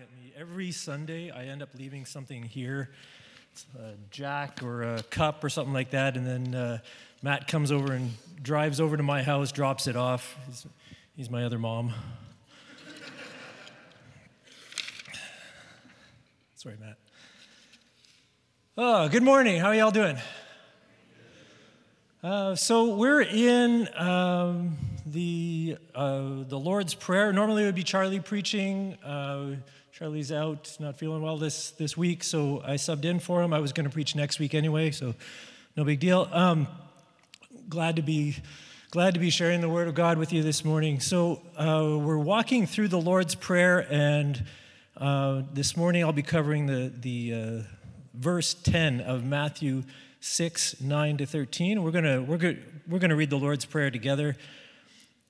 at 0.00 0.10
me. 0.12 0.32
Every 0.36 0.72
Sunday, 0.72 1.30
I 1.30 1.44
end 1.44 1.62
up 1.62 1.70
leaving 1.76 2.04
something 2.06 2.42
here 2.42 2.90
it's 3.52 3.66
a 3.78 3.94
jack 4.10 4.62
or 4.62 4.82
a 4.82 5.02
cup 5.04 5.42
or 5.42 5.48
something 5.48 5.74
like 5.74 5.90
that, 5.90 6.16
and 6.16 6.26
then 6.26 6.54
uh, 6.54 6.78
Matt 7.22 7.48
comes 7.48 7.72
over 7.72 7.92
and 7.92 8.12
drives 8.42 8.80
over 8.80 8.96
to 8.96 9.02
my 9.02 9.22
house, 9.22 9.52
drops 9.52 9.86
it 9.86 9.96
off. 9.96 10.36
He's, 10.46 10.66
he's 11.16 11.30
my 11.30 11.44
other 11.44 11.58
mom. 11.58 11.92
Sorry, 16.56 16.76
Matt. 16.78 16.98
Oh, 18.76 19.08
good 19.08 19.22
morning. 19.22 19.60
How 19.60 19.68
are 19.68 19.74
y'all 19.74 19.90
doing? 19.90 20.16
Uh, 22.22 22.54
so 22.54 22.94
we're 22.94 23.22
in 23.22 23.88
um, 23.96 24.76
the 25.06 25.78
uh, 25.94 26.44
the 26.46 26.58
Lord's 26.58 26.94
Prayer. 26.94 27.32
Normally 27.32 27.62
it 27.62 27.66
would 27.66 27.74
be 27.74 27.82
Charlie 27.82 28.20
preaching. 28.20 28.96
Charlie's 30.00 30.32
out, 30.32 30.74
not 30.80 30.96
feeling 30.96 31.20
well 31.20 31.36
this 31.36 31.72
this 31.72 31.94
week, 31.94 32.24
so 32.24 32.62
I 32.64 32.76
subbed 32.76 33.04
in 33.04 33.18
for 33.18 33.42
him. 33.42 33.52
I 33.52 33.58
was 33.58 33.74
going 33.74 33.84
to 33.84 33.92
preach 33.92 34.16
next 34.16 34.38
week 34.38 34.54
anyway, 34.54 34.92
so 34.92 35.14
no 35.76 35.84
big 35.84 36.00
deal. 36.00 36.26
Um, 36.32 36.68
glad 37.68 37.96
to 37.96 38.02
be 38.02 38.36
glad 38.90 39.12
to 39.12 39.20
be 39.20 39.28
sharing 39.28 39.60
the 39.60 39.68
Word 39.68 39.88
of 39.88 39.94
God 39.94 40.16
with 40.16 40.32
you 40.32 40.42
this 40.42 40.64
morning. 40.64 41.00
So 41.00 41.42
uh, 41.54 41.98
we're 42.00 42.16
walking 42.16 42.66
through 42.66 42.88
the 42.88 42.98
Lord's 42.98 43.34
Prayer, 43.34 43.86
and 43.90 44.42
uh, 44.96 45.42
this 45.52 45.76
morning 45.76 46.02
I'll 46.02 46.14
be 46.14 46.22
covering 46.22 46.64
the 46.64 46.90
the 46.98 47.34
uh, 47.34 47.62
verse 48.14 48.54
ten 48.54 49.02
of 49.02 49.22
Matthew 49.22 49.82
6, 50.20 50.80
9 50.80 51.16
to 51.18 51.26
13. 51.26 51.82
We're 51.82 51.90
to 51.90 52.20
we're 52.20 52.38
gonna, 52.38 52.56
we're 52.88 53.00
gonna 53.00 53.16
read 53.16 53.28
the 53.28 53.38
Lord's 53.38 53.66
Prayer 53.66 53.90
together. 53.90 54.34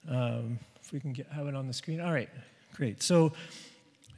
Um, 0.09 0.61
if 0.80 0.92
we 0.92 1.00
can 1.00 1.12
get, 1.12 1.27
have 1.33 1.48
it 1.48 1.56
on 1.56 1.66
the 1.66 1.75
screen. 1.75 2.00
All 2.00 2.12
right, 2.12 2.28
great. 2.77 3.02
So 3.02 3.33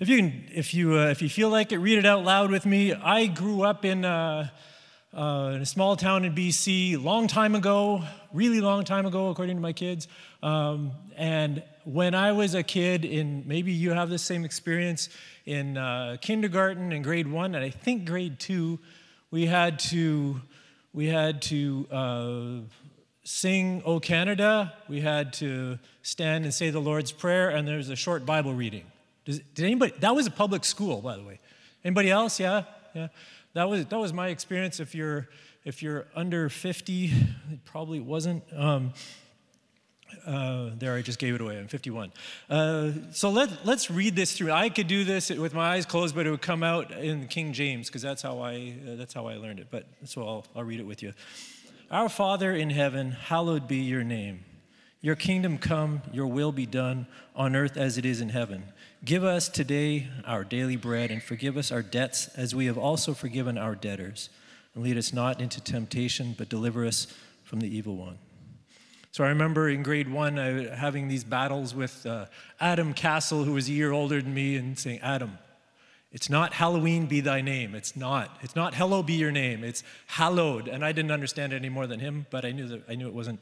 if 0.03 0.09
you, 0.09 0.17
can, 0.17 0.45
if, 0.53 0.75
you, 0.75 0.99
uh, 0.99 1.11
if 1.11 1.23
you 1.23 1.29
feel 1.29 1.49
like 1.49 1.71
it, 1.71 1.79
read 1.79 1.97
it 1.97 2.05
out 2.05 2.25
loud 2.25 2.51
with 2.51 2.67
me. 2.67 2.93
I 2.93 3.27
grew 3.27 3.63
up 3.63 3.85
in, 3.85 4.05
uh, 4.05 4.49
uh, 5.17 5.53
in 5.55 5.63
a 5.63 5.65
small 5.65 5.95
town 5.95 6.25
in 6.25 6.35
BC 6.35 7.01
long 7.01 7.29
time 7.29 7.55
ago, 7.55 8.03
really 8.33 8.61
long 8.61 8.83
time 8.83 9.07
ago, 9.07 9.29
according 9.29 9.55
to 9.59 9.63
my 9.63 9.73
kids. 9.73 10.09
Um, 10.43 10.91
and 11.17 11.63
when 11.85 12.17
I 12.17 12.33
was 12.33 12.57
a 12.57 12.65
kid, 12.65 13.05
in 13.05 13.45
maybe 13.47 13.71
you 13.71 13.93
have 13.93 14.11
the 14.11 14.19
same 14.19 14.45
experience 14.45 15.09
in 15.47 15.77
uh, 15.77 16.17
kindergarten 16.21 16.91
and 16.91 17.05
grade 17.05 17.29
one, 17.31 17.55
and 17.55 17.65
I 17.65 17.71
think 17.71 18.05
grade 18.05 18.41
two, 18.41 18.81
we 19.31 19.47
had 19.47 19.79
to 19.91 20.41
we 20.93 21.07
had 21.07 21.43
to 21.43 21.87
uh, 21.93 22.47
sing 23.23 23.85
O 23.85 24.01
Canada, 24.01 24.73
we 24.89 25.01
had 25.01 25.33
to 25.35 25.79
stand 26.03 26.45
and 26.45 26.53
say 26.53 26.71
the 26.71 26.81
Lord's 26.81 27.13
Prayer, 27.13 27.51
and 27.51 27.69
there's 27.69 27.89
a 27.89 27.95
short 27.95 28.27
Bible 28.27 28.53
reading. 28.53 28.83
Does, 29.25 29.41
did 29.55 29.65
anybody, 29.65 29.93
that 30.01 30.15
was 30.15 30.27
a 30.27 30.31
public 30.31 30.65
school, 30.65 31.01
by 31.01 31.17
the 31.17 31.23
way. 31.23 31.41
Anybody 31.85 32.11
else? 32.11 32.41
Yeah? 32.41 32.65
Yeah. 32.95 33.09
That 33.55 33.69
was, 33.69 33.87
that 33.87 33.99
was 33.99 34.13
my 34.13 34.29
experience. 34.29 34.81
If 34.81 34.95
you're, 34.95 35.29
if 35.65 35.83
you're 35.83 36.07
under 36.15 36.49
50, 36.49 37.05
it 37.53 37.65
probably 37.65 38.01
wasn't. 38.01 38.43
Um, 38.55 38.93
uh, 40.27 40.71
there, 40.79 40.95
I 40.95 41.03
just 41.03 41.19
gave 41.19 41.35
it 41.35 41.41
away. 41.41 41.59
I'm 41.59 41.69
51. 41.69 42.13
Uh, 42.49 42.91
so 43.13 43.31
let, 43.31 43.65
let's 43.65 43.91
read 43.91 44.15
this 44.15 44.33
through. 44.37 44.53
I 44.53 44.69
could 44.69 44.87
do 44.87 45.05
this 45.05 45.31
with 45.31 45.55
my 45.55 45.75
eyes 45.75 45.87
closed, 45.87 46.15
but 46.15 46.27
it 46.27 46.31
would 46.31 46.43
come 46.43 46.63
out 46.63 46.91
in 46.91 47.29
King 47.29 47.53
James 47.53 47.89
because 47.89 48.03
that's 48.03 48.23
how 48.23 48.39
I 48.41 48.75
uh, 48.87 48.97
that's 48.97 49.15
how 49.15 49.27
I 49.27 49.37
learned 49.37 49.61
it. 49.61 49.69
But 49.71 49.87
so 50.05 50.23
I'll, 50.23 50.45
I'll 50.55 50.65
read 50.65 50.81
it 50.81 50.87
with 50.87 51.03
you. 51.03 51.13
Our 51.91 52.09
Father 52.09 52.55
in 52.55 52.71
heaven, 52.71 53.13
hallowed 53.13 53.67
be 53.67 53.79
your 53.79 54.05
name. 54.05 54.45
Your 55.01 55.17
kingdom 55.17 55.59
come, 55.59 56.03
your 56.13 56.27
will 56.27 56.53
be 56.53 56.67
done 56.67 57.07
on 57.35 57.57
earth 57.57 57.77
as 57.77 57.99
it 57.99 58.07
is 58.07 58.21
in 58.21 58.29
heaven. 58.29 58.65
Give 59.05 59.25
us 59.25 59.49
today 59.49 60.07
our 60.25 60.45
daily 60.45 60.77
bread 60.77 61.11
and 61.11 61.21
forgive 61.21 61.57
us 61.57 61.73
our 61.73 61.83
debts 61.83 62.29
as 62.37 62.55
we 62.55 62.67
have 62.67 62.79
also 62.79 63.15
forgiven 63.15 63.59
our 63.59 63.75
debtors. 63.75 64.31
And 64.77 64.85
lead 64.85 64.97
us 64.97 65.13
not 65.13 65.41
into 65.41 65.61
temptation, 65.61 66.37
but 66.39 66.49
deliver 66.49 66.87
us 66.87 67.09
from 67.43 67.59
the 67.59 67.67
evil 67.67 67.97
one. 67.97 68.19
So 69.11 69.25
I 69.25 69.29
remember 69.29 69.69
in 69.69 69.83
grade 69.83 70.09
one 70.09 70.39
uh, 70.39 70.77
having 70.77 71.09
these 71.09 71.25
battles 71.25 71.75
with 71.75 72.07
uh, 72.07 72.27
Adam 72.61 72.95
Castle, 72.95 73.43
who 73.43 73.55
was 73.55 73.69
a 73.69 73.73
year 73.73 73.91
older 73.91 74.23
than 74.23 74.35
me, 74.35 74.55
and 74.55 74.79
saying, 74.79 75.01
Adam, 75.01 75.37
it's 76.13 76.31
not 76.31 76.53
Halloween 76.53 77.07
be 77.07 77.21
thy 77.21 77.41
name. 77.41 77.75
It's 77.75 77.97
not. 77.97 78.39
It's 78.43 78.55
not 78.55 78.77
hello 78.77 79.03
be 79.03 79.15
your 79.15 79.33
name. 79.33 79.65
It's 79.65 79.83
hallowed. 80.07 80.69
And 80.69 80.85
I 80.85 80.93
didn't 80.93 81.11
understand 81.11 81.53
it 81.53 81.57
any 81.57 81.71
more 81.71 81.89
than 81.89 81.99
him, 81.99 82.27
but 82.31 82.45
I 82.45 82.53
knew 82.53 82.69
that 82.69 82.85
I 82.89 82.95
knew 82.95 83.09
it 83.09 83.15
wasn't. 83.15 83.41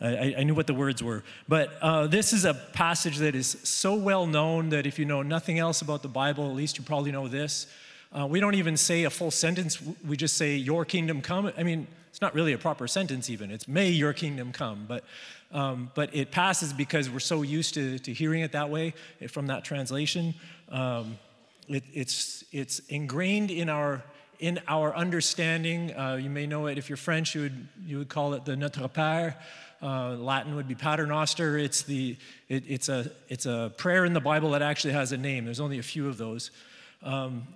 I, 0.00 0.34
I 0.38 0.42
knew 0.42 0.54
what 0.54 0.66
the 0.66 0.74
words 0.74 1.02
were. 1.02 1.22
But 1.48 1.70
uh, 1.80 2.06
this 2.06 2.32
is 2.32 2.44
a 2.44 2.54
passage 2.54 3.18
that 3.18 3.34
is 3.34 3.56
so 3.62 3.94
well 3.94 4.26
known 4.26 4.70
that 4.70 4.86
if 4.86 4.98
you 4.98 5.04
know 5.04 5.22
nothing 5.22 5.58
else 5.58 5.82
about 5.82 6.02
the 6.02 6.08
Bible, 6.08 6.48
at 6.48 6.56
least 6.56 6.78
you 6.78 6.84
probably 6.84 7.12
know 7.12 7.28
this. 7.28 7.66
Uh, 8.12 8.26
we 8.26 8.40
don't 8.40 8.54
even 8.54 8.76
say 8.76 9.04
a 9.04 9.10
full 9.10 9.30
sentence. 9.30 9.80
We 10.06 10.16
just 10.16 10.36
say, 10.36 10.56
Your 10.56 10.84
kingdom 10.84 11.20
come. 11.20 11.50
I 11.56 11.62
mean, 11.62 11.86
it's 12.10 12.20
not 12.20 12.34
really 12.34 12.52
a 12.52 12.58
proper 12.58 12.86
sentence, 12.86 13.28
even. 13.28 13.50
It's, 13.50 13.66
May 13.66 13.90
your 13.90 14.12
kingdom 14.12 14.52
come. 14.52 14.84
But, 14.86 15.04
um, 15.52 15.90
but 15.94 16.14
it 16.14 16.30
passes 16.30 16.72
because 16.72 17.10
we're 17.10 17.18
so 17.18 17.42
used 17.42 17.74
to, 17.74 17.98
to 18.00 18.12
hearing 18.12 18.42
it 18.42 18.52
that 18.52 18.70
way 18.70 18.94
from 19.28 19.48
that 19.48 19.64
translation. 19.64 20.34
Um, 20.68 21.18
it, 21.66 21.82
it's, 21.92 22.44
it's 22.52 22.80
ingrained 22.88 23.50
in 23.50 23.68
our, 23.68 24.04
in 24.38 24.60
our 24.68 24.94
understanding. 24.94 25.94
Uh, 25.96 26.14
you 26.14 26.30
may 26.30 26.46
know 26.46 26.66
it 26.66 26.78
if 26.78 26.88
you're 26.88 26.96
French, 26.96 27.34
you 27.34 27.42
would, 27.42 27.68
you 27.86 27.98
would 27.98 28.08
call 28.08 28.34
it 28.34 28.44
the 28.44 28.56
Notre 28.56 28.88
Père. 28.88 29.34
Uh, 29.82 30.16
Latin 30.16 30.54
would 30.56 30.66
be 30.66 30.74
Paternoster. 30.74 31.58
It's, 31.58 31.82
the, 31.82 32.16
it, 32.48 32.64
it's, 32.66 32.88
a, 32.88 33.10
it's 33.28 33.46
a 33.46 33.72
prayer 33.76 34.04
in 34.04 34.14
the 34.14 34.20
Bible 34.20 34.50
that 34.52 34.62
actually 34.62 34.94
has 34.94 35.12
a 35.12 35.16
name. 35.16 35.44
There's 35.44 35.60
only 35.60 35.78
a 35.78 35.82
few 35.82 36.08
of 36.08 36.16
those. 36.16 36.50
Um, 37.02 37.46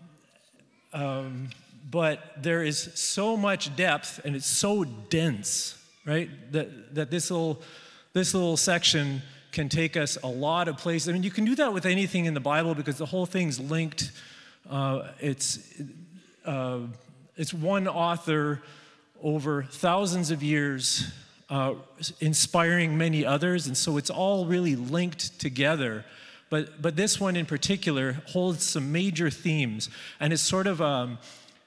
um, 0.92 1.48
but 1.90 2.42
there 2.42 2.62
is 2.62 2.78
so 2.94 3.36
much 3.36 3.74
depth 3.76 4.20
and 4.24 4.36
it's 4.36 4.46
so 4.46 4.84
dense, 4.84 5.82
right? 6.04 6.28
That, 6.52 6.94
that 6.94 7.10
this, 7.10 7.30
little, 7.30 7.62
this 8.12 8.34
little 8.34 8.58
section 8.58 9.22
can 9.52 9.70
take 9.70 9.96
us 9.96 10.18
a 10.22 10.28
lot 10.28 10.68
of 10.68 10.76
places. 10.76 11.08
I 11.08 11.12
mean, 11.12 11.22
you 11.22 11.30
can 11.30 11.46
do 11.46 11.54
that 11.56 11.72
with 11.72 11.86
anything 11.86 12.26
in 12.26 12.34
the 12.34 12.40
Bible 12.40 12.74
because 12.74 12.98
the 12.98 13.06
whole 13.06 13.24
thing's 13.24 13.58
linked. 13.58 14.12
Uh, 14.68 15.08
it's, 15.18 15.58
uh, 16.48 16.80
it's 17.36 17.52
one 17.52 17.86
author 17.86 18.62
over 19.22 19.64
thousands 19.64 20.30
of 20.30 20.42
years, 20.42 21.12
uh, 21.50 21.74
inspiring 22.20 22.96
many 22.96 23.24
others, 23.24 23.66
and 23.66 23.76
so 23.76 23.98
it's 23.98 24.08
all 24.08 24.46
really 24.46 24.74
linked 24.74 25.38
together. 25.38 26.06
But, 26.48 26.80
but 26.80 26.96
this 26.96 27.20
one 27.20 27.36
in 27.36 27.44
particular 27.44 28.22
holds 28.28 28.64
some 28.64 28.90
major 28.90 29.28
themes, 29.28 29.90
and 30.20 30.32
it's 30.32 30.40
sort 30.40 30.66
of 30.66 30.80
um, 30.80 31.18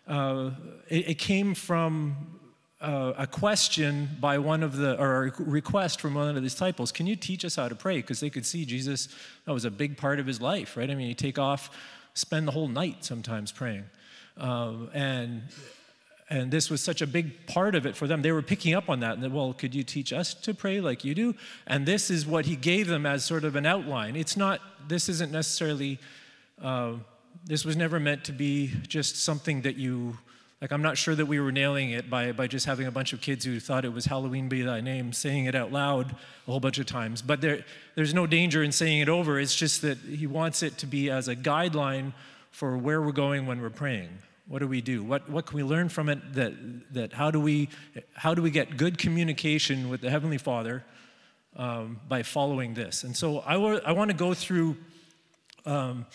uh, 0.07 0.49
it, 0.87 1.09
it, 1.09 1.19
came 1.19 1.53
from 1.53 2.39
uh, 2.81 3.13
a 3.19 3.27
question 3.27 4.09
by 4.19 4.39
one 4.39 4.63
of 4.63 4.77
the, 4.77 4.99
or 4.99 5.27
a 5.27 5.43
request 5.43 6.01
from 6.01 6.15
one 6.15 6.27
of 6.27 6.33
the 6.33 6.41
disciples, 6.41 6.91
can 6.91 7.05
you 7.05 7.15
teach 7.15 7.45
us 7.45 7.55
how 7.55 7.67
to 7.67 7.75
pray? 7.75 7.97
Because 7.97 8.19
they 8.19 8.31
could 8.31 8.47
see 8.47 8.65
Jesus, 8.65 9.09
that 9.45 9.53
was 9.53 9.63
a 9.63 9.71
big 9.71 9.95
part 9.95 10.19
of 10.19 10.25
his 10.25 10.41
life, 10.41 10.75
right? 10.75 10.89
I 10.89 10.95
mean, 10.95 11.07
he 11.07 11.13
take 11.13 11.37
off, 11.37 11.69
spend 12.15 12.47
the 12.47 12.51
whole 12.51 12.67
night 12.67 13.05
sometimes 13.05 13.51
praying. 13.51 13.83
Um, 14.37 14.89
and 14.93 15.43
and 16.29 16.49
this 16.49 16.69
was 16.69 16.79
such 16.79 17.01
a 17.01 17.07
big 17.07 17.45
part 17.45 17.75
of 17.75 17.85
it 17.85 17.93
for 17.93 18.07
them. 18.07 18.21
They 18.21 18.31
were 18.31 18.41
picking 18.41 18.73
up 18.73 18.89
on 18.89 19.01
that. 19.01 19.17
And, 19.17 19.33
well, 19.33 19.51
could 19.51 19.75
you 19.75 19.83
teach 19.83 20.13
us 20.13 20.33
to 20.35 20.53
pray 20.53 20.79
like 20.79 21.03
you 21.03 21.13
do? 21.13 21.35
And 21.67 21.85
this 21.85 22.09
is 22.09 22.25
what 22.25 22.45
he 22.45 22.55
gave 22.55 22.87
them 22.87 23.05
as 23.05 23.25
sort 23.25 23.43
of 23.43 23.57
an 23.57 23.65
outline. 23.65 24.15
It's 24.15 24.37
not, 24.37 24.61
this 24.87 25.09
isn't 25.09 25.33
necessarily 25.33 25.99
uh, 26.61 26.93
this 27.45 27.65
was 27.65 27.75
never 27.75 27.99
meant 27.99 28.23
to 28.25 28.31
be 28.31 28.71
just 28.87 29.23
something 29.23 29.61
that 29.63 29.75
you, 29.75 30.17
like, 30.61 30.71
I'm 30.71 30.83
not 30.83 30.97
sure 30.97 31.15
that 31.15 31.25
we 31.25 31.39
were 31.39 31.51
nailing 31.51 31.89
it 31.91 32.09
by, 32.09 32.31
by 32.31 32.47
just 32.47 32.65
having 32.65 32.85
a 32.85 32.91
bunch 32.91 33.13
of 33.13 33.21
kids 33.21 33.43
who 33.43 33.59
thought 33.59 33.83
it 33.83 33.93
was 33.93 34.05
Halloween 34.05 34.47
be 34.47 34.61
thy 34.61 34.79
name, 34.79 35.11
saying 35.11 35.45
it 35.45 35.55
out 35.55 35.71
loud 35.71 36.11
a 36.11 36.51
whole 36.51 36.59
bunch 36.59 36.77
of 36.77 36.85
times. 36.85 37.21
But 37.21 37.41
there, 37.41 37.65
there's 37.95 38.13
no 38.13 38.27
danger 38.27 38.61
in 38.61 38.71
saying 38.71 38.99
it 38.99 39.09
over. 39.09 39.39
It's 39.39 39.55
just 39.55 39.81
that 39.81 39.97
he 39.97 40.27
wants 40.27 40.61
it 40.61 40.77
to 40.79 40.85
be 40.85 41.09
as 41.09 41.27
a 41.27 41.35
guideline 41.35 42.13
for 42.51 42.77
where 42.77 43.01
we're 43.01 43.11
going 43.11 43.45
when 43.45 43.61
we're 43.61 43.69
praying. 43.69 44.09
What 44.47 44.59
do 44.59 44.67
we 44.67 44.81
do? 44.81 45.03
What, 45.03 45.29
what 45.29 45.45
can 45.45 45.55
we 45.55 45.63
learn 45.63 45.89
from 45.89 46.09
it? 46.09 46.33
That, 46.33 46.53
that 46.93 47.13
how, 47.13 47.31
do 47.31 47.39
we, 47.39 47.69
how 48.13 48.33
do 48.33 48.41
we 48.41 48.51
get 48.51 48.77
good 48.77 48.97
communication 48.97 49.89
with 49.89 50.01
the 50.01 50.09
Heavenly 50.09 50.37
Father 50.37 50.83
um, 51.55 52.01
by 52.07 52.23
following 52.23 52.73
this? 52.73 53.03
And 53.03 53.15
so 53.15 53.41
I, 53.45 53.53
w- 53.53 53.79
I 53.85 53.93
want 53.93 54.11
to 54.11 54.17
go 54.17 54.33
through 54.33 54.75
um, 55.65 56.05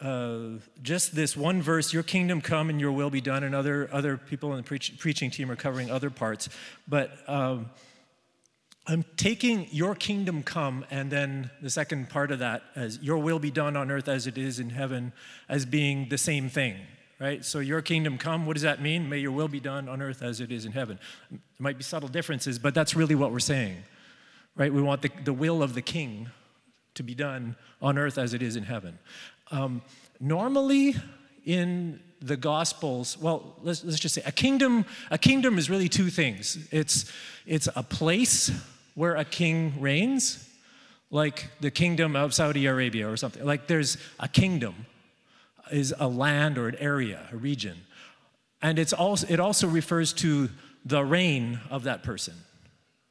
uh, 0.00 0.58
just 0.82 1.14
this 1.14 1.36
one 1.36 1.62
verse, 1.62 1.92
your 1.92 2.02
kingdom 2.02 2.40
come 2.40 2.70
and 2.70 2.80
your 2.80 2.92
will 2.92 3.10
be 3.10 3.20
done, 3.20 3.42
and 3.42 3.54
other, 3.54 3.88
other 3.92 4.16
people 4.16 4.50
in 4.52 4.58
the 4.58 4.62
preach, 4.62 4.98
preaching 4.98 5.30
team 5.30 5.50
are 5.50 5.56
covering 5.56 5.90
other 5.90 6.10
parts. 6.10 6.48
But 6.88 7.12
um, 7.26 7.70
I'm 8.86 9.04
taking 9.16 9.68
your 9.70 9.94
kingdom 9.94 10.42
come, 10.42 10.84
and 10.90 11.10
then 11.10 11.50
the 11.60 11.70
second 11.70 12.08
part 12.08 12.32
of 12.32 12.38
that 12.38 12.62
as 12.74 12.98
your 13.02 13.18
will 13.18 13.38
be 13.38 13.50
done 13.50 13.76
on 13.76 13.90
earth 13.90 14.08
as 14.08 14.26
it 14.26 14.38
is 14.38 14.58
in 14.58 14.70
heaven, 14.70 15.12
as 15.48 15.66
being 15.66 16.08
the 16.08 16.18
same 16.18 16.48
thing, 16.48 16.76
right? 17.20 17.44
So 17.44 17.60
your 17.60 17.82
kingdom 17.82 18.18
come, 18.18 18.46
what 18.46 18.54
does 18.54 18.62
that 18.62 18.80
mean? 18.80 19.08
May 19.08 19.18
your 19.18 19.32
will 19.32 19.48
be 19.48 19.60
done 19.60 19.88
on 19.88 20.00
earth 20.02 20.22
as 20.22 20.40
it 20.40 20.50
is 20.50 20.64
in 20.64 20.72
heaven. 20.72 20.98
There 21.30 21.38
might 21.58 21.76
be 21.76 21.84
subtle 21.84 22.08
differences, 22.08 22.58
but 22.58 22.74
that's 22.74 22.96
really 22.96 23.14
what 23.14 23.32
we're 23.32 23.38
saying, 23.38 23.76
right? 24.56 24.72
We 24.72 24.82
want 24.82 25.02
the, 25.02 25.10
the 25.24 25.32
will 25.32 25.62
of 25.62 25.74
the 25.74 25.82
king 25.82 26.30
to 26.94 27.02
be 27.02 27.14
done 27.14 27.56
on 27.80 27.98
earth 27.98 28.18
as 28.18 28.34
it 28.34 28.42
is 28.42 28.56
in 28.56 28.64
heaven. 28.64 28.98
Um, 29.50 29.82
normally, 30.18 30.96
in 31.44 32.00
the 32.22 32.36
gospels 32.36 33.16
well 33.18 33.56
let's, 33.62 33.82
let's 33.84 33.98
just 33.98 34.14
say 34.14 34.22
a 34.26 34.32
kingdom 34.32 34.84
a 35.10 35.18
kingdom 35.18 35.58
is 35.58 35.70
really 35.70 35.88
two 35.88 36.10
things. 36.10 36.68
It's 36.70 37.10
it's 37.46 37.68
a 37.74 37.82
place 37.82 38.50
where 38.94 39.16
a 39.16 39.24
king 39.24 39.80
reigns 39.80 40.46
like 41.10 41.50
the 41.60 41.70
kingdom 41.70 42.16
of 42.16 42.34
saudi 42.34 42.66
arabia 42.66 43.10
or 43.10 43.16
something. 43.16 43.44
Like 43.44 43.66
there's 43.66 43.96
a 44.18 44.28
kingdom 44.28 44.86
is 45.72 45.94
a 45.98 46.08
land 46.08 46.58
or 46.58 46.68
an 46.68 46.76
area 46.76 47.28
a 47.32 47.36
region. 47.36 47.78
And 48.60 48.78
it's 48.78 48.92
also 48.92 49.26
it 49.28 49.40
also 49.40 49.66
refers 49.66 50.12
to 50.14 50.50
the 50.84 51.04
reign 51.04 51.60
of 51.70 51.84
that 51.84 52.02
person 52.02 52.34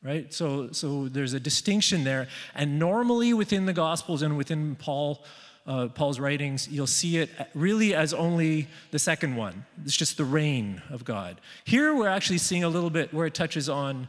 right? 0.01 0.33
So 0.33 0.71
so 0.71 1.09
there's 1.09 1.33
a 1.33 1.39
distinction 1.39 2.03
there. 2.03 2.27
And 2.55 2.79
normally 2.79 3.33
within 3.33 3.65
the 3.65 3.73
gospels 3.73 4.21
and 4.21 4.37
within 4.37 4.75
paul 4.75 5.25
uh, 5.69 5.87
Paul's 5.87 6.19
writings, 6.19 6.67
you'll 6.67 6.87
see 6.87 7.17
it 7.17 7.29
really 7.53 7.93
as 7.93 8.11
only 8.11 8.67
the 8.89 8.97
second 8.97 9.35
one. 9.35 9.65
It's 9.85 9.95
just 9.95 10.17
the 10.17 10.25
reign 10.25 10.81
of 10.89 11.05
God. 11.05 11.39
Here 11.63 11.93
we're 11.93 12.07
actually 12.07 12.39
seeing 12.39 12.63
a 12.63 12.69
little 12.69 12.89
bit 12.89 13.13
where 13.13 13.27
it 13.27 13.35
touches 13.35 13.69
on 13.69 14.07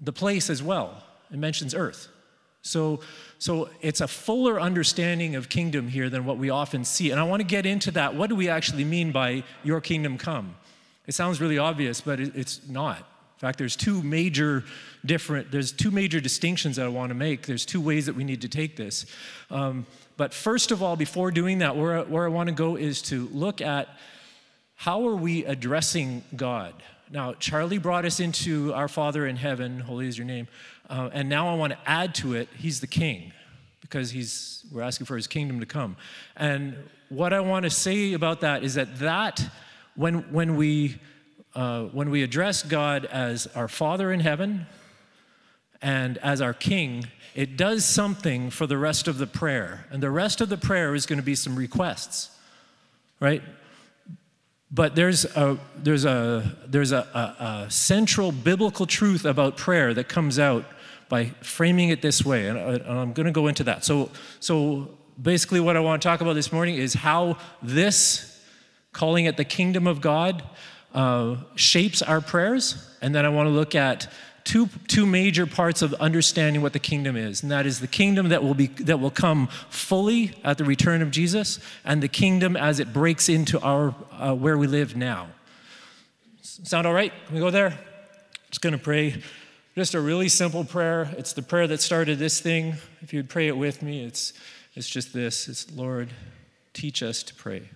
the 0.00 0.12
place 0.12 0.50
as 0.50 0.64
well. 0.64 1.04
It 1.30 1.38
mentions 1.38 1.76
earth. 1.76 2.08
So, 2.62 3.00
so 3.38 3.70
it's 3.80 4.00
a 4.00 4.08
fuller 4.08 4.60
understanding 4.60 5.36
of 5.36 5.48
kingdom 5.48 5.86
here 5.88 6.10
than 6.10 6.24
what 6.24 6.38
we 6.38 6.50
often 6.50 6.84
see. 6.84 7.12
And 7.12 7.20
I 7.20 7.22
want 7.22 7.40
to 7.40 7.46
get 7.46 7.66
into 7.66 7.92
that. 7.92 8.16
What 8.16 8.28
do 8.28 8.34
we 8.34 8.48
actually 8.48 8.84
mean 8.84 9.12
by 9.12 9.44
your 9.62 9.80
kingdom 9.80 10.18
come? 10.18 10.56
It 11.06 11.14
sounds 11.14 11.40
really 11.40 11.56
obvious, 11.56 12.00
but 12.00 12.18
it, 12.18 12.34
it's 12.34 12.68
not. 12.68 12.98
In 12.98 13.38
fact, 13.38 13.58
there's 13.58 13.76
two 13.76 14.02
major 14.02 14.64
different, 15.06 15.50
there's 15.50 15.72
two 15.72 15.90
major 15.90 16.20
distinctions 16.20 16.76
that 16.76 16.84
I 16.84 16.88
want 16.88 17.08
to 17.08 17.14
make. 17.14 17.46
There's 17.46 17.64
two 17.64 17.80
ways 17.80 18.04
that 18.04 18.14
we 18.14 18.24
need 18.24 18.42
to 18.42 18.48
take 18.48 18.76
this. 18.76 19.06
Um, 19.50 19.86
but 20.20 20.34
first 20.34 20.70
of 20.70 20.82
all, 20.82 20.96
before 20.96 21.30
doing 21.30 21.60
that, 21.60 21.78
where, 21.78 22.02
where 22.02 22.26
I 22.26 22.28
want 22.28 22.50
to 22.50 22.54
go 22.54 22.76
is 22.76 23.00
to 23.04 23.26
look 23.32 23.62
at 23.62 23.88
how 24.74 25.08
are 25.08 25.16
we 25.16 25.46
addressing 25.46 26.22
God? 26.36 26.74
Now, 27.10 27.32
Charlie 27.32 27.78
brought 27.78 28.04
us 28.04 28.20
into 28.20 28.74
our 28.74 28.86
Father 28.86 29.26
in 29.26 29.36
heaven, 29.36 29.80
holy 29.80 30.08
is 30.08 30.18
your 30.18 30.26
name, 30.26 30.46
uh, 30.90 31.08
and 31.14 31.30
now 31.30 31.48
I 31.48 31.54
want 31.54 31.72
to 31.72 31.78
add 31.86 32.14
to 32.16 32.34
it, 32.34 32.50
He's 32.54 32.80
the 32.80 32.86
King, 32.86 33.32
because 33.80 34.10
He's 34.10 34.66
we're 34.70 34.82
asking 34.82 35.06
for 35.06 35.16
His 35.16 35.26
kingdom 35.26 35.58
to 35.60 35.64
come. 35.64 35.96
And 36.36 36.76
what 37.08 37.32
I 37.32 37.40
want 37.40 37.62
to 37.62 37.70
say 37.70 38.12
about 38.12 38.42
that 38.42 38.62
is 38.62 38.74
that 38.74 38.98
that 38.98 39.42
when 39.96 40.30
when 40.34 40.56
we 40.56 40.98
uh, 41.54 41.84
when 41.84 42.10
we 42.10 42.22
address 42.22 42.62
God 42.62 43.06
as 43.06 43.46
our 43.54 43.68
Father 43.68 44.12
in 44.12 44.20
heaven 44.20 44.66
and 45.80 46.18
as 46.18 46.42
our 46.42 46.52
King, 46.52 47.06
it 47.34 47.56
does 47.56 47.84
something 47.84 48.50
for 48.50 48.66
the 48.66 48.78
rest 48.78 49.08
of 49.08 49.18
the 49.18 49.26
prayer. 49.26 49.86
And 49.90 50.02
the 50.02 50.10
rest 50.10 50.40
of 50.40 50.48
the 50.48 50.56
prayer 50.56 50.94
is 50.94 51.06
going 51.06 51.18
to 51.18 51.24
be 51.24 51.34
some 51.34 51.56
requests, 51.56 52.30
right? 53.20 53.42
But 54.70 54.94
there's 54.94 55.24
a, 55.24 55.58
there's 55.76 56.04
a, 56.04 56.56
there's 56.66 56.92
a, 56.92 57.06
a, 57.14 57.44
a 57.44 57.70
central 57.70 58.32
biblical 58.32 58.86
truth 58.86 59.24
about 59.24 59.56
prayer 59.56 59.92
that 59.94 60.08
comes 60.08 60.38
out 60.38 60.64
by 61.08 61.26
framing 61.40 61.88
it 61.88 62.02
this 62.02 62.24
way. 62.24 62.46
And, 62.46 62.58
I, 62.58 63.00
I'm 63.00 63.12
going 63.12 63.26
to 63.26 63.32
go 63.32 63.48
into 63.48 63.64
that. 63.64 63.84
So, 63.84 64.10
so 64.38 64.96
basically, 65.20 65.60
what 65.60 65.76
I 65.76 65.80
want 65.80 66.00
to 66.00 66.08
talk 66.08 66.20
about 66.20 66.34
this 66.34 66.52
morning 66.52 66.76
is 66.76 66.94
how 66.94 67.36
this, 67.62 68.40
calling 68.92 69.24
it 69.24 69.36
the 69.36 69.44
kingdom 69.44 69.86
of 69.86 70.00
God, 70.00 70.42
uh, 70.94 71.36
shapes 71.56 72.00
our 72.00 72.20
prayers. 72.20 72.96
And 73.02 73.14
then 73.14 73.26
I 73.26 73.28
want 73.28 73.48
to 73.48 73.50
look 73.50 73.74
at 73.74 74.12
two, 74.50 74.68
two 74.88 75.06
major 75.06 75.46
parts 75.46 75.80
of 75.80 75.94
understanding 75.94 76.60
what 76.60 76.72
the 76.72 76.80
kingdom 76.80 77.16
is, 77.16 77.44
and 77.44 77.52
that 77.52 77.66
is 77.66 77.78
the 77.78 77.86
kingdom 77.86 78.30
that 78.30 78.42
will, 78.42 78.54
be, 78.54 78.66
that 78.66 78.98
will 78.98 79.10
come 79.10 79.46
fully 79.68 80.34
at 80.42 80.58
the 80.58 80.64
return 80.64 81.02
of 81.02 81.12
Jesus, 81.12 81.60
and 81.84 82.02
the 82.02 82.08
kingdom 82.08 82.56
as 82.56 82.80
it 82.80 82.92
breaks 82.92 83.28
into 83.28 83.60
our, 83.60 83.94
uh, 84.10 84.34
where 84.34 84.58
we 84.58 84.66
live 84.66 84.96
now. 84.96 85.28
Sound 86.42 86.84
all 86.84 86.92
right? 86.92 87.12
Can 87.26 87.34
we 87.36 87.40
go 87.40 87.52
there? 87.52 87.78
Just 88.50 88.60
going 88.60 88.72
to 88.72 88.78
pray. 88.78 89.22
Just 89.76 89.94
a 89.94 90.00
really 90.00 90.28
simple 90.28 90.64
prayer. 90.64 91.14
It's 91.16 91.32
the 91.32 91.42
prayer 91.42 91.68
that 91.68 91.80
started 91.80 92.18
this 92.18 92.40
thing. 92.40 92.74
If 93.02 93.12
you'd 93.12 93.28
pray 93.28 93.46
it 93.46 93.56
with 93.56 93.82
me, 93.82 94.04
it's, 94.04 94.32
it's 94.74 94.90
just 94.90 95.12
this 95.12 95.48
it's 95.48 95.70
Lord, 95.70 96.08
teach 96.72 97.04
us 97.04 97.22
to 97.22 97.34
pray. 97.34 97.70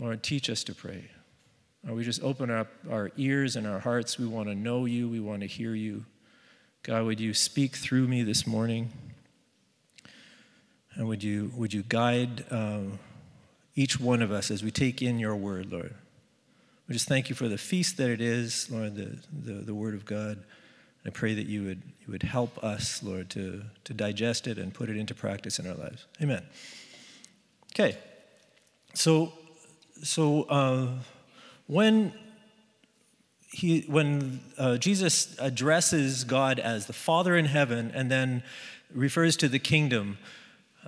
Lord, 0.00 0.24
teach 0.24 0.50
us 0.50 0.64
to 0.64 0.74
pray. 0.74 1.04
We 1.94 2.02
just 2.02 2.22
open 2.22 2.50
up 2.50 2.68
our 2.90 3.12
ears 3.16 3.54
and 3.54 3.66
our 3.66 3.78
hearts. 3.78 4.18
We 4.18 4.26
want 4.26 4.48
to 4.48 4.54
know 4.54 4.86
you, 4.86 5.08
we 5.08 5.20
want 5.20 5.42
to 5.42 5.46
hear 5.46 5.74
you. 5.74 6.04
God, 6.82 7.04
would 7.04 7.20
you 7.20 7.32
speak 7.32 7.76
through 7.76 8.08
me 8.08 8.22
this 8.22 8.46
morning? 8.46 8.92
And 10.94 11.06
would 11.06 11.22
you, 11.22 11.52
would 11.54 11.72
you 11.72 11.82
guide 11.82 12.44
um, 12.50 12.98
each 13.74 14.00
one 14.00 14.22
of 14.22 14.32
us 14.32 14.50
as 14.50 14.62
we 14.62 14.70
take 14.70 15.02
in 15.02 15.18
your 15.18 15.36
word, 15.36 15.70
Lord? 15.70 15.94
We 16.88 16.92
just 16.92 17.08
thank 17.08 17.28
you 17.28 17.34
for 17.34 17.48
the 17.48 17.58
feast 17.58 17.96
that 17.96 18.10
it 18.10 18.20
is, 18.20 18.70
Lord, 18.70 18.94
the, 18.94 19.18
the, 19.32 19.52
the 19.64 19.74
word 19.74 19.94
of 19.94 20.04
God. 20.04 20.38
And 20.38 21.06
I 21.06 21.10
pray 21.10 21.34
that 21.34 21.46
you 21.46 21.64
would, 21.64 21.82
you 22.00 22.12
would 22.12 22.22
help 22.22 22.62
us, 22.64 23.02
Lord, 23.02 23.30
to, 23.30 23.62
to 23.84 23.94
digest 23.94 24.46
it 24.46 24.58
and 24.58 24.72
put 24.72 24.88
it 24.88 24.96
into 24.96 25.14
practice 25.14 25.58
in 25.58 25.66
our 25.68 25.74
lives. 25.74 26.06
Amen. 26.22 26.44
Okay. 27.72 27.98
So, 28.94 29.32
so 30.02 30.44
uh, 30.44 30.88
when 31.66 32.12
he, 33.48 33.80
when 33.88 34.40
uh, 34.58 34.76
Jesus 34.76 35.36
addresses 35.38 36.24
God 36.24 36.58
as 36.58 36.86
the 36.86 36.92
Father 36.92 37.36
in 37.36 37.46
heaven 37.46 37.90
and 37.94 38.10
then 38.10 38.42
refers 38.92 39.36
to 39.38 39.48
the 39.48 39.58
kingdom, 39.58 40.18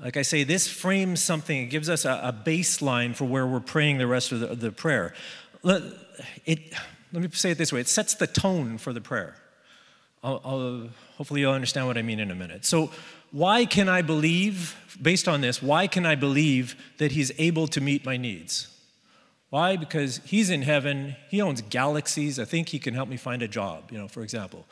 like 0.03 0.17
I 0.17 0.23
say, 0.23 0.45
this 0.45 0.69
frames 0.69 1.23
something, 1.23 1.59
it 1.59 1.67
gives 1.67 1.89
us 1.89 2.05
a, 2.05 2.21
a 2.23 2.33
baseline 2.33 3.17
for 3.17 3.25
where 3.25 3.47
we're 3.47 3.61
praying 3.61 3.99
the 3.99 4.07
rest 4.07 4.33
of 4.33 4.41
the, 4.41 4.55
the 4.55 4.71
prayer. 4.71 5.15
Let, 5.63 5.83
it, 6.45 6.75
let 7.13 7.23
me 7.23 7.29
say 7.33 7.53
it 7.53 7.59
this 7.59 7.73
way 7.73 7.81
it 7.81 7.89
sets 7.89 8.15
the 8.15 8.27
tone 8.27 8.79
for 8.79 8.93
the 8.93 9.01
prayer. 9.01 9.35
I'll, 10.23 10.41
I'll, 10.45 10.89
hopefully, 11.17 11.41
you'll 11.41 11.53
understand 11.53 11.87
what 11.87 11.97
I 11.97 12.03
mean 12.03 12.21
in 12.21 12.31
a 12.31 12.35
minute. 12.35 12.65
So, 12.65 12.91
why 13.31 13.67
can 13.67 13.89
I 13.89 14.03
believe, 14.03 14.77
based 15.01 15.29
on 15.29 15.43
this, 15.43 15.63
why 15.63 15.87
can 15.87 16.07
I 16.07 16.15
believe 16.15 16.77
that 16.99 17.13
He's 17.13 17.31
able 17.39 17.67
to 17.69 17.81
meet 17.81 18.05
my 18.05 18.17
needs? 18.17 18.75
Why? 19.51 19.77
Because 19.77 20.21
he's 20.25 20.51
in 20.51 20.63
heaven, 20.63 21.17
he 21.31 21.41
owns 21.41 21.63
galaxies. 21.63 22.39
I 22.39 22.45
think 22.45 22.69
he 22.69 22.79
can 22.79 22.95
help 22.95 23.09
me 23.09 23.17
find 23.17 23.43
a 23.43 23.49
job, 23.49 23.91
you 23.91 23.99
know, 23.99 24.09
for 24.09 24.23
example. 24.23 24.67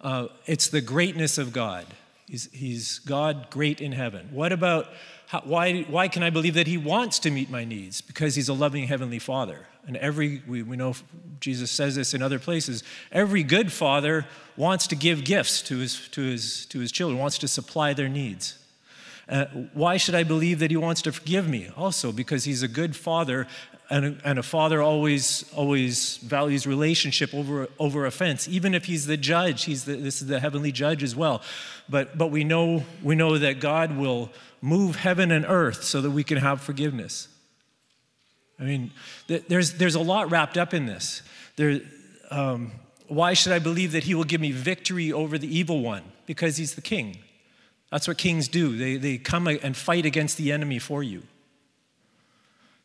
Uh, 0.00 0.28
it's 0.46 0.68
the 0.68 0.80
greatness 0.80 1.38
of 1.38 1.52
God. 1.52 1.86
He's, 2.26 2.50
he's 2.52 2.98
God 3.00 3.48
great 3.50 3.80
in 3.80 3.92
heaven. 3.92 4.28
What 4.32 4.52
about, 4.52 4.88
how, 5.26 5.40
why, 5.44 5.82
why 5.82 6.08
can 6.08 6.22
I 6.22 6.30
believe 6.30 6.54
that 6.54 6.66
he 6.66 6.76
wants 6.76 7.18
to 7.20 7.30
meet 7.30 7.50
my 7.50 7.64
needs? 7.64 8.00
Because 8.00 8.34
he's 8.34 8.48
a 8.48 8.54
loving 8.54 8.86
heavenly 8.86 9.18
father. 9.18 9.66
And 9.86 9.96
every, 9.96 10.42
we, 10.46 10.62
we 10.62 10.76
know 10.76 10.94
Jesus 11.40 11.70
says 11.70 11.96
this 11.96 12.14
in 12.14 12.22
other 12.22 12.38
places, 12.38 12.84
every 13.10 13.42
good 13.42 13.72
father 13.72 14.26
wants 14.56 14.86
to 14.88 14.96
give 14.96 15.24
gifts 15.24 15.62
to 15.62 15.78
his, 15.78 16.08
to 16.10 16.22
his, 16.22 16.66
to 16.66 16.78
his 16.78 16.92
children, 16.92 17.18
wants 17.18 17.38
to 17.38 17.48
supply 17.48 17.92
their 17.92 18.08
needs. 18.08 18.58
Uh, 19.28 19.46
why 19.72 19.96
should 19.96 20.14
I 20.14 20.24
believe 20.24 20.58
that 20.58 20.70
he 20.70 20.76
wants 20.76 21.00
to 21.02 21.12
forgive 21.12 21.48
me? 21.48 21.70
Also, 21.76 22.12
because 22.12 22.44
he's 22.44 22.62
a 22.62 22.68
good 22.68 22.94
father 22.94 23.46
and 23.92 24.06
a, 24.06 24.16
and 24.24 24.38
a 24.38 24.42
father 24.42 24.80
always 24.80 25.44
always 25.52 26.16
values 26.16 26.66
relationship 26.66 27.34
over 27.34 27.68
over 27.78 28.06
offense. 28.06 28.48
Even 28.48 28.74
if 28.74 28.86
he's 28.86 29.06
the 29.06 29.18
judge 29.18 29.64
he's 29.64 29.84
the, 29.84 29.96
this 29.96 30.22
is 30.22 30.28
the 30.28 30.40
heavenly 30.40 30.72
judge 30.72 31.02
as 31.02 31.14
well. 31.14 31.42
But 31.90 32.16
but 32.16 32.28
we 32.28 32.42
know 32.42 32.84
we 33.02 33.14
know 33.14 33.36
that 33.36 33.60
god 33.60 33.96
will 33.96 34.30
move 34.62 34.96
heaven 34.96 35.30
and 35.30 35.44
earth 35.46 35.84
so 35.84 36.00
that 36.00 36.10
we 36.10 36.24
can 36.24 36.38
have 36.38 36.62
forgiveness. 36.62 37.28
I 38.58 38.64
mean 38.64 38.92
there's 39.26 39.74
there's 39.74 39.94
a 39.94 40.00
lot 40.00 40.30
wrapped 40.30 40.56
up 40.56 40.72
in 40.72 40.86
this. 40.86 41.22
There 41.56 41.80
um, 42.30 42.72
why 43.08 43.34
should 43.34 43.52
i 43.52 43.58
believe 43.58 43.92
that 43.92 44.04
he 44.04 44.14
will 44.14 44.24
give 44.24 44.40
me 44.40 44.52
victory 44.52 45.12
over 45.12 45.36
the 45.36 45.58
evil 45.58 45.82
one? 45.82 46.02
Because 46.24 46.56
he's 46.56 46.74
the 46.74 46.80
king. 46.80 47.18
That's 47.90 48.08
what 48.08 48.16
kings 48.16 48.48
do. 48.48 48.74
They, 48.78 48.96
they 48.96 49.18
come 49.18 49.46
and 49.48 49.76
fight 49.76 50.06
against 50.06 50.38
the 50.38 50.50
enemy 50.50 50.78
for 50.78 51.02
you. 51.02 51.24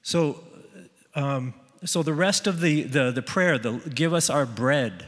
So 0.02 0.44
um, 1.18 1.56
so 1.84 2.04
the 2.04 2.14
rest 2.14 2.46
of 2.46 2.62
the, 2.62 2.84
the, 2.84 3.12
the 3.12 3.24
prayer, 3.24 3.58
the 3.58 3.74
give 3.94 4.14
us 4.14 4.30
our 4.30 4.46
bread, 4.46 5.08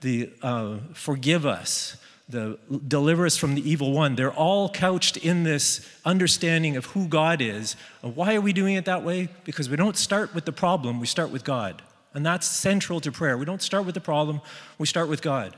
the 0.00 0.30
uh, 0.40 0.76
forgive 0.94 1.44
us, 1.44 1.96
the 2.28 2.58
deliver 2.86 3.26
us 3.26 3.36
from 3.36 3.56
the 3.56 3.68
evil 3.68 3.92
one, 3.92 4.14
they're 4.14 4.32
all 4.32 4.68
couched 4.68 5.16
in 5.16 5.42
this 5.42 5.86
understanding 6.04 6.76
of 6.76 6.86
who 6.86 7.08
God 7.08 7.40
is. 7.40 7.74
And 8.02 8.14
why 8.14 8.36
are 8.36 8.40
we 8.40 8.52
doing 8.52 8.76
it 8.76 8.84
that 8.84 9.02
way? 9.02 9.28
Because 9.42 9.68
we 9.68 9.76
don't 9.76 9.96
start 9.96 10.32
with 10.32 10.44
the 10.44 10.52
problem, 10.52 11.00
we 11.00 11.08
start 11.08 11.30
with 11.30 11.44
God. 11.44 11.82
And 12.14 12.24
that's 12.24 12.46
central 12.46 13.00
to 13.00 13.10
prayer. 13.10 13.36
We 13.36 13.44
don't 13.44 13.62
start 13.62 13.84
with 13.84 13.94
the 13.94 14.00
problem, 14.00 14.40
we 14.78 14.86
start 14.86 15.08
with 15.08 15.22
God. 15.22 15.56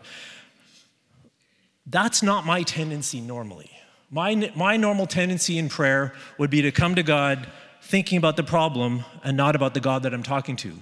That's 1.84 2.22
not 2.22 2.46
my 2.46 2.62
tendency 2.62 3.20
normally. 3.20 3.70
My, 4.10 4.50
my 4.56 4.76
normal 4.76 5.06
tendency 5.06 5.58
in 5.58 5.68
prayer 5.68 6.14
would 6.38 6.50
be 6.50 6.62
to 6.62 6.72
come 6.72 6.94
to 6.94 7.02
God 7.02 7.46
thinking 7.90 8.16
about 8.16 8.36
the 8.36 8.44
problem 8.44 9.04
and 9.24 9.36
not 9.36 9.56
about 9.56 9.74
the 9.74 9.80
God 9.80 10.04
that 10.04 10.14
I'm 10.14 10.22
talking 10.22 10.54
to. 10.56 10.72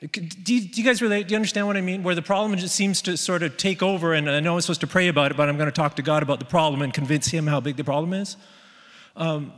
Do 0.00 0.54
you, 0.54 0.62
do 0.62 0.80
you, 0.80 0.84
guys 0.84 1.02
relate? 1.02 1.28
Do 1.28 1.32
you 1.32 1.36
understand 1.36 1.66
what 1.66 1.76
I 1.76 1.82
mean? 1.82 2.02
Where 2.02 2.14
the 2.14 2.22
problem 2.22 2.56
just 2.58 2.74
seems 2.74 3.02
to 3.02 3.18
sort 3.18 3.42
of 3.42 3.58
take 3.58 3.82
over, 3.82 4.14
and 4.14 4.30
I 4.30 4.40
know 4.40 4.54
I'm 4.54 4.60
supposed 4.62 4.80
to 4.80 4.86
pray 4.86 5.08
about 5.08 5.30
it, 5.30 5.36
but 5.36 5.48
I'm 5.48 5.58
going 5.58 5.68
to 5.68 5.72
talk 5.72 5.96
to 5.96 6.02
God 6.02 6.22
about 6.22 6.38
the 6.38 6.46
problem 6.46 6.80
and 6.80 6.94
convince 6.94 7.26
Him 7.26 7.46
how 7.46 7.60
big 7.60 7.76
the 7.76 7.84
problem 7.84 8.14
is. 8.14 8.36
Um, 9.16 9.52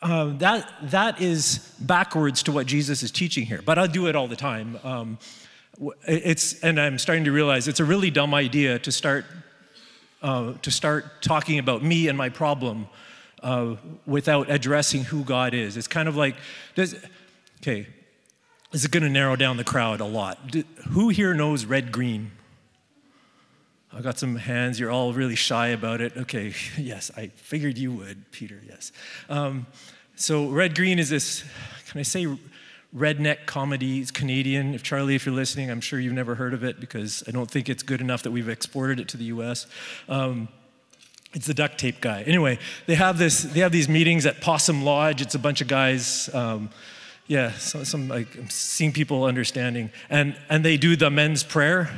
uh, 0.00 0.32
that, 0.38 0.72
that 0.84 1.20
is 1.20 1.74
backwards 1.80 2.42
to 2.44 2.52
what 2.52 2.66
Jesus 2.66 3.02
is 3.02 3.10
teaching 3.10 3.44
here, 3.44 3.60
but 3.62 3.76
I 3.76 3.86
do 3.88 4.06
it 4.06 4.16
all 4.16 4.28
the 4.28 4.36
time. 4.36 4.78
Um, 4.84 5.18
it's, 6.06 6.60
and 6.60 6.80
I'm 6.80 6.96
starting 6.96 7.24
to 7.24 7.32
realize 7.32 7.68
it's 7.68 7.80
a 7.80 7.84
really 7.84 8.10
dumb 8.10 8.32
idea 8.32 8.78
to 8.78 8.92
start, 8.92 9.26
uh, 10.22 10.54
to 10.62 10.70
start 10.70 11.20
talking 11.20 11.58
about 11.58 11.82
me 11.82 12.08
and 12.08 12.16
my 12.16 12.30
problem 12.30 12.88
uh, 13.42 13.76
without 14.06 14.50
addressing 14.50 15.04
who 15.04 15.24
God 15.24 15.54
is. 15.54 15.76
It's 15.76 15.88
kind 15.88 16.08
of 16.08 16.16
like, 16.16 16.36
does, 16.74 16.94
okay, 17.62 17.86
is 18.72 18.84
it 18.84 18.90
going 18.90 19.02
to 19.02 19.08
narrow 19.08 19.36
down 19.36 19.56
the 19.56 19.64
crowd 19.64 20.00
a 20.00 20.04
lot? 20.04 20.50
Do, 20.50 20.64
who 20.90 21.08
here 21.08 21.34
knows 21.34 21.64
red 21.64 21.90
green? 21.92 22.32
I 23.92 24.02
got 24.02 24.18
some 24.18 24.36
hands. 24.36 24.78
You're 24.78 24.90
all 24.90 25.12
really 25.12 25.34
shy 25.34 25.68
about 25.68 26.00
it. 26.00 26.16
Okay, 26.16 26.54
yes, 26.78 27.10
I 27.16 27.28
figured 27.28 27.76
you 27.76 27.92
would, 27.92 28.30
Peter, 28.30 28.60
yes. 28.66 28.92
Um, 29.28 29.66
so, 30.14 30.48
red 30.48 30.76
green 30.76 30.98
is 30.98 31.08
this, 31.08 31.44
can 31.88 31.98
I 31.98 32.02
say 32.02 32.26
redneck 32.94 33.46
comedy? 33.46 34.00
It's 34.00 34.10
Canadian. 34.10 34.74
If 34.74 34.82
Charlie, 34.82 35.14
if 35.14 35.24
you're 35.24 35.34
listening, 35.34 35.70
I'm 35.70 35.80
sure 35.80 35.98
you've 35.98 36.12
never 36.12 36.34
heard 36.34 36.54
of 36.54 36.62
it 36.62 36.78
because 36.78 37.24
I 37.26 37.30
don't 37.30 37.50
think 37.50 37.68
it's 37.68 37.82
good 37.82 38.00
enough 38.00 38.22
that 38.24 38.30
we've 38.30 38.48
exported 38.48 39.00
it 39.00 39.08
to 39.08 39.16
the 39.16 39.24
US. 39.24 39.66
Um, 40.08 40.48
it's 41.32 41.46
the 41.46 41.54
duct 41.54 41.78
tape 41.78 42.00
guy. 42.00 42.22
Anyway, 42.22 42.58
they 42.86 42.94
have 42.94 43.18
this. 43.18 43.42
They 43.42 43.60
have 43.60 43.72
these 43.72 43.88
meetings 43.88 44.26
at 44.26 44.40
Possum 44.40 44.82
Lodge. 44.84 45.22
It's 45.22 45.34
a 45.34 45.38
bunch 45.38 45.60
of 45.60 45.68
guys. 45.68 46.28
Um, 46.34 46.70
yeah, 47.28 47.52
so, 47.52 47.84
some 47.84 48.08
like 48.08 48.36
I'm 48.36 48.50
seeing 48.50 48.92
people 48.92 49.24
understanding, 49.24 49.90
and 50.08 50.36
and 50.48 50.64
they 50.64 50.76
do 50.76 50.96
the 50.96 51.10
men's 51.10 51.44
prayer. 51.44 51.88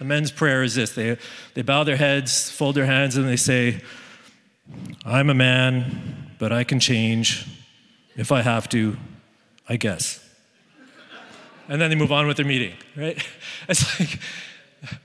The 0.00 0.04
men's 0.04 0.32
prayer 0.32 0.64
is 0.64 0.74
this: 0.74 0.92
they 0.94 1.16
they 1.54 1.62
bow 1.62 1.84
their 1.84 1.96
heads, 1.96 2.50
fold 2.50 2.74
their 2.74 2.86
hands, 2.86 3.16
and 3.16 3.28
they 3.28 3.36
say, 3.36 3.80
"I'm 5.04 5.30
a 5.30 5.34
man, 5.34 6.34
but 6.40 6.52
I 6.52 6.64
can 6.64 6.80
change 6.80 7.46
if 8.16 8.32
I 8.32 8.42
have 8.42 8.68
to, 8.70 8.96
I 9.68 9.76
guess." 9.76 10.26
And 11.68 11.80
then 11.80 11.88
they 11.88 11.96
move 11.96 12.10
on 12.10 12.26
with 12.26 12.36
their 12.36 12.46
meeting. 12.46 12.74
Right? 12.96 13.24
It's 13.68 14.00
like 14.00 14.18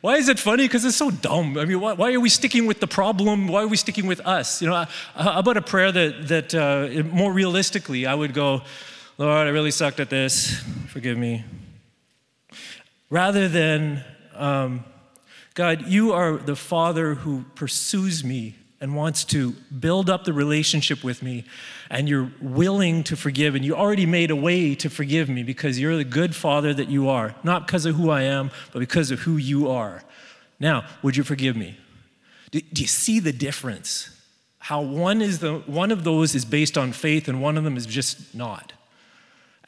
why 0.01 0.15
is 0.15 0.29
it 0.29 0.39
funny? 0.39 0.63
Because 0.63 0.85
it's 0.85 0.95
so 0.95 1.11
dumb. 1.11 1.57
I 1.57 1.65
mean, 1.65 1.79
why, 1.79 1.93
why, 1.93 2.13
are 2.13 2.19
we 2.19 2.29
sticking 2.29 2.65
with 2.65 2.79
the 2.79 2.87
problem? 2.87 3.47
Why 3.47 3.63
are 3.63 3.67
we 3.67 3.77
sticking 3.77 4.07
with 4.07 4.21
us? 4.21 4.61
You 4.61 4.69
know, 4.69 4.85
how 5.15 5.39
about 5.39 5.57
a 5.57 5.61
prayer 5.61 5.91
that, 5.91 6.27
that 6.27 6.55
uh, 6.55 7.03
more 7.03 7.33
realistically, 7.33 8.05
I 8.05 8.15
would 8.15 8.33
go, 8.33 8.61
Lord, 9.17 9.47
I 9.47 9.49
really 9.49 9.71
sucked 9.71 9.99
at 9.99 10.09
this. 10.09 10.61
Forgive 10.87 11.17
me. 11.17 11.43
Rather 13.09 13.47
than, 13.49 14.03
um, 14.33 14.85
God, 15.53 15.87
you 15.87 16.13
are 16.13 16.37
the 16.37 16.55
Father 16.55 17.15
who 17.15 17.45
pursues 17.55 18.23
me 18.23 18.55
and 18.81 18.95
wants 18.95 19.23
to 19.25 19.51
build 19.79 20.09
up 20.09 20.25
the 20.25 20.33
relationship 20.33 21.03
with 21.03 21.21
me, 21.23 21.43
and 21.89 22.09
you're 22.09 22.31
willing 22.41 23.03
to 23.03 23.15
forgive, 23.15 23.55
and 23.55 23.63
you 23.63 23.75
already 23.75 24.05
made 24.05 24.31
a 24.31 24.35
way 24.35 24.75
to 24.75 24.89
forgive 24.89 25.29
me 25.29 25.43
because 25.43 25.79
you're 25.79 25.97
the 25.97 26.03
good 26.03 26.35
father 26.35 26.73
that 26.73 26.89
you 26.89 27.09
are, 27.09 27.35
not 27.43 27.67
because 27.67 27.85
of 27.85 27.95
who 27.95 28.09
I 28.09 28.23
am, 28.23 28.51
but 28.71 28.79
because 28.79 29.11
of 29.11 29.19
who 29.19 29.37
you 29.37 29.69
are. 29.69 30.03
Now, 30.59 30.85
would 31.03 31.15
you 31.15 31.23
forgive 31.23 31.55
me? 31.55 31.77
Do, 32.51 32.61
do 32.61 32.81
you 32.81 32.87
see 32.87 33.19
the 33.19 33.33
difference? 33.33 34.09
How 34.59 34.81
one 34.81 35.21
is 35.21 35.39
the 35.39 35.59
one 35.59 35.91
of 35.91 36.03
those 36.03 36.33
is 36.33 36.45
based 36.45 36.77
on 36.77 36.91
faith, 36.91 37.27
and 37.27 37.41
one 37.41 37.57
of 37.57 37.63
them 37.63 37.77
is 37.77 37.85
just 37.85 38.33
not. 38.33 38.73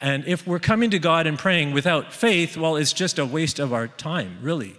And 0.00 0.24
if 0.26 0.46
we're 0.46 0.60
coming 0.60 0.90
to 0.90 0.98
God 0.98 1.26
and 1.26 1.38
praying 1.38 1.72
without 1.72 2.12
faith, 2.12 2.56
well, 2.56 2.76
it's 2.76 2.92
just 2.92 3.18
a 3.18 3.26
waste 3.26 3.58
of 3.58 3.72
our 3.72 3.88
time, 3.88 4.38
really. 4.42 4.76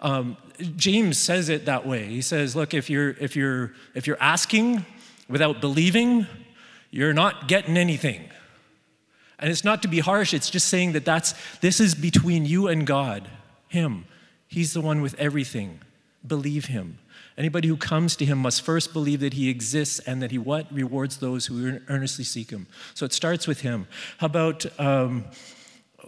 Um, 0.00 0.36
James 0.76 1.18
says 1.18 1.48
it 1.48 1.64
that 1.64 1.86
way. 1.86 2.06
He 2.06 2.20
says, 2.20 2.54
look, 2.54 2.74
if 2.74 2.90
you're, 2.90 3.10
if, 3.20 3.34
you're, 3.34 3.72
if 3.94 4.06
you're 4.06 4.20
asking 4.20 4.84
without 5.28 5.60
believing, 5.60 6.26
you're 6.90 7.12
not 7.12 7.48
getting 7.48 7.76
anything. 7.76 8.28
And 9.38 9.50
it's 9.50 9.64
not 9.64 9.82
to 9.82 9.88
be 9.88 10.00
harsh, 10.00 10.34
it's 10.34 10.50
just 10.50 10.66
saying 10.66 10.92
that 10.92 11.04
that's, 11.04 11.34
this 11.60 11.80
is 11.80 11.94
between 11.94 12.44
you 12.44 12.66
and 12.66 12.86
God, 12.86 13.28
Him. 13.68 14.06
He's 14.48 14.72
the 14.72 14.80
one 14.80 15.00
with 15.00 15.14
everything. 15.14 15.80
Believe 16.26 16.66
Him. 16.66 16.98
Anybody 17.36 17.68
who 17.68 17.76
comes 17.76 18.16
to 18.16 18.24
Him 18.24 18.38
must 18.38 18.62
first 18.62 18.92
believe 18.92 19.20
that 19.20 19.34
He 19.34 19.48
exists 19.48 20.00
and 20.00 20.20
that 20.22 20.32
He 20.32 20.38
what? 20.38 20.66
Rewards 20.72 21.18
those 21.18 21.46
who 21.46 21.78
earnestly 21.88 22.24
seek 22.24 22.50
Him. 22.50 22.66
So 22.94 23.06
it 23.06 23.12
starts 23.12 23.46
with 23.46 23.60
Him. 23.60 23.86
How 24.18 24.26
about 24.26 24.66
um, 24.80 25.24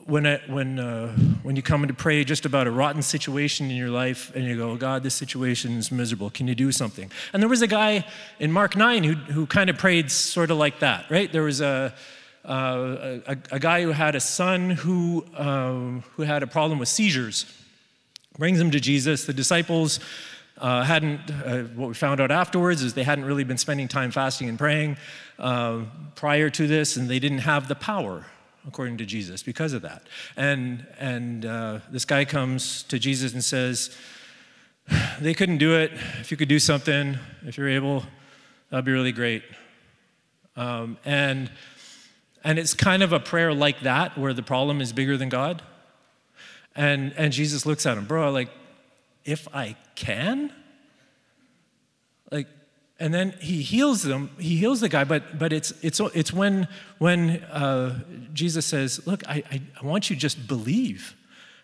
when, 0.06 0.26
I, 0.26 0.40
when, 0.46 0.78
uh, 0.78 1.08
when 1.42 1.56
you 1.56 1.62
come 1.62 1.82
in 1.82 1.88
to 1.88 1.94
pray 1.94 2.22
just 2.24 2.46
about 2.46 2.66
a 2.66 2.70
rotten 2.70 3.02
situation 3.02 3.70
in 3.70 3.76
your 3.76 3.90
life 3.90 4.34
and 4.34 4.44
you 4.44 4.56
go, 4.56 4.76
God, 4.76 5.02
this 5.02 5.14
situation 5.14 5.76
is 5.78 5.90
miserable. 5.90 6.30
Can 6.30 6.46
you 6.46 6.54
do 6.54 6.70
something? 6.70 7.10
And 7.32 7.42
there 7.42 7.48
was 7.48 7.62
a 7.62 7.66
guy 7.66 8.06
in 8.38 8.52
Mark 8.52 8.76
9 8.76 9.04
who, 9.04 9.14
who 9.14 9.46
kind 9.46 9.68
of 9.68 9.78
prayed 9.78 10.10
sort 10.10 10.50
of 10.50 10.58
like 10.58 10.80
that, 10.80 11.10
right? 11.10 11.30
There 11.32 11.42
was 11.42 11.60
a, 11.60 11.92
uh, 12.44 13.18
a, 13.26 13.36
a, 13.50 13.58
guy 13.58 13.82
who 13.82 13.90
had 13.90 14.14
a 14.14 14.20
son 14.20 14.70
who, 14.70 15.26
um, 15.36 16.04
who 16.14 16.22
had 16.22 16.42
a 16.42 16.46
problem 16.46 16.78
with 16.78 16.88
seizures. 16.88 17.46
Brings 18.38 18.60
him 18.60 18.70
to 18.70 18.80
Jesus. 18.80 19.26
The 19.26 19.34
disciples 19.34 20.00
uh, 20.56 20.82
hadn't, 20.84 21.30
uh, 21.30 21.64
what 21.74 21.88
we 21.88 21.94
found 21.94 22.20
out 22.20 22.30
afterwards 22.30 22.82
is 22.82 22.94
they 22.94 23.02
hadn't 23.02 23.24
really 23.24 23.44
been 23.44 23.58
spending 23.58 23.88
time 23.88 24.10
fasting 24.10 24.48
and 24.48 24.56
praying 24.56 24.96
uh, 25.38 25.80
prior 26.14 26.48
to 26.48 26.66
this, 26.66 26.96
and 26.96 27.10
they 27.10 27.18
didn't 27.18 27.38
have 27.38 27.68
the 27.68 27.74
power 27.74 28.24
according 28.66 28.98
to 28.98 29.06
Jesus, 29.06 29.42
because 29.42 29.72
of 29.72 29.82
that. 29.82 30.02
And, 30.36 30.86
and 30.98 31.46
uh, 31.46 31.78
this 31.90 32.04
guy 32.04 32.24
comes 32.24 32.82
to 32.84 32.98
Jesus 32.98 33.32
and 33.32 33.42
says, 33.42 33.96
They 35.20 35.34
couldn't 35.34 35.58
do 35.58 35.76
it. 35.76 35.92
If 36.20 36.30
you 36.30 36.36
could 36.36 36.48
do 36.48 36.58
something, 36.58 37.18
if 37.46 37.56
you're 37.56 37.68
able, 37.68 38.04
that'd 38.70 38.84
be 38.84 38.92
really 38.92 39.12
great. 39.12 39.42
Um, 40.56 40.98
and, 41.04 41.50
and 42.44 42.58
it's 42.58 42.74
kind 42.74 43.02
of 43.02 43.12
a 43.12 43.20
prayer 43.20 43.54
like 43.54 43.80
that, 43.80 44.18
where 44.18 44.32
the 44.32 44.42
problem 44.42 44.80
is 44.80 44.92
bigger 44.92 45.16
than 45.16 45.28
God. 45.28 45.62
And, 46.74 47.12
and 47.16 47.32
Jesus 47.32 47.66
looks 47.66 47.86
at 47.86 47.96
him, 47.96 48.04
Bro, 48.04 48.32
like, 48.32 48.50
if 49.24 49.48
I 49.54 49.76
can? 49.94 50.52
Like, 52.30 52.46
and 53.00 53.14
then 53.14 53.32
he 53.40 53.62
heals 53.62 54.02
them 54.02 54.30
he 54.38 54.56
heals 54.56 54.80
the 54.80 54.88
guy 54.88 55.02
but 55.02 55.38
but 55.38 55.52
it's 55.52 55.72
it's 55.82 55.98
it's 56.14 56.32
when 56.32 56.68
when 56.98 57.42
uh, 57.50 57.98
jesus 58.32 58.66
says 58.66 59.04
look 59.06 59.26
I, 59.26 59.42
I, 59.50 59.62
I 59.80 59.86
want 59.86 60.10
you 60.10 60.16
to 60.16 60.20
just 60.20 60.46
believe. 60.46 61.16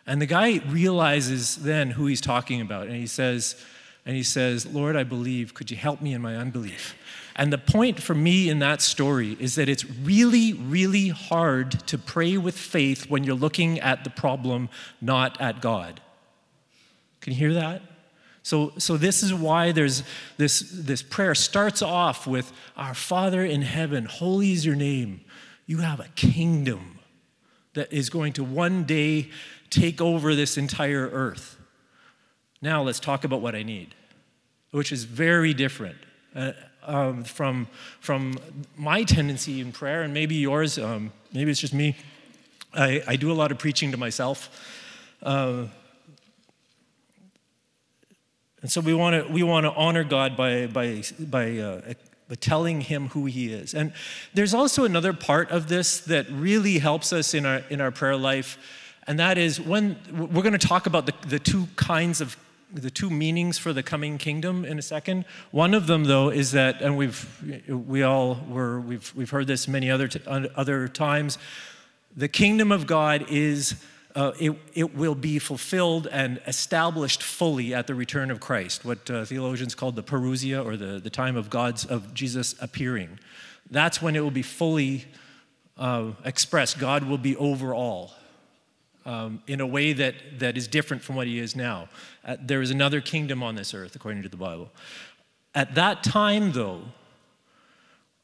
And 0.08 0.22
the 0.22 0.26
guy 0.26 0.60
realizes 0.68 1.56
then 1.56 1.90
who 1.90 2.06
he's 2.06 2.20
talking 2.20 2.60
about 2.60 2.86
and 2.86 2.96
he 2.96 3.06
says 3.06 3.62
and 4.06 4.16
he 4.16 4.22
says 4.22 4.66
lord 4.66 4.96
i 4.96 5.04
believe. 5.04 5.52
Could 5.52 5.70
you 5.70 5.76
help 5.76 6.00
me 6.00 6.14
in 6.14 6.22
my 6.22 6.36
unbelief? 6.36 6.94
And 7.38 7.52
the 7.52 7.58
point 7.58 8.00
for 8.00 8.14
me 8.14 8.48
in 8.48 8.60
that 8.60 8.80
story 8.80 9.36
is 9.38 9.56
that 9.56 9.68
it's 9.68 9.84
really 9.84 10.54
really 10.54 11.08
hard 11.08 11.72
to 11.88 11.98
pray 11.98 12.38
with 12.38 12.56
faith 12.56 13.10
when 13.10 13.24
you're 13.24 13.36
looking 13.36 13.78
at 13.80 14.04
the 14.04 14.10
problem 14.10 14.70
not 15.00 15.38
at 15.40 15.60
god. 15.60 16.00
Can 17.20 17.34
you 17.34 17.38
hear 17.38 17.54
that 17.54 17.82
so, 18.46 18.72
so 18.78 18.96
this 18.96 19.24
is 19.24 19.34
why 19.34 19.72
there's 19.72 20.04
this, 20.36 20.60
this 20.72 21.02
prayer 21.02 21.34
starts 21.34 21.82
off 21.82 22.28
with 22.28 22.52
Our 22.76 22.94
Father 22.94 23.44
in 23.44 23.62
heaven, 23.62 24.04
holy 24.04 24.52
is 24.52 24.64
your 24.64 24.76
name. 24.76 25.22
You 25.66 25.78
have 25.78 25.98
a 25.98 26.06
kingdom 26.14 27.00
that 27.74 27.92
is 27.92 28.08
going 28.08 28.34
to 28.34 28.44
one 28.44 28.84
day 28.84 29.30
take 29.68 30.00
over 30.00 30.36
this 30.36 30.56
entire 30.56 31.08
earth. 31.08 31.58
Now 32.62 32.84
let's 32.84 33.00
talk 33.00 33.24
about 33.24 33.40
what 33.40 33.56
I 33.56 33.64
need, 33.64 33.96
which 34.70 34.92
is 34.92 35.02
very 35.02 35.52
different 35.52 35.96
uh, 36.36 36.52
um, 36.84 37.24
from, 37.24 37.66
from 37.98 38.38
my 38.76 39.02
tendency 39.02 39.60
in 39.60 39.72
prayer, 39.72 40.02
and 40.04 40.14
maybe 40.14 40.36
yours, 40.36 40.78
um, 40.78 41.12
maybe 41.32 41.50
it's 41.50 41.58
just 41.58 41.74
me. 41.74 41.96
I, 42.72 43.02
I 43.08 43.16
do 43.16 43.32
a 43.32 43.34
lot 43.34 43.50
of 43.50 43.58
preaching 43.58 43.90
to 43.90 43.96
myself. 43.96 44.50
Uh, 45.20 45.64
and 48.66 48.72
so 48.72 48.80
we 48.80 48.94
want 48.94 49.14
to 49.14 49.32
we 49.32 49.44
want 49.44 49.62
to 49.62 49.72
honor 49.74 50.02
God 50.02 50.36
by 50.36 50.66
by 50.66 51.04
by 51.20 51.56
uh, 51.58 51.94
telling 52.40 52.80
him 52.80 53.10
who 53.10 53.26
he 53.26 53.52
is. 53.52 53.74
And 53.74 53.92
there's 54.34 54.54
also 54.54 54.84
another 54.84 55.12
part 55.12 55.52
of 55.52 55.68
this 55.68 56.00
that 56.00 56.28
really 56.32 56.80
helps 56.80 57.12
us 57.12 57.32
in 57.32 57.46
our 57.46 57.62
in 57.70 57.80
our 57.80 57.92
prayer 57.92 58.16
life, 58.16 58.58
and 59.06 59.20
that 59.20 59.38
is 59.38 59.60
when 59.60 59.96
we're 60.10 60.42
going 60.42 60.58
to 60.58 60.66
talk 60.66 60.86
about 60.86 61.06
the, 61.06 61.14
the 61.28 61.38
two 61.38 61.68
kinds 61.76 62.20
of 62.20 62.36
the 62.74 62.90
two 62.90 63.08
meanings 63.08 63.56
for 63.56 63.72
the 63.72 63.84
coming 63.84 64.18
kingdom 64.18 64.64
in 64.64 64.80
a 64.80 64.82
second. 64.82 65.26
One 65.52 65.72
of 65.72 65.86
them, 65.86 66.02
though, 66.02 66.30
is 66.30 66.50
that, 66.50 66.82
and 66.82 66.96
we've 66.96 67.24
we 67.68 68.02
all 68.02 68.40
were 68.48 68.80
we've 68.80 69.14
we've 69.14 69.30
heard 69.30 69.46
this 69.46 69.68
many 69.68 69.92
other 69.92 70.08
t- 70.08 70.20
other 70.26 70.88
times. 70.88 71.38
The 72.16 72.26
kingdom 72.26 72.72
of 72.72 72.88
God 72.88 73.26
is 73.30 73.76
uh, 74.16 74.32
it, 74.40 74.52
it 74.74 74.96
will 74.96 75.14
be 75.14 75.38
fulfilled 75.38 76.08
and 76.10 76.40
established 76.46 77.22
fully 77.22 77.74
at 77.74 77.86
the 77.86 77.94
return 77.94 78.30
of 78.30 78.38
Christ, 78.40 78.84
what 78.84 79.10
uh, 79.10 79.24
theologians 79.24 79.74
call 79.74 79.92
the 79.92 80.02
parousia 80.02 80.64
or 80.64 80.76
the, 80.76 80.98
the 81.00 81.10
time 81.10 81.36
of 81.38 81.48
God's 81.48 81.84
of 81.84 82.00
Jesus 82.14 82.56
appearing. 82.60 83.18
That's 83.70 84.00
when 84.02 84.16
it 84.16 84.20
will 84.20 84.30
be 84.30 84.42
fully 84.42 85.04
uh, 85.76 86.12
expressed. 86.24 86.78
God 86.78 87.02
will 87.04 87.18
be 87.18 87.36
over 87.36 87.74
all. 87.74 88.10
um, 89.06 89.40
in 89.46 89.60
a 89.60 89.66
way 89.66 89.92
that, 89.94 90.14
that 90.40 90.56
is 90.58 90.66
different 90.66 91.02
from 91.02 91.16
what 91.16 91.26
he 91.28 91.38
is 91.38 91.56
now. 91.56 91.88
Uh, 92.24 92.36
there 92.40 92.60
is 92.60 92.70
another 92.70 93.00
kingdom 93.00 93.42
on 93.42 93.54
this 93.54 93.72
earth, 93.72 93.94
according 93.94 94.22
to 94.24 94.28
the 94.28 94.36
Bible. 94.36 94.68
At 95.54 95.76
that 95.76 96.02
time, 96.02 96.52
though, 96.52 96.82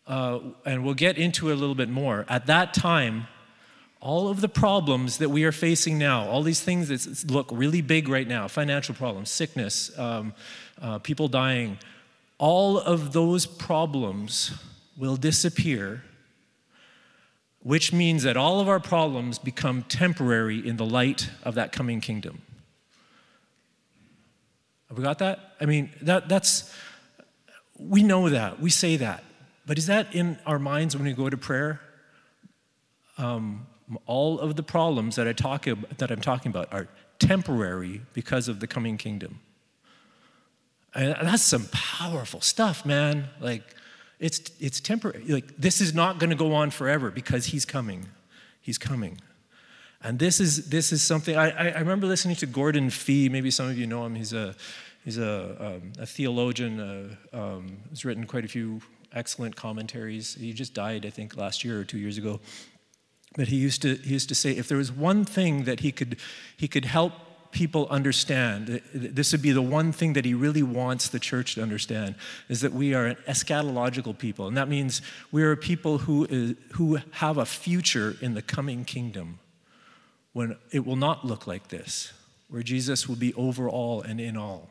uh, 0.06 0.40
and 0.66 0.84
we'll 0.84 0.94
get 0.94 1.16
into 1.16 1.49
it 1.49 1.52
a 1.52 1.56
little 1.56 1.76
bit 1.76 1.88
more, 1.88 2.26
at 2.28 2.46
that 2.46 2.75
time, 2.75 3.28
all 4.02 4.28
of 4.28 4.40
the 4.40 4.49
problems 4.49 5.18
that 5.18 5.30
we 5.30 5.44
are 5.44 5.52
facing 5.52 5.97
now, 5.97 6.28
all 6.28 6.42
these 6.42 6.61
things 6.61 6.88
that 6.88 7.30
look 7.30 7.49
really 7.50 7.80
big 7.80 8.09
right 8.09 8.28
now 8.28 8.49
financial 8.49 8.94
problems, 8.94 9.30
sickness, 9.30 9.97
um, 9.99 10.35
uh, 10.80 10.99
people 10.99 11.28
dying 11.28 11.78
all 12.42 12.76
of 12.76 13.12
those 13.12 13.47
problems 13.47 14.50
will 14.97 15.14
disappear, 15.14 16.02
which 17.61 17.92
means 17.92 18.25
that 18.25 18.37
all 18.37 18.59
of 18.59 18.68
our 18.68 18.80
problems 18.80 19.38
become 19.38 19.85
temporary 19.85 20.59
in 20.66 20.76
the 20.76 20.85
light 20.85 21.30
of 21.44 21.54
that 21.54 21.71
coming 21.71 22.00
kingdom. 22.00 22.42
Have 24.88 24.99
we 24.99 25.04
got 25.04 25.21
that? 25.21 25.54
I 25.61 25.66
mean, 25.66 25.90
that, 26.00 26.28
that's, 26.28 26.75
we 27.78 28.02
know 28.02 28.28
that, 28.28 28.59
we 28.59 28.71
say 28.71 28.97
that, 28.97 29.23
but 29.64 29.78
is 29.78 29.87
that 29.87 30.12
in 30.12 30.37
our 30.44 30.59
minds 30.59 30.97
when 30.97 31.06
we 31.06 31.12
go 31.12 31.30
to 31.30 31.37
prayer? 31.37 31.80
Um, 33.18 33.68
all 34.06 34.38
of 34.38 34.56
the 34.56 34.62
problems 34.62 35.16
that, 35.16 35.26
I 35.26 35.32
talk, 35.32 35.66
that 35.99 36.11
I'm 36.11 36.20
talking 36.20 36.50
about 36.50 36.72
are 36.72 36.88
temporary 37.18 38.02
because 38.12 38.49
of 38.49 38.61
the 38.61 38.66
coming 38.66 38.96
kingdom. 38.99 39.40
And 40.94 41.14
that's 41.26 41.42
some 41.42 41.68
powerful 41.72 42.40
stuff, 42.40 42.84
man. 42.84 43.28
Like, 43.40 43.62
it's, 44.18 44.40
it's 44.61 44.80
temporary. 44.80 45.25
Like, 45.25 45.56
this 45.56 45.80
is 45.80 45.94
not 45.94 46.18
going 46.18 46.30
to 46.30 46.37
go 46.37 46.54
on 46.54 46.70
forever 46.70 47.11
because 47.11 47.46
he's 47.46 47.64
coming. 47.64 48.08
He's 48.61 48.78
coming. 48.78 49.18
And 50.02 50.18
this 50.18 50.40
is, 50.40 50.68
this 50.68 50.92
is 50.92 51.02
something, 51.02 51.37
I, 51.37 51.70
I 51.70 51.78
remember 51.78 52.06
listening 52.06 52.37
to 52.37 52.46
Gordon 52.46 52.90
Fee. 52.90 53.28
Maybe 53.28 53.50
some 53.50 53.68
of 53.68 53.78
you 53.78 53.87
know 53.87 54.04
him. 54.04 54.14
He's 54.14 54.32
a, 54.32 54.54
he's 55.04 55.18
a, 55.18 55.56
um, 55.58 55.92
a 55.99 56.06
theologian. 56.06 56.80
Uh, 56.80 57.16
um, 57.32 57.78
he's 57.90 58.04
written 58.04 58.26
quite 58.26 58.44
a 58.44 58.49
few 58.49 58.80
excellent 59.12 59.56
commentaries. 59.56 60.34
He 60.34 60.52
just 60.52 60.75
died, 60.75 61.06
I 61.06 61.11
think, 61.11 61.37
last 61.37 61.64
year 61.64 61.80
or 61.80 61.84
two 61.84 61.99
years 61.99 62.18
ago. 62.18 62.40
But 63.36 63.48
he 63.48 63.56
used 63.56 63.82
to, 63.82 63.94
he 63.96 64.12
used 64.12 64.28
to 64.28 64.34
say 64.34 64.52
if 64.52 64.68
there 64.68 64.78
was 64.78 64.92
one 64.92 65.24
thing 65.24 65.64
that 65.64 65.80
he 65.80 65.92
could, 65.92 66.18
he 66.56 66.68
could 66.68 66.84
help 66.84 67.12
people 67.50 67.86
understand, 67.90 68.80
this 68.94 69.32
would 69.32 69.42
be 69.42 69.52
the 69.52 69.62
one 69.62 69.92
thing 69.92 70.14
that 70.14 70.24
he 70.24 70.34
really 70.34 70.62
wants 70.62 71.08
the 71.08 71.18
church 71.18 71.54
to 71.54 71.62
understand, 71.62 72.14
is 72.48 72.62
that 72.62 72.72
we 72.72 72.94
are 72.94 73.06
an 73.06 73.16
eschatological 73.28 74.16
people. 74.16 74.48
And 74.48 74.56
that 74.56 74.68
means 74.68 75.02
we 75.30 75.42
are 75.42 75.52
a 75.52 75.56
people 75.56 75.98
who, 75.98 76.26
is, 76.28 76.54
who 76.72 76.98
have 77.12 77.36
a 77.38 77.44
future 77.44 78.16
in 78.20 78.34
the 78.34 78.42
coming 78.42 78.84
kingdom 78.84 79.38
when 80.32 80.56
it 80.70 80.86
will 80.86 80.96
not 80.96 81.26
look 81.26 81.46
like 81.46 81.68
this, 81.68 82.12
where 82.48 82.62
Jesus 82.62 83.06
will 83.06 83.16
be 83.16 83.34
over 83.34 83.68
all 83.68 84.00
and 84.00 84.18
in 84.18 84.36
all. 84.36 84.70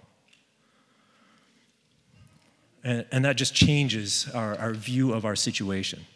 And, 2.83 3.05
and 3.11 3.25
that 3.25 3.35
just 3.35 3.53
changes 3.53 4.27
our, 4.33 4.57
our 4.57 4.73
view 4.73 5.13
of 5.13 5.23
our 5.23 5.35
situation. 5.35 6.07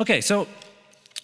Okay, 0.00 0.22
so 0.22 0.46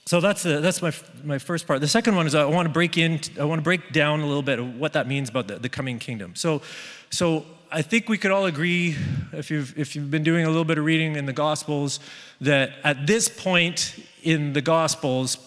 so 0.07 0.21
that's, 0.21 0.43
the, 0.45 0.61
that's 0.61 0.81
my, 0.83 0.93
my 1.25 1.39
first 1.39 1.67
part. 1.67 1.81
The 1.81 1.89
second 1.89 2.15
one 2.15 2.27
is 2.27 2.35
I 2.35 2.45
want 2.45 2.67
to 2.67 2.73
break 2.73 2.97
in, 2.97 3.21
I 3.39 3.45
want 3.45 3.59
to 3.59 3.65
break 3.65 3.93
down 3.93 4.21
a 4.21 4.27
little 4.27 4.43
bit 4.43 4.59
of 4.59 4.79
what 4.79 4.93
that 4.93 5.09
means 5.09 5.29
about 5.29 5.49
the, 5.49 5.59
the 5.59 5.69
coming 5.69 5.99
kingdom. 5.99 6.37
So, 6.37 6.63
so 7.11 7.45
I 7.73 7.83
think 7.83 8.09
we 8.09 8.17
could 8.17 8.31
all 8.31 8.47
agree, 8.47 8.97
if 9.33 9.51
you've, 9.51 9.77
if 9.77 9.97
you've 9.97 10.11
been 10.11 10.23
doing 10.23 10.45
a 10.45 10.49
little 10.49 10.65
bit 10.65 10.79
of 10.79 10.85
reading 10.85 11.17
in 11.17 11.27
the 11.27 11.33
Gospels, 11.33 11.99
that 12.41 12.71
at 12.85 13.07
this 13.07 13.29
point 13.29 13.99
in 14.23 14.53
the 14.53 14.63
Gospels, 14.63 15.39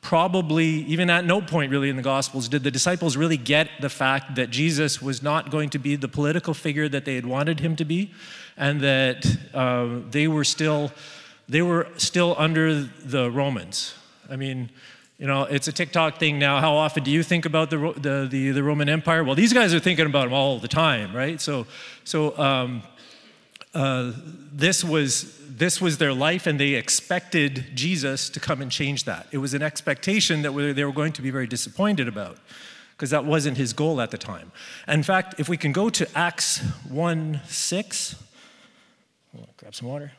probably 0.00 0.66
even 0.66 1.10
at 1.10 1.26
no 1.26 1.42
point 1.42 1.70
really 1.70 1.90
in 1.90 1.96
the 1.96 2.02
Gospels 2.02 2.48
did 2.48 2.62
the 2.62 2.70
disciples 2.70 3.16
really 3.16 3.36
get 3.36 3.68
the 3.80 3.90
fact 3.90 4.36
that 4.36 4.48
Jesus 4.48 5.02
was 5.02 5.22
not 5.22 5.50
going 5.50 5.68
to 5.70 5.78
be 5.78 5.96
the 5.96 6.08
political 6.08 6.54
figure 6.54 6.88
that 6.88 7.04
they 7.04 7.14
had 7.14 7.26
wanted 7.26 7.60
him 7.60 7.76
to 7.76 7.84
be, 7.84 8.10
and 8.56 8.80
that 8.80 9.26
uh, 9.52 9.98
they 10.10 10.28
were 10.28 10.44
still 10.44 10.92
they 11.48 11.62
were 11.62 11.88
still 11.96 12.34
under 12.38 12.82
the 12.82 13.30
Romans. 13.30 13.94
I 14.28 14.36
mean, 14.36 14.70
you 15.18 15.26
know, 15.26 15.44
it's 15.44 15.66
a 15.66 15.72
TikTok 15.72 16.18
thing 16.18 16.38
now. 16.38 16.60
How 16.60 16.74
often 16.76 17.02
do 17.02 17.10
you 17.10 17.22
think 17.22 17.44
about 17.44 17.70
the, 17.70 17.92
the, 17.96 18.28
the, 18.30 18.50
the 18.52 18.62
Roman 18.62 18.88
Empire? 18.88 19.24
Well, 19.24 19.34
these 19.34 19.52
guys 19.52 19.74
are 19.74 19.80
thinking 19.80 20.06
about 20.06 20.24
them 20.24 20.32
all 20.32 20.58
the 20.58 20.68
time, 20.68 21.14
right? 21.14 21.40
So, 21.40 21.66
so 22.04 22.38
um, 22.38 22.82
uh, 23.74 24.12
this, 24.52 24.84
was, 24.84 25.36
this 25.48 25.80
was 25.80 25.98
their 25.98 26.12
life, 26.12 26.46
and 26.46 26.60
they 26.60 26.74
expected 26.74 27.66
Jesus 27.74 28.30
to 28.30 28.38
come 28.38 28.62
and 28.62 28.70
change 28.70 29.04
that. 29.04 29.26
It 29.32 29.38
was 29.38 29.54
an 29.54 29.62
expectation 29.62 30.42
that 30.42 30.52
they 30.52 30.84
were 30.84 30.92
going 30.92 31.12
to 31.14 31.22
be 31.22 31.30
very 31.30 31.48
disappointed 31.48 32.06
about 32.06 32.38
because 32.92 33.10
that 33.10 33.24
wasn't 33.24 33.56
his 33.56 33.72
goal 33.72 34.00
at 34.00 34.10
the 34.10 34.18
time. 34.18 34.52
In 34.86 35.02
fact, 35.02 35.36
if 35.38 35.48
we 35.48 35.56
can 35.56 35.72
go 35.72 35.88
to 35.88 36.08
Acts 36.16 36.58
1 36.88 37.40
6, 37.44 38.16
grab 39.56 39.74
some 39.74 39.88
water. 39.88 40.12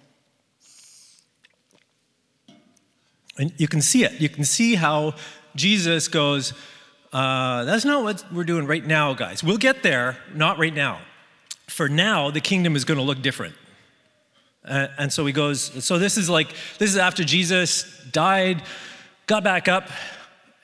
And 3.39 3.53
you 3.57 3.69
can 3.69 3.81
see 3.81 4.03
it. 4.03 4.19
You 4.19 4.27
can 4.27 4.43
see 4.43 4.75
how 4.75 5.15
Jesus 5.55 6.09
goes, 6.09 6.53
uh, 7.13 7.63
That's 7.63 7.85
not 7.85 8.03
what 8.03 8.23
we're 8.31 8.43
doing 8.43 8.67
right 8.67 8.85
now, 8.85 9.13
guys. 9.13 9.43
We'll 9.43 9.57
get 9.57 9.81
there, 9.81 10.17
not 10.35 10.59
right 10.59 10.73
now. 10.73 10.99
For 11.67 11.87
now, 11.87 12.29
the 12.29 12.41
kingdom 12.41 12.75
is 12.75 12.83
going 12.83 12.97
to 12.97 13.03
look 13.03 13.21
different. 13.21 13.55
Uh, 14.65 14.87
and 14.97 15.11
so 15.11 15.25
he 15.25 15.31
goes, 15.31 15.83
So 15.83 15.97
this 15.97 16.17
is 16.17 16.29
like, 16.29 16.49
this 16.77 16.89
is 16.91 16.97
after 16.97 17.23
Jesus 17.23 17.85
died, 18.11 18.61
got 19.25 19.43
back 19.43 19.69
up, 19.69 19.89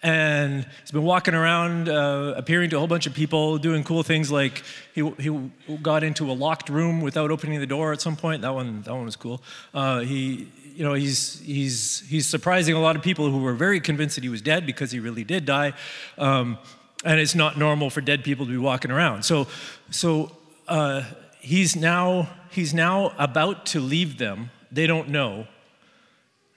and 0.04 0.68
he's 0.82 0.92
been 0.92 1.04
walking 1.04 1.34
around, 1.34 1.88
uh, 1.88 2.34
appearing 2.36 2.70
to 2.72 2.76
a 2.76 2.80
whole 2.80 2.88
bunch 2.88 3.08
of 3.08 3.14
people, 3.14 3.58
doing 3.58 3.84
cool 3.84 4.04
things 4.04 4.30
like 4.30 4.64
he, 4.94 5.10
he 5.18 5.50
got 5.82 6.04
into 6.04 6.30
a 6.30 6.34
locked 6.34 6.70
room 6.70 7.00
without 7.02 7.32
opening 7.32 7.60
the 7.60 7.66
door 7.66 7.94
at 7.94 8.02
some 8.02 8.18
point. 8.18 8.42
That 8.42 8.54
one, 8.54 8.82
that 8.82 8.94
one 8.94 9.06
was 9.06 9.16
cool. 9.16 9.42
Uh, 9.74 10.02
he, 10.02 10.50
you 10.76 10.84
know, 10.84 10.94
he's, 10.94 11.40
he's, 11.40 12.02
he's 12.10 12.28
surprising 12.28 12.76
a 12.76 12.82
lot 12.82 12.98
of 12.98 13.02
people 13.02 13.32
who 13.32 13.40
were 13.40 13.54
very 13.54 13.80
convinced 13.80 14.16
that 14.16 14.24
he 14.24 14.30
was 14.30 14.42
dead 14.42 14.66
because 14.66 14.92
he 14.92 15.00
really 15.00 15.24
did 15.24 15.46
die. 15.46 15.74
Um, 16.18 16.58
and 17.06 17.20
it's 17.20 17.34
not 17.34 17.58
normal 17.58 17.90
for 17.90 18.02
dead 18.02 18.26
people 18.26 18.46
to 18.46 18.52
be 18.52 18.58
walking 18.58 18.92
around. 18.92 19.24
So, 19.24 19.48
so 19.90 20.36
uh, 20.68 21.04
he's, 21.40 21.78
now, 21.78 22.30
he's 22.50 22.74
now 22.74 23.14
about 23.18 23.66
to 23.68 23.80
leave 23.80 24.18
them. 24.18 24.50
They 24.70 24.86
don't 24.86 25.10
know. 25.10 25.48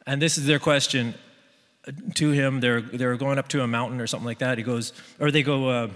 And 0.05 0.21
this 0.21 0.37
is 0.37 0.47
their 0.47 0.59
question 0.59 1.15
to 2.15 2.31
him. 2.33 2.59
They're, 2.59 2.81
they're 2.81 3.17
going 3.17 3.39
up 3.39 3.49
to 3.49 3.63
a 3.63 3.69
mountain 3.69 4.01
or 4.01 4.09
something 4.09 4.27
like 4.27 4.39
that. 4.39 4.59
He 4.59 4.65
goes, 4.65 4.93
or 5.21 5.31
they 5.31 5.45
go, 5.45 5.69
uh, 5.69 5.89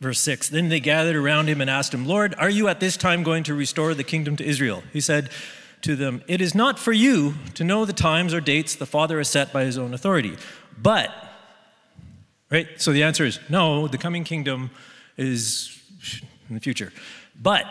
verse 0.00 0.20
6 0.20 0.50
Then 0.50 0.68
they 0.68 0.80
gathered 0.80 1.16
around 1.16 1.48
him 1.48 1.62
and 1.62 1.70
asked 1.70 1.94
him, 1.94 2.04
Lord, 2.04 2.34
are 2.36 2.50
you 2.50 2.68
at 2.68 2.80
this 2.80 2.98
time 2.98 3.22
going 3.22 3.44
to 3.44 3.54
restore 3.54 3.94
the 3.94 4.04
kingdom 4.04 4.36
to 4.36 4.44
Israel? 4.44 4.82
He 4.92 5.00
said, 5.00 5.30
to 5.82 5.96
them, 5.96 6.22
It 6.28 6.40
is 6.40 6.54
not 6.54 6.78
for 6.78 6.92
you 6.92 7.34
to 7.54 7.64
know 7.64 7.84
the 7.84 7.92
times 7.92 8.34
or 8.34 8.40
dates 8.40 8.74
the 8.74 8.86
Father 8.86 9.18
has 9.18 9.28
set 9.28 9.52
by 9.52 9.64
his 9.64 9.78
own 9.78 9.94
authority. 9.94 10.36
But, 10.76 11.10
right? 12.50 12.68
So 12.76 12.92
the 12.92 13.02
answer 13.02 13.24
is 13.24 13.38
no, 13.48 13.88
the 13.88 13.98
coming 13.98 14.24
kingdom 14.24 14.70
is 15.16 15.76
in 16.48 16.54
the 16.54 16.60
future. 16.60 16.92
But, 17.40 17.66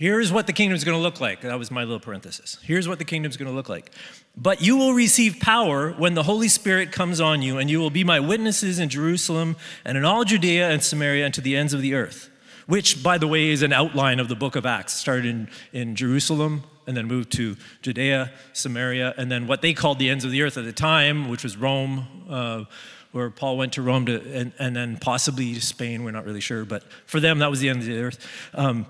here's 0.00 0.32
what 0.32 0.46
the 0.46 0.52
kingdom 0.52 0.74
is 0.74 0.82
going 0.82 0.96
to 0.96 1.02
look 1.02 1.20
like. 1.20 1.42
That 1.42 1.58
was 1.58 1.70
my 1.70 1.82
little 1.84 2.00
parenthesis. 2.00 2.58
Here's 2.62 2.88
what 2.88 2.98
the 2.98 3.04
kingdom 3.04 3.30
is 3.30 3.36
going 3.36 3.50
to 3.50 3.54
look 3.54 3.68
like. 3.68 3.92
But 4.36 4.62
you 4.62 4.76
will 4.78 4.94
receive 4.94 5.38
power 5.40 5.92
when 5.92 6.14
the 6.14 6.22
Holy 6.22 6.48
Spirit 6.48 6.90
comes 6.90 7.20
on 7.20 7.42
you, 7.42 7.58
and 7.58 7.70
you 7.70 7.78
will 7.78 7.90
be 7.90 8.02
my 8.02 8.18
witnesses 8.18 8.78
in 8.78 8.88
Jerusalem 8.88 9.56
and 9.84 9.98
in 9.98 10.04
all 10.04 10.24
Judea 10.24 10.70
and 10.70 10.82
Samaria 10.82 11.26
and 11.26 11.34
to 11.34 11.42
the 11.42 11.54
ends 11.56 11.74
of 11.74 11.82
the 11.82 11.94
earth. 11.94 12.30
Which, 12.66 13.02
by 13.02 13.18
the 13.18 13.28
way, 13.28 13.48
is 13.48 13.62
an 13.62 13.72
outline 13.72 14.20
of 14.20 14.28
the 14.28 14.36
book 14.36 14.56
of 14.56 14.64
Acts. 14.64 14.94
Started 14.94 15.26
in, 15.26 15.48
in 15.72 15.96
Jerusalem, 15.96 16.62
and 16.86 16.96
then 16.96 17.06
moved 17.06 17.32
to 17.32 17.56
Judea, 17.82 18.32
Samaria, 18.52 19.14
and 19.16 19.30
then 19.30 19.46
what 19.46 19.62
they 19.62 19.74
called 19.74 19.98
the 19.98 20.10
ends 20.10 20.24
of 20.24 20.30
the 20.30 20.42
earth 20.42 20.56
at 20.56 20.64
the 20.64 20.72
time, 20.72 21.28
which 21.28 21.44
was 21.44 21.56
Rome, 21.56 22.06
uh, 22.28 22.64
where 23.12 23.30
Paul 23.30 23.56
went 23.56 23.72
to 23.74 23.82
Rome, 23.82 24.06
to, 24.06 24.20
and, 24.32 24.52
and, 24.58 24.74
then 24.74 24.96
possibly 24.96 25.54
Spain, 25.54 26.04
we're 26.04 26.10
not 26.12 26.24
really 26.24 26.40
sure, 26.40 26.64
but 26.64 26.84
for 27.06 27.20
them, 27.20 27.40
that 27.40 27.50
was 27.50 27.60
the 27.60 27.68
end 27.68 27.80
of 27.80 27.86
the 27.86 28.00
earth. 28.00 28.18
Um, 28.54 28.86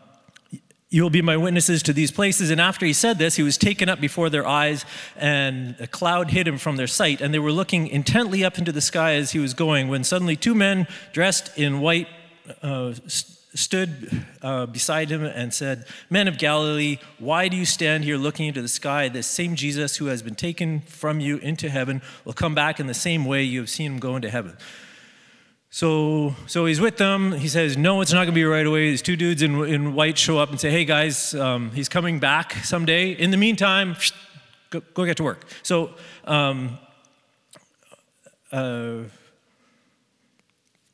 you 0.90 1.03
will 1.03 1.11
be 1.11 1.22
my 1.22 1.37
witnesses 1.37 1.85
to 1.85 1.92
these 1.92 2.11
places. 2.11 2.50
And 2.50 2.61
after 2.61 2.85
he 2.85 2.92
said 2.92 3.16
this, 3.16 3.37
he 3.37 3.44
was 3.44 3.57
taken 3.57 3.88
up 3.88 4.00
before 4.00 4.29
their 4.29 4.46
eyes, 4.46 4.85
and 5.16 5.76
a 5.79 5.87
cloud 5.87 6.31
hid 6.31 6.48
him 6.48 6.59
from 6.59 6.76
their 6.76 6.88
sight. 6.88 7.20
And 7.20 7.33
they 7.33 7.38
were 7.38 7.53
looking 7.53 7.87
intently 7.87 8.44
up 8.44 8.59
into 8.59 8.72
the 8.72 8.81
sky 8.81 9.14
as 9.14 9.31
he 9.31 9.38
was 9.38 9.55
going, 9.55 9.87
when 9.87 10.03
suddenly 10.03 10.35
two 10.35 10.55
men 10.55 10.88
dressed 11.12 11.57
in 11.57 11.81
white 11.81 12.09
uh, 12.62 12.92
stood 13.54 14.24
uh, 14.42 14.66
beside 14.66 15.10
him 15.10 15.24
and 15.24 15.52
said, 15.52 15.86
Men 16.08 16.28
of 16.28 16.38
Galilee, 16.38 16.98
why 17.18 17.48
do 17.48 17.56
you 17.56 17.66
stand 17.66 18.04
here 18.04 18.16
looking 18.16 18.46
into 18.46 18.62
the 18.62 18.68
sky? 18.68 19.08
This 19.08 19.26
same 19.26 19.56
Jesus 19.56 19.96
who 19.96 20.06
has 20.06 20.22
been 20.22 20.34
taken 20.34 20.80
from 20.82 21.20
you 21.20 21.38
into 21.38 21.68
heaven 21.68 22.02
will 22.24 22.32
come 22.32 22.54
back 22.54 22.78
in 22.78 22.86
the 22.86 22.94
same 22.94 23.24
way 23.24 23.42
you 23.42 23.60
have 23.60 23.70
seen 23.70 23.92
him 23.92 23.98
go 23.98 24.16
into 24.16 24.30
heaven. 24.30 24.56
So, 25.72 26.34
so 26.46 26.66
he's 26.66 26.80
with 26.80 26.96
them. 26.96 27.32
He 27.32 27.48
says, 27.48 27.76
No, 27.76 28.00
it's 28.00 28.12
not 28.12 28.24
going 28.24 28.28
to 28.28 28.32
be 28.32 28.44
right 28.44 28.66
away. 28.66 28.90
These 28.90 29.02
two 29.02 29.16
dudes 29.16 29.40
in, 29.40 29.64
in 29.66 29.94
white 29.94 30.18
show 30.18 30.38
up 30.38 30.50
and 30.50 30.60
say, 30.60 30.70
Hey, 30.70 30.84
guys, 30.84 31.32
um, 31.34 31.70
he's 31.70 31.88
coming 31.88 32.18
back 32.18 32.52
someday. 32.64 33.12
In 33.12 33.30
the 33.30 33.36
meantime, 33.36 33.96
go, 34.70 34.80
go 34.94 35.04
get 35.04 35.16
to 35.18 35.22
work. 35.22 35.46
So, 35.62 35.92
um, 36.24 36.78
uh, 38.50 39.02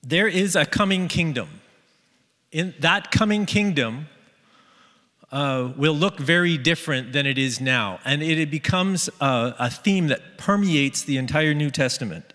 there 0.02 0.28
is 0.28 0.56
a 0.56 0.66
coming 0.66 1.08
kingdom. 1.08 1.48
In 2.56 2.72
that 2.80 3.10
coming 3.10 3.44
kingdom 3.44 4.06
uh, 5.30 5.74
will 5.76 5.92
look 5.92 6.18
very 6.18 6.56
different 6.56 7.12
than 7.12 7.26
it 7.26 7.36
is 7.36 7.60
now. 7.60 7.98
And 8.02 8.22
it, 8.22 8.38
it 8.38 8.50
becomes 8.50 9.10
a, 9.20 9.54
a, 9.58 9.68
theme 9.68 10.06
that 10.06 10.38
permeates 10.38 11.02
the 11.02 11.18
entire 11.18 11.52
New 11.52 11.70
Testament. 11.70 12.32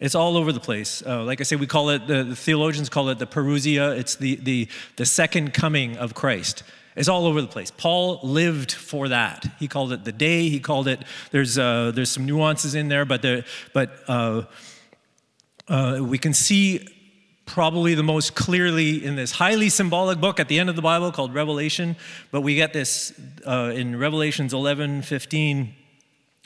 It's 0.00 0.14
all 0.14 0.36
over 0.36 0.52
the 0.52 0.60
place. 0.60 1.02
Uh, 1.06 1.24
like 1.24 1.40
I 1.40 1.44
say, 1.44 1.56
we 1.56 1.66
call 1.66 1.88
it, 1.88 2.06
the, 2.06 2.24
the, 2.24 2.36
theologians 2.36 2.90
call 2.90 3.08
it 3.08 3.18
the 3.18 3.26
parousia. 3.26 3.96
It's 3.96 4.16
the, 4.16 4.34
the, 4.36 4.68
the 4.96 5.06
second 5.06 5.54
coming 5.54 5.96
of 5.96 6.12
Christ. 6.12 6.62
It's 6.94 7.08
all 7.08 7.24
over 7.24 7.40
the 7.40 7.48
place. 7.48 7.70
Paul 7.70 8.20
lived 8.22 8.72
for 8.72 9.08
that. 9.08 9.46
He 9.58 9.66
called 9.66 9.94
it 9.94 10.04
the 10.04 10.12
day. 10.12 10.50
He 10.50 10.60
called 10.60 10.88
it, 10.88 11.04
there's, 11.30 11.56
uh, 11.56 11.92
there's 11.94 12.10
some 12.10 12.26
nuances 12.26 12.74
in 12.74 12.88
there, 12.88 13.06
but, 13.06 13.22
the, 13.22 13.46
but 13.72 13.98
uh, 14.08 14.42
uh, 15.68 16.00
we 16.02 16.18
can 16.18 16.34
see 16.34 16.86
probably 17.48 17.94
the 17.94 18.02
most 18.02 18.34
clearly 18.34 19.02
in 19.04 19.16
this 19.16 19.32
highly 19.32 19.70
symbolic 19.70 20.20
book 20.20 20.38
at 20.38 20.48
the 20.48 20.60
end 20.60 20.68
of 20.68 20.76
the 20.76 20.82
Bible 20.82 21.10
called 21.10 21.34
Revelation. 21.34 21.96
But 22.30 22.42
we 22.42 22.54
get 22.54 22.72
this 22.74 23.18
uh, 23.46 23.72
in 23.74 23.98
Revelations 23.98 24.52
11 24.52 25.02
15. 25.02 25.74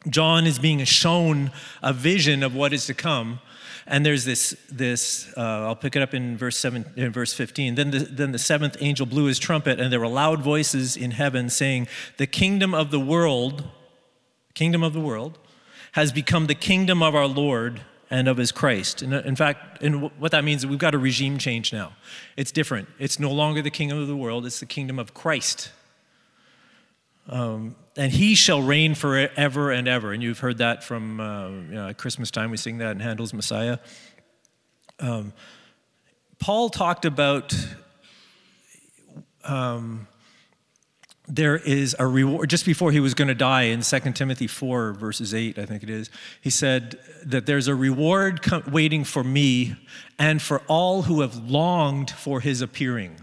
John 0.09 0.47
is 0.47 0.59
being 0.59 0.83
shown 0.85 1.51
a 1.83 1.93
vision 1.93 2.43
of 2.43 2.55
what 2.55 2.73
is 2.73 2.87
to 2.87 2.95
come. 2.95 3.41
And 3.87 4.07
there's 4.07 4.25
this, 4.25 4.57
this 4.71 5.33
uh, 5.37 5.41
I'll 5.67 5.77
pick 5.77 5.97
it 5.97 6.03
up 6.03 6.15
in 6.15 6.37
verse, 6.37 6.57
seven, 6.57 6.85
in 6.97 7.11
verse 7.13 7.33
15. 7.33 7.75
Then 7.75 7.91
the, 7.91 7.99
then 7.99 8.33
the 8.33 8.39
seventh 8.39 8.77
angel 8.81 9.05
blew 9.07 9.25
his 9.25 9.41
trumpet, 9.41 9.81
and 9.81 9.93
there 9.93 10.01
were 10.01 10.09
loud 10.09 10.41
voices 10.41 10.97
in 10.97 11.11
heaven 11.11 11.51
saying, 11.51 11.89
The 12.17 12.29
kingdom 12.29 12.75
of 12.75 12.93
the 12.93 13.01
world, 13.01 13.65
kingdom 14.55 14.85
of 14.85 14.93
the 14.93 15.01
world, 15.01 15.39
has 15.93 16.13
become 16.13 16.47
the 16.47 16.55
kingdom 16.55 17.03
of 17.03 17.15
our 17.15 17.27
Lord 17.27 17.81
and 18.13 18.29
of 18.29 18.37
his 18.37 18.53
Christ. 18.53 19.01
And 19.01 19.15
in 19.15 19.35
fact, 19.35 19.83
and 19.83 20.03
what 20.21 20.33
that 20.33 20.45
means 20.45 20.63
is 20.63 20.67
we've 20.67 20.79
got 20.79 20.95
a 20.95 20.99
regime 20.99 21.39
change 21.39 21.73
now. 21.73 21.95
It's 22.37 22.53
different. 22.53 22.89
It's 22.99 23.19
no 23.19 23.33
longer 23.33 23.63
the 23.63 23.71
kingdom 23.71 23.99
of 23.99 24.07
the 24.07 24.17
world, 24.17 24.45
it's 24.45 24.61
the 24.61 24.67
kingdom 24.67 24.99
of 24.99 25.15
Christ. 25.15 25.73
Um, 27.27 27.75
and 27.97 28.13
he 28.13 28.35
shall 28.35 28.61
reign 28.61 28.95
forever 28.95 29.71
and 29.71 29.89
ever. 29.89 30.13
And 30.13 30.23
you've 30.23 30.41
heard 30.41 30.59
that 30.59 30.85
from 30.85 31.21
uh, 31.21 31.49
you 31.49 31.75
know, 31.75 31.95
Christmas 31.95 32.31
time, 32.31 32.51
we 32.51 32.59
sing 32.59 32.79
that 32.79 32.91
in 32.91 33.01
Handel's 33.01 33.33
Messiah. 33.33 33.79
Um, 35.01 35.33
Paul 36.39 36.69
talked 36.69 37.07
about 37.07 37.55
um, 39.45 40.07
there 41.29 41.57
is 41.57 41.95
a 41.99 42.07
reward 42.07 42.51
just 42.51 42.67
before 42.67 42.91
he 42.91 42.99
was 42.99 43.15
going 43.15 43.29
to 43.29 43.35
die 43.35 43.63
in 43.63 43.81
2 43.81 44.01
timothy 44.13 44.47
4 44.47 44.93
verses 44.93 45.33
8 45.33 45.59
i 45.59 45.65
think 45.65 45.83
it 45.83 45.91
is 45.91 46.11
he 46.41 46.51
said 46.51 46.99
that 47.25 47.47
there's 47.47 47.69
a 47.69 47.75
reward 47.75 48.41
waiting 48.67 49.05
for 49.05 49.23
me 49.23 49.77
and 50.19 50.41
for 50.41 50.63
all 50.69 51.03
who 51.03 51.21
have 51.21 51.51
longed 51.51 52.09
for 52.09 52.41
his 52.41 52.61
appearing. 52.61 53.17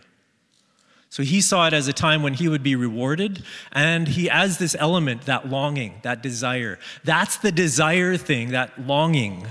So 1.09 1.23
he 1.23 1.39
saw 1.39 1.65
it 1.65 1.73
as 1.73 1.87
a 1.87 1.93
time 1.93 2.21
when 2.21 2.33
he 2.33 2.49
would 2.49 2.61
be 2.61 2.75
rewarded 2.75 3.41
and 3.71 4.07
he 4.07 4.25
has 4.25 4.57
this 4.57 4.75
element 4.77 5.23
that 5.23 5.49
longing 5.49 5.95
that 6.03 6.21
desire 6.21 6.77
that's 7.03 7.37
the 7.37 7.51
desire 7.51 8.15
thing 8.15 8.51
that 8.51 8.85
longing 8.85 9.47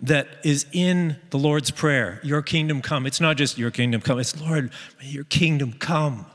that 0.00 0.28
is 0.44 0.66
in 0.72 1.16
the 1.30 1.38
lord's 1.38 1.70
prayer. 1.70 2.20
Your 2.22 2.42
kingdom 2.42 2.82
come. 2.82 3.06
It's 3.06 3.20
not 3.20 3.36
just 3.36 3.56
your 3.56 3.70
kingdom 3.70 4.00
come. 4.00 4.18
It's 4.18 4.38
lord 4.40 4.70
your 5.00 5.24
kingdom 5.24 5.72
come 5.72 6.26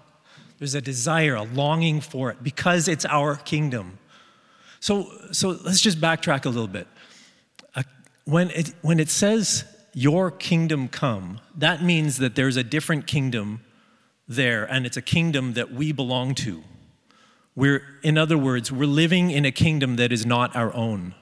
there's 0.59 0.75
a 0.75 0.81
desire, 0.81 1.35
a 1.35 1.43
longing 1.43 2.01
for 2.01 2.31
it 2.31 2.41
because 2.43 2.87
it's 2.87 3.05
our 3.05 3.35
kingdom. 3.35 3.99
So, 4.79 5.11
so 5.31 5.57
let's 5.63 5.81
just 5.81 5.99
backtrack 5.99 6.45
a 6.45 6.49
little 6.49 6.67
bit. 6.67 6.87
Uh, 7.75 7.83
when, 8.25 8.49
it, 8.51 8.73
when 8.81 8.99
it 8.99 9.09
says, 9.09 9.65
Your 9.93 10.31
kingdom 10.31 10.87
come, 10.87 11.39
that 11.55 11.83
means 11.83 12.17
that 12.17 12.35
there's 12.35 12.57
a 12.57 12.63
different 12.63 13.07
kingdom 13.07 13.61
there, 14.27 14.65
and 14.65 14.85
it's 14.85 14.97
a 14.97 15.01
kingdom 15.01 15.53
that 15.53 15.71
we 15.71 15.91
belong 15.91 16.35
to. 16.35 16.63
We're, 17.55 17.81
in 18.03 18.17
other 18.17 18.37
words, 18.37 18.71
we're 18.71 18.85
living 18.85 19.31
in 19.31 19.45
a 19.45 19.51
kingdom 19.51 19.95
that 19.95 20.11
is 20.11 20.25
not 20.25 20.55
our 20.55 20.73
own 20.73 21.15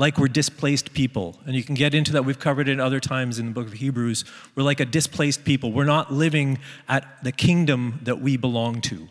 like 0.00 0.16
we're 0.16 0.28
displaced 0.28 0.94
people. 0.94 1.36
And 1.44 1.54
you 1.54 1.62
can 1.62 1.74
get 1.74 1.94
into 1.94 2.12
that. 2.12 2.24
We've 2.24 2.38
covered 2.38 2.68
it 2.68 2.80
other 2.80 3.00
times 3.00 3.38
in 3.38 3.44
the 3.44 3.52
book 3.52 3.66
of 3.66 3.74
Hebrews. 3.74 4.24
We're 4.54 4.62
like 4.62 4.80
a 4.80 4.86
displaced 4.86 5.44
people. 5.44 5.72
We're 5.72 5.84
not 5.84 6.10
living 6.10 6.58
at 6.88 7.22
the 7.22 7.32
kingdom 7.32 8.00
that 8.04 8.18
we 8.18 8.38
belong 8.38 8.80
to. 8.80 9.08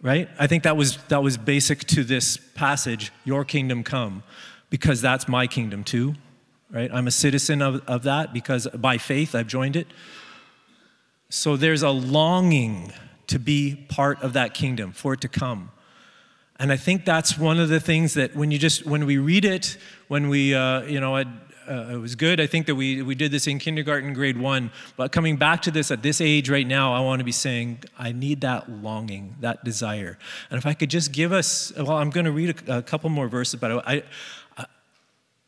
Right? 0.00 0.30
I 0.38 0.46
think 0.46 0.62
that 0.62 0.78
was 0.78 0.96
that 1.08 1.22
was 1.22 1.36
basic 1.36 1.80
to 1.88 2.02
this 2.02 2.38
passage, 2.54 3.12
your 3.24 3.44
kingdom 3.44 3.84
come, 3.84 4.22
because 4.70 5.02
that's 5.02 5.28
my 5.28 5.46
kingdom 5.46 5.84
too. 5.84 6.14
Right? 6.70 6.90
I'm 6.90 7.06
a 7.06 7.10
citizen 7.10 7.60
of, 7.60 7.86
of 7.86 8.04
that 8.04 8.32
because 8.32 8.66
by 8.68 8.96
faith 8.96 9.34
I've 9.34 9.48
joined 9.48 9.76
it. 9.76 9.86
So 11.28 11.58
there's 11.58 11.82
a 11.82 11.90
longing 11.90 12.90
to 13.26 13.38
be 13.38 13.84
part 13.88 14.22
of 14.22 14.32
that 14.32 14.54
kingdom, 14.54 14.92
for 14.92 15.12
it 15.12 15.20
to 15.20 15.28
come. 15.28 15.72
And 16.58 16.70
I 16.70 16.76
think 16.76 17.04
that's 17.04 17.36
one 17.36 17.58
of 17.58 17.68
the 17.68 17.80
things 17.80 18.14
that 18.14 18.36
when 18.36 18.50
you 18.50 18.58
just, 18.58 18.86
when 18.86 19.06
we 19.06 19.18
read 19.18 19.44
it, 19.44 19.76
when 20.08 20.28
we, 20.28 20.54
uh, 20.54 20.82
you 20.82 21.00
know, 21.00 21.16
it, 21.16 21.26
uh, 21.68 21.88
it 21.92 21.96
was 21.96 22.14
good. 22.14 22.40
I 22.40 22.46
think 22.46 22.66
that 22.66 22.74
we, 22.74 23.02
we 23.02 23.14
did 23.14 23.32
this 23.32 23.46
in 23.46 23.58
kindergarten, 23.58 24.12
grade 24.12 24.38
one. 24.38 24.70
But 24.96 25.12
coming 25.12 25.36
back 25.36 25.62
to 25.62 25.70
this 25.70 25.90
at 25.90 26.02
this 26.02 26.20
age 26.20 26.48
right 26.50 26.66
now, 26.66 26.92
I 26.92 27.00
want 27.00 27.20
to 27.20 27.24
be 27.24 27.32
saying, 27.32 27.80
I 27.98 28.12
need 28.12 28.42
that 28.42 28.70
longing, 28.70 29.36
that 29.40 29.64
desire. 29.64 30.18
And 30.50 30.58
if 30.58 30.66
I 30.66 30.74
could 30.74 30.90
just 30.90 31.12
give 31.12 31.32
us, 31.32 31.72
well, 31.76 31.92
I'm 31.92 32.10
going 32.10 32.26
to 32.26 32.32
read 32.32 32.62
a, 32.68 32.78
a 32.78 32.82
couple 32.82 33.10
more 33.10 33.28
verses, 33.28 33.58
but 33.58 33.86
I, 33.88 34.02
I, 34.56 34.66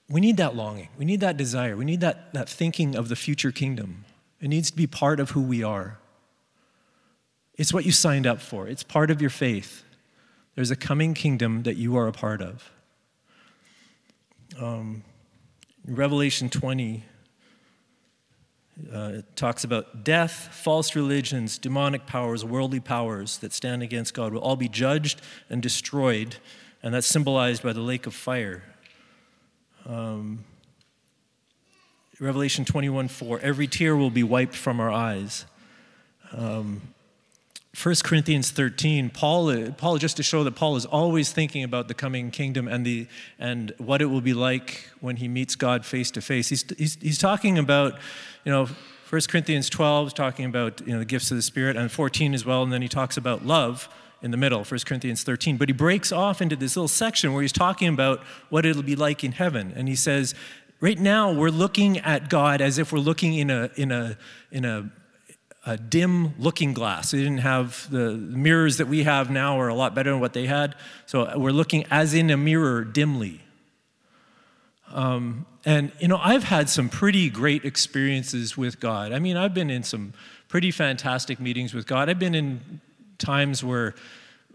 we 0.09 0.21
need 0.21 0.39
that 0.39 0.57
longing. 0.57 0.89
We 0.99 1.05
need 1.05 1.21
that 1.21 1.37
desire. 1.37 1.77
We 1.77 1.85
need 1.85 2.01
that, 2.01 2.33
that 2.35 2.49
thinking 2.49 2.97
of 2.97 3.09
the 3.09 3.17
future 3.17 3.53
kingdom. 3.53 4.05
It 4.41 4.49
needs 4.49 4.71
to 4.71 4.77
be 4.77 4.87
part 4.87 5.21
of 5.21 5.31
who 5.31 5.43
we 5.43 5.63
are. 5.63 5.99
It's 7.57 7.73
what 7.73 7.87
you 7.87 7.93
signed 7.93 8.27
up 8.27 8.41
for, 8.41 8.67
it's 8.69 8.83
part 8.83 9.11
of 9.11 9.21
your 9.21 9.31
faith. 9.31 9.83
There's 10.57 10.71
a 10.71 10.77
coming 10.77 11.13
kingdom 11.13 11.65
that 11.65 11.77
you 11.77 11.97
are 11.97 12.09
a 12.09 12.13
part 12.13 12.41
of. 12.41 12.73
Um, 14.59 15.05
Revelation 15.87 16.49
20 16.49 17.05
uh, 18.91 19.13
talks 19.35 19.65
about 19.65 20.03
death, 20.03 20.49
false 20.53 20.97
religions, 20.97 21.59
demonic 21.59 22.07
powers, 22.07 22.43
worldly 22.43 22.81
powers 22.81 23.37
that 23.39 23.53
stand 23.53 23.83
against 23.83 24.15
God 24.15 24.33
will 24.33 24.41
all 24.41 24.57
be 24.57 24.69
judged 24.69 25.21
and 25.51 25.63
destroyed, 25.63 26.37
and 26.83 26.95
that's 26.95 27.07
symbolized 27.07 27.63
by 27.63 27.75
the 27.75 27.83
lake 27.83 28.07
of 28.07 28.15
fire. 28.15 28.63
Um, 29.85 30.45
Revelation 32.19 32.65
21 32.65 33.09
4 33.09 33.41
every 33.41 33.67
tear 33.67 33.95
will 33.95 34.11
be 34.11 34.23
wiped 34.23 34.57
from 34.57 34.81
our 34.81 34.91
eyes. 34.91 35.45
Um, 36.33 36.81
1 37.83 37.95
Corinthians 38.05 38.51
13, 38.53 39.11
Paul, 39.11 39.73
Paul, 39.73 39.99
just 39.99 40.17
to 40.17 40.23
show 40.23 40.43
that 40.45 40.53
Paul 40.53 40.77
is 40.77 40.87
always 40.87 41.31
thinking 41.31 41.63
about 41.63 41.89
the 41.89 41.95
coming 41.95 42.31
kingdom 42.31 42.69
and, 42.69 42.87
the, 42.87 43.07
and 43.39 43.75
what 43.77 44.01
it 44.01 44.07
will 44.07 44.23
be 44.23 44.33
like 44.33 44.89
when 45.01 45.17
he 45.17 45.29
meets 45.29 45.55
God 45.57 45.85
face 45.85 46.11
to 46.13 46.23
face. 46.23 46.49
He's, 46.49 46.65
he's, 46.79 46.97
he's 47.03 47.19
talking 47.19 47.59
about, 47.59 47.99
you 48.45 48.53
know, 48.53 48.67
1 49.11 49.21
Corinthians 49.29 49.69
12 49.69 50.07
is 50.07 50.13
talking 50.15 50.47
about, 50.47 50.81
you 50.87 50.95
know, 50.95 51.01
the 51.01 51.05
gifts 51.05 51.31
of 51.31 51.37
the 51.37 51.43
Spirit, 51.43 51.77
and 51.77 51.93
14 51.93 52.33
as 52.33 52.47
well, 52.47 52.63
and 52.63 52.73
then 52.73 52.81
he 52.81 52.89
talks 52.89 53.19
about 53.19 53.45
love 53.45 53.91
in 54.23 54.31
the 54.31 54.39
middle, 54.39 54.65
1 54.65 54.81
Corinthians 54.87 55.23
13. 55.23 55.59
But 55.59 55.69
he 55.69 55.75
breaks 55.75 56.11
off 56.11 56.41
into 56.41 56.57
this 56.57 56.77
little 56.77 56.89
section 56.89 57.35
where 57.35 57.43
he's 57.43 57.53
talking 57.53 57.89
about 57.89 58.21
what 58.49 58.65
it'll 58.65 58.83
be 58.83 58.97
like 58.97 59.23
in 59.23 59.33
heaven. 59.33 59.75
And 59.77 59.87
he 59.87 59.97
says, 59.97 60.35
right 60.81 60.99
now 60.99 61.31
we're 61.31 61.51
looking 61.51 61.99
at 61.99 62.31
God 62.31 62.63
as 62.63 62.79
if 62.79 62.91
we're 62.91 63.01
looking 63.01 63.35
in 63.35 63.51
a, 63.51 63.71
in 63.77 63.93
a, 63.93 64.17
in 64.51 64.65
a 64.65 64.91
a 65.67 65.77
dim 65.77 66.33
looking 66.39 66.73
glass. 66.73 67.11
They 67.11 67.19
didn't 67.19 67.39
have 67.39 67.91
the 67.91 68.13
mirrors 68.13 68.77
that 68.77 68.87
we 68.87 69.03
have 69.03 69.31
now 69.31 69.61
are 69.61 69.69
a 69.69 69.75
lot 69.75 69.95
better 69.97 70.11
than 70.11 70.21
what 70.21 70.33
they 70.33 70.47
had. 70.47 70.77
So 71.07 71.37
we're 71.37 71.51
looking 71.51 71.85
as 71.91 72.15
in 72.15 72.31
a 72.31 72.37
mirror 72.37 72.85
dimly. 72.85 73.41
Um, 74.93 75.45
and, 75.65 75.91
you 75.99 76.07
know, 76.07 76.19
I've 76.23 76.45
had 76.45 76.71
some 76.71 76.89
pretty 76.89 77.29
great 77.29 77.65
experiences 77.65 78.57
with 78.57 78.79
God. 78.79 79.13
I 79.13 79.19
mean, 79.19 79.37
I've 79.37 79.53
been 79.53 79.69
in 79.69 79.83
some 79.83 80.15
pretty 80.47 80.71
fantastic 80.71 81.41
meetings 81.41 81.75
with 81.75 81.89
God. 81.89 82.09
I've 82.09 82.21
been 82.21 82.37
in 82.37 82.81
times 83.19 83.65
where 83.65 83.97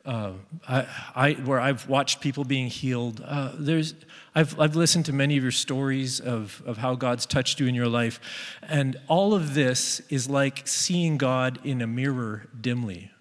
uh, 0.06 0.34
I, 0.68 0.88
I, 1.16 1.32
where 1.34 1.60
I've 1.60 1.88
watched 1.88 2.22
people 2.22 2.44
being 2.44 2.68
healed. 2.68 3.22
Uh, 3.26 3.52
there's, 3.54 3.94
I've, 4.34 4.60
I've 4.60 4.76
listened 4.76 5.06
to 5.06 5.14
many 5.14 5.38
of 5.38 5.44
your 5.44 5.52
stories 5.52 6.20
of, 6.20 6.62
of 6.66 6.78
how 6.78 6.96
God's 6.96 7.26
touched 7.26 7.60
you 7.60 7.68
in 7.68 7.76
your 7.76 7.88
life. 7.88 8.20
And 8.64 8.98
all 9.08 9.34
of 9.34 9.54
this 9.54 10.02
is 10.10 10.30
like 10.30 10.68
seeing 10.68 11.18
God 11.18 11.60
in 11.64 11.82
a 11.82 11.88
mirror 11.88 12.48
dimly. 12.60 13.12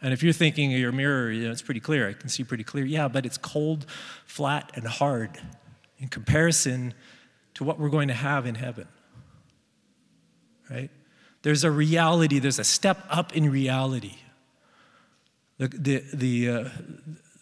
And 0.00 0.12
if 0.12 0.22
you're 0.22 0.32
thinking 0.32 0.72
of 0.72 0.78
your 0.78 0.92
mirror, 0.92 1.30
you 1.30 1.46
know, 1.46 1.50
it's 1.50 1.62
pretty 1.62 1.80
clear. 1.80 2.08
I 2.08 2.12
can 2.12 2.28
see 2.28 2.44
pretty 2.44 2.64
clear. 2.64 2.84
Yeah, 2.84 3.08
but 3.08 3.26
it's 3.26 3.38
cold, 3.38 3.86
flat, 4.24 4.70
and 4.74 4.86
hard 4.86 5.40
in 5.98 6.08
comparison 6.08 6.94
to 7.54 7.64
what 7.64 7.80
we're 7.80 7.88
going 7.88 8.08
to 8.08 8.14
have 8.14 8.46
in 8.46 8.54
heaven. 8.54 8.86
Right? 10.70 10.90
There's 11.42 11.64
a 11.64 11.70
reality, 11.70 12.38
there's 12.38 12.60
a 12.60 12.64
step 12.64 13.04
up 13.10 13.34
in 13.34 13.50
reality 13.50 14.14
the, 15.58 15.68
the, 15.68 16.04
the, 16.14 16.48
uh, 16.48 16.68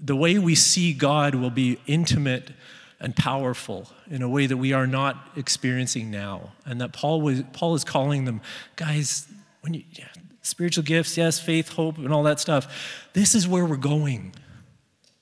the 0.01 0.17
way 0.17 0.39
we 0.39 0.55
see 0.55 0.93
God 0.93 1.35
will 1.35 1.51
be 1.51 1.79
intimate 1.87 2.51
and 2.99 3.15
powerful 3.15 3.89
in 4.11 4.23
a 4.23 4.29
way 4.29 4.47
that 4.47 4.57
we 4.57 4.73
are 4.73 4.87
not 4.87 5.29
experiencing 5.37 6.11
now. 6.11 6.53
And 6.65 6.81
that 6.81 6.93
Paul, 6.93 7.21
was, 7.21 7.43
Paul 7.53 7.75
is 7.75 7.85
calling 7.85 8.25
them, 8.25 8.41
guys, 8.77 9.27
when 9.61 9.75
you, 9.75 9.85
yeah, 9.93 10.07
spiritual 10.43 10.85
gifts, 10.85 11.17
yes, 11.17 11.39
faith, 11.39 11.71
hope, 11.71 11.99
and 11.99 12.13
all 12.13 12.23
that 12.23 12.41
stuff. 12.41 13.09
This 13.13 13.35
is 13.35 13.47
where 13.47 13.67
we're 13.67 13.77
going. 13.77 14.33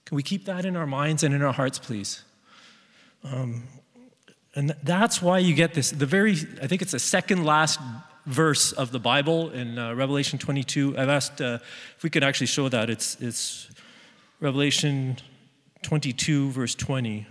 Can 0.04 0.16
we 0.16 0.22
keep 0.22 0.44
that 0.44 0.64
in 0.64 0.76
our 0.76 0.86
minds 0.86 1.22
and 1.22 1.34
in 1.34 1.42
our 1.42 1.52
hearts, 1.52 1.78
please? 1.78 2.22
Um, 3.24 3.64
and 4.54 4.76
that's 4.82 5.20
why 5.20 5.38
you 5.38 5.54
get 5.54 5.74
this. 5.74 5.90
The 5.90 6.06
very, 6.06 6.32
I 6.62 6.66
think 6.66 6.82
it's 6.82 6.92
the 6.92 6.98
second 6.98 7.44
last 7.44 7.80
verse 8.26 8.72
of 8.72 8.90
the 8.90 8.98
Bible 8.98 9.50
in 9.50 9.78
uh, 9.78 9.94
Revelation 9.94 10.38
22. 10.38 10.96
I've 10.96 11.08
asked 11.08 11.40
uh, 11.40 11.58
if 11.96 12.02
we 12.02 12.10
could 12.10 12.24
actually 12.24 12.46
show 12.46 12.68
that. 12.68 12.90
It's, 12.90 13.16
it's 13.20 13.68
Revelation 14.40 15.18
22, 15.82 16.50
verse 16.50 16.74
20. 16.74 17.26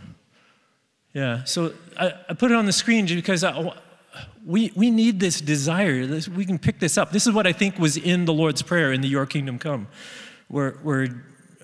Yeah, 1.14 1.44
so 1.44 1.74
I, 2.00 2.14
I 2.30 2.34
put 2.34 2.52
it 2.52 2.56
on 2.56 2.66
the 2.66 2.74
screen 2.74 3.06
because 3.06 3.44
I, 3.44 3.74
we, 4.46 4.72
we 4.76 4.92
need 4.92 5.20
this 5.20 5.42
desire. 5.42 6.08
We 6.36 6.46
can 6.46 6.60
pick 6.60 6.80
this 6.80 6.98
up. 6.98 7.12
This 7.12 7.28
is 7.28 7.34
what 7.34 7.48
I 7.48 7.54
think 7.54 7.78
was 7.78 7.98
in 7.98 8.26
the 8.26 8.34
Lord's 8.34 8.62
Prayer 8.62 8.92
in 8.92 9.02
the 9.02 9.08
Your 9.08 9.26
Kingdom 9.26 9.60
Come, 9.60 9.88
where, 10.48 10.72
where, 10.84 11.08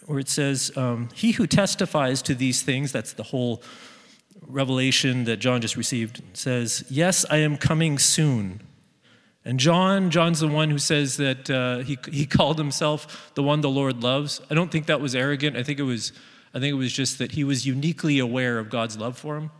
where 0.06 0.20
it 0.20 0.30
says, 0.30 0.72
um, 0.76 1.10
He 1.14 1.32
who 1.32 1.48
testifies 1.48 2.22
to 2.24 2.36
these 2.36 2.62
things, 2.62 2.92
that's 2.92 3.14
the 3.14 3.24
whole 3.24 3.64
revelation 4.48 5.26
that 5.26 5.38
John 5.38 5.62
just 5.62 5.76
received, 5.76 6.22
says, 6.34 6.84
Yes, 6.90 7.26
I 7.30 7.38
am 7.38 7.58
coming 7.58 8.00
soon. 8.00 8.62
And 9.46 9.60
John, 9.60 10.12
John's 10.12 10.42
the 10.42 10.48
one 10.48 10.70
who 10.70 10.78
says 10.78 11.18
that 11.18 11.50
uh, 11.50 11.80
he, 11.80 11.98
he 12.12 12.26
called 12.26 12.58
himself 12.58 13.32
the 13.36 13.44
one 13.44 13.62
the 13.62 13.70
Lord 13.70 14.04
loves. 14.04 14.42
I 14.50 14.54
don't 14.54 14.72
think 14.72 14.88
that 14.88 15.00
was 15.00 15.16
arrogant. 15.16 15.56
I 15.56 15.64
think 15.64 15.80
it 15.80 15.84
was, 15.84 16.12
I 16.54 16.60
think 16.60 16.72
it 16.72 16.78
was 16.78 16.92
just 16.92 17.20
that 17.20 17.32
he 17.32 17.44
was 17.44 17.66
uniquely 17.66 18.20
aware 18.20 18.60
of 18.60 18.70
God's 18.70 18.98
love 18.98 19.18
for 19.18 19.38
him. 19.38 19.52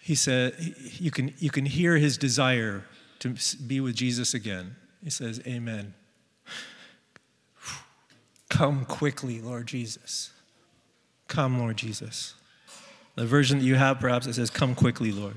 He 0.00 0.14
said, 0.14 0.54
you 0.98 1.10
can, 1.10 1.34
you 1.38 1.50
can 1.50 1.66
hear 1.66 1.98
his 1.98 2.16
desire 2.16 2.84
to 3.18 3.34
be 3.66 3.80
with 3.80 3.94
Jesus 3.94 4.32
again. 4.32 4.76
He 5.04 5.10
says, 5.10 5.40
Amen. 5.46 5.94
Come 8.48 8.84
quickly, 8.84 9.40
Lord 9.40 9.66
Jesus. 9.66 10.30
Come, 11.26 11.58
Lord 11.58 11.76
Jesus. 11.76 12.34
The 13.16 13.26
version 13.26 13.58
that 13.58 13.64
you 13.64 13.74
have, 13.74 14.00
perhaps, 14.00 14.26
it 14.26 14.34
says, 14.34 14.48
Come 14.48 14.74
quickly, 14.74 15.12
Lord. 15.12 15.36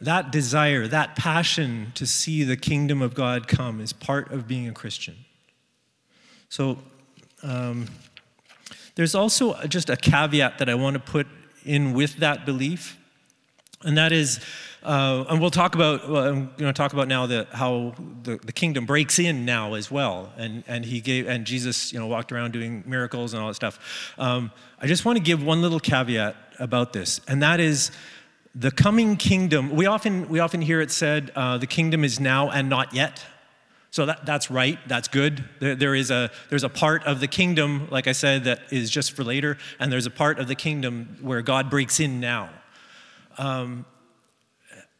That 0.00 0.32
desire, 0.32 0.88
that 0.88 1.14
passion 1.14 1.92
to 1.94 2.06
see 2.06 2.42
the 2.42 2.56
kingdom 2.56 3.02
of 3.02 3.14
God 3.14 3.48
come 3.48 3.80
is 3.80 3.92
part 3.92 4.32
of 4.32 4.48
being 4.48 4.66
a 4.66 4.72
Christian. 4.72 5.16
So, 6.48 6.78
um, 7.42 7.86
there's 8.94 9.14
also 9.14 9.54
just 9.66 9.88
a 9.88 9.96
caveat 9.96 10.58
that 10.58 10.68
I 10.68 10.74
want 10.74 10.94
to 10.94 11.00
put 11.00 11.26
in 11.64 11.92
with 11.92 12.16
that 12.16 12.44
belief, 12.44 12.98
and 13.82 13.96
that 13.96 14.12
is, 14.12 14.40
uh, 14.82 15.24
and 15.28 15.40
we'll 15.40 15.50
talk 15.50 15.74
about, 15.74 16.08
well, 16.08 16.24
I'm 16.24 16.46
going 16.56 16.70
to 16.70 16.72
talk 16.72 16.92
about 16.92 17.08
now 17.08 17.26
the, 17.26 17.46
how 17.52 17.94
the, 18.22 18.36
the 18.36 18.52
kingdom 18.52 18.86
breaks 18.86 19.18
in 19.18 19.44
now 19.44 19.74
as 19.74 19.90
well, 19.90 20.32
and 20.36 20.64
and 20.66 20.84
he 20.84 21.00
gave, 21.00 21.26
and 21.28 21.46
Jesus, 21.46 21.92
you 21.92 21.98
know, 21.98 22.06
walked 22.06 22.32
around 22.32 22.52
doing 22.52 22.82
miracles 22.86 23.32
and 23.32 23.40
all 23.40 23.48
that 23.48 23.54
stuff. 23.54 24.14
Um, 24.18 24.50
I 24.80 24.86
just 24.86 25.04
want 25.04 25.16
to 25.16 25.22
give 25.22 25.42
one 25.42 25.62
little 25.62 25.80
caveat 25.80 26.36
about 26.58 26.92
this, 26.92 27.20
and 27.28 27.42
that 27.42 27.60
is 27.60 27.90
the 28.54 28.70
coming 28.70 29.16
kingdom, 29.16 29.70
we 29.70 29.86
often, 29.86 30.28
we 30.28 30.40
often 30.40 30.60
hear 30.60 30.80
it 30.80 30.90
said, 30.90 31.30
uh, 31.36 31.58
the 31.58 31.66
kingdom 31.66 32.04
is 32.04 32.18
now 32.18 32.50
and 32.50 32.68
not 32.68 32.94
yet. 32.94 33.24
So 33.92 34.06
that, 34.06 34.24
that's 34.24 34.50
right, 34.50 34.78
that's 34.88 35.08
good. 35.08 35.44
There, 35.60 35.74
there 35.74 35.94
is 35.94 36.10
a, 36.10 36.30
there's 36.48 36.64
a 36.64 36.68
part 36.68 37.04
of 37.06 37.20
the 37.20 37.26
kingdom, 37.26 37.88
like 37.90 38.06
I 38.06 38.12
said, 38.12 38.44
that 38.44 38.60
is 38.70 38.90
just 38.90 39.12
for 39.12 39.24
later, 39.24 39.58
and 39.78 39.92
there's 39.92 40.06
a 40.06 40.10
part 40.10 40.38
of 40.38 40.48
the 40.48 40.54
kingdom 40.54 41.18
where 41.20 41.42
God 41.42 41.70
breaks 41.70 41.98
in 42.00 42.20
now. 42.20 42.50
Um, 43.38 43.84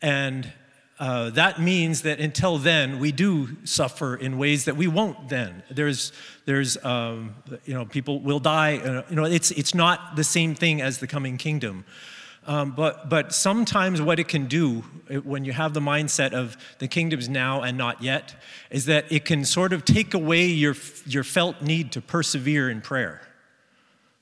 and 0.02 0.52
uh, 0.98 1.30
that 1.30 1.60
means 1.60 2.02
that 2.02 2.20
until 2.20 2.58
then, 2.58 2.98
we 2.98 3.10
do 3.10 3.56
suffer 3.64 4.16
in 4.16 4.38
ways 4.38 4.64
that 4.66 4.76
we 4.76 4.86
won't 4.86 5.28
then. 5.28 5.62
There's, 5.70 6.12
there's 6.44 6.82
um, 6.84 7.34
you 7.64 7.74
know, 7.74 7.84
people 7.84 8.20
will 8.20 8.40
die. 8.40 8.78
Uh, 8.78 9.02
you 9.08 9.16
know, 9.16 9.24
it's, 9.24 9.50
it's 9.52 9.74
not 9.74 10.16
the 10.16 10.24
same 10.24 10.54
thing 10.54 10.82
as 10.82 10.98
the 10.98 11.06
coming 11.06 11.36
kingdom. 11.36 11.84
Um, 12.46 12.72
but, 12.72 13.08
but 13.08 13.34
sometimes 13.34 14.00
what 14.00 14.18
it 14.18 14.28
can 14.28 14.46
do 14.46 14.80
when 15.24 15.44
you 15.44 15.52
have 15.52 15.74
the 15.74 15.80
mindset 15.80 16.32
of 16.32 16.56
the 16.78 16.88
kingdom's 16.88 17.28
now 17.28 17.62
and 17.62 17.76
not 17.76 18.02
yet 18.02 18.34
is 18.70 18.86
that 18.86 19.10
it 19.10 19.24
can 19.24 19.44
sort 19.44 19.72
of 19.72 19.84
take 19.84 20.14
away 20.14 20.46
your, 20.46 20.74
your 21.06 21.22
felt 21.22 21.60
need 21.60 21.92
to 21.92 22.00
persevere 22.00 22.70
in 22.70 22.80
prayer. 22.80 23.20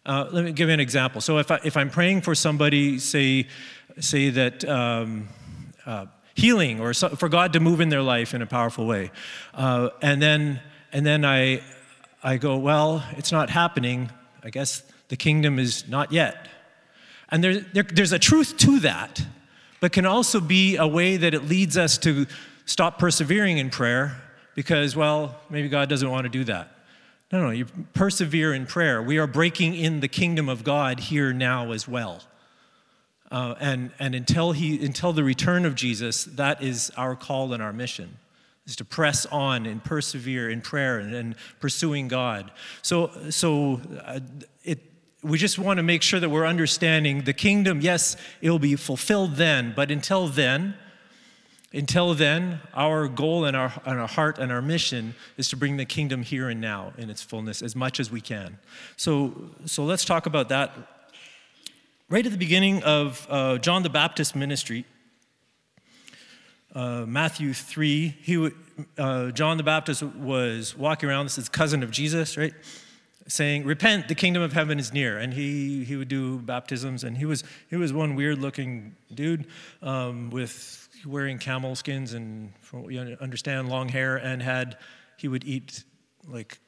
Uh, 0.04 0.28
let 0.32 0.44
me 0.44 0.52
give 0.52 0.68
you 0.68 0.74
an 0.74 0.80
example. 0.80 1.20
So 1.20 1.38
if, 1.38 1.50
I, 1.50 1.60
if 1.64 1.76
I'm 1.76 1.90
praying 1.90 2.22
for 2.22 2.34
somebody, 2.34 2.98
say, 2.98 3.46
say 4.00 4.30
that 4.30 4.64
um, 4.64 5.28
uh, 5.86 6.06
healing 6.34 6.80
or 6.80 6.94
so, 6.94 7.10
for 7.10 7.28
God 7.28 7.52
to 7.52 7.60
move 7.60 7.80
in 7.80 7.88
their 7.88 8.02
life 8.02 8.34
in 8.34 8.42
a 8.42 8.46
powerful 8.46 8.86
way, 8.86 9.10
uh, 9.54 9.90
and 10.02 10.20
then, 10.20 10.60
and 10.92 11.04
then 11.04 11.24
I, 11.24 11.62
I 12.22 12.38
go, 12.38 12.56
well, 12.56 13.04
it's 13.16 13.30
not 13.30 13.50
happening. 13.50 14.10
I 14.42 14.50
guess 14.50 14.82
the 15.08 15.16
kingdom 15.16 15.58
is 15.58 15.86
not 15.88 16.10
yet. 16.10 16.48
And 17.30 17.44
there, 17.44 17.60
there, 17.60 17.82
there's 17.82 18.12
a 18.12 18.18
truth 18.18 18.56
to 18.58 18.80
that, 18.80 19.24
but 19.80 19.92
can 19.92 20.06
also 20.06 20.40
be 20.40 20.76
a 20.76 20.86
way 20.86 21.16
that 21.16 21.34
it 21.34 21.44
leads 21.44 21.76
us 21.76 21.98
to 21.98 22.26
stop 22.64 22.98
persevering 22.98 23.58
in 23.58 23.70
prayer 23.70 24.16
because, 24.54 24.96
well, 24.96 25.36
maybe 25.50 25.68
God 25.68 25.88
doesn't 25.88 26.10
want 26.10 26.24
to 26.24 26.30
do 26.30 26.44
that. 26.44 26.74
No, 27.30 27.42
no, 27.42 27.50
you 27.50 27.66
persevere 27.92 28.54
in 28.54 28.66
prayer. 28.66 29.02
We 29.02 29.18
are 29.18 29.26
breaking 29.26 29.74
in 29.74 30.00
the 30.00 30.08
kingdom 30.08 30.48
of 30.48 30.64
God 30.64 30.98
here 30.98 31.32
now 31.32 31.72
as 31.72 31.86
well. 31.86 32.22
Uh, 33.30 33.54
and 33.60 33.90
and 33.98 34.14
until, 34.14 34.52
he, 34.52 34.82
until 34.82 35.12
the 35.12 35.22
return 35.22 35.66
of 35.66 35.74
Jesus, 35.74 36.24
that 36.24 36.62
is 36.62 36.90
our 36.96 37.14
call 37.14 37.52
and 37.52 37.62
our 37.62 37.74
mission 37.74 38.16
is 38.68 38.76
to 38.76 38.84
press 38.84 39.26
on 39.26 39.66
and 39.66 39.82
persevere 39.82 40.50
in 40.50 40.60
prayer 40.60 40.98
and, 40.98 41.14
and 41.14 41.34
pursuing 41.58 42.06
God. 42.06 42.50
So, 42.82 43.10
so 43.30 43.80
uh, 44.04 44.20
we 45.22 45.36
just 45.36 45.58
want 45.58 45.78
to 45.78 45.82
make 45.82 46.02
sure 46.02 46.20
that 46.20 46.28
we're 46.28 46.46
understanding 46.46 47.22
the 47.22 47.32
kingdom, 47.32 47.80
yes, 47.80 48.16
it'll 48.40 48.58
be 48.58 48.76
fulfilled 48.76 49.36
then, 49.36 49.72
but 49.74 49.90
until 49.90 50.28
then, 50.28 50.74
until 51.72 52.14
then, 52.14 52.60
our 52.72 53.08
goal 53.08 53.44
and 53.44 53.56
our, 53.56 53.72
and 53.84 53.98
our 53.98 54.06
heart 54.06 54.38
and 54.38 54.50
our 54.50 54.62
mission 54.62 55.14
is 55.36 55.48
to 55.50 55.56
bring 55.56 55.76
the 55.76 55.84
kingdom 55.84 56.22
here 56.22 56.48
and 56.48 56.60
now 56.60 56.92
in 56.96 57.10
its 57.10 57.20
fullness 57.20 57.60
as 57.60 57.76
much 57.76 58.00
as 58.00 58.10
we 58.10 58.20
can. 58.20 58.58
So, 58.96 59.50
so 59.66 59.84
let's 59.84 60.04
talk 60.04 60.24
about 60.26 60.48
that. 60.48 60.72
Right 62.08 62.24
at 62.24 62.32
the 62.32 62.38
beginning 62.38 62.82
of 62.84 63.26
uh, 63.28 63.58
John 63.58 63.82
the 63.82 63.90
Baptist 63.90 64.34
ministry, 64.34 64.86
uh, 66.74 67.04
Matthew 67.06 67.52
3, 67.52 68.16
he, 68.22 68.50
uh, 68.96 69.30
John 69.32 69.58
the 69.58 69.62
Baptist 69.62 70.02
was 70.02 70.74
walking 70.74 71.08
around. 71.08 71.26
This 71.26 71.36
is 71.36 71.50
cousin 71.50 71.82
of 71.82 71.90
Jesus, 71.90 72.38
right? 72.38 72.54
Saying, 73.28 73.64
Repent, 73.64 74.08
the 74.08 74.14
kingdom 74.14 74.42
of 74.42 74.52
heaven 74.52 74.78
is 74.78 74.92
near. 74.92 75.18
And 75.18 75.32
he, 75.32 75.84
he 75.84 75.96
would 75.96 76.08
do 76.08 76.38
baptisms. 76.38 77.04
And 77.04 77.16
he 77.16 77.26
was, 77.26 77.44
he 77.70 77.76
was 77.76 77.92
one 77.92 78.14
weird 78.14 78.38
looking 78.38 78.96
dude 79.14 79.46
um, 79.82 80.30
with 80.30 80.88
wearing 81.06 81.38
camel 81.38 81.76
skins 81.76 82.14
and, 82.14 82.52
from 82.60 82.82
what 82.82 82.92
you 82.92 83.16
understand, 83.20 83.68
long 83.68 83.88
hair. 83.88 84.16
And 84.16 84.42
had, 84.42 84.78
he 85.16 85.28
would 85.28 85.44
eat 85.44 85.84
like 86.26 86.58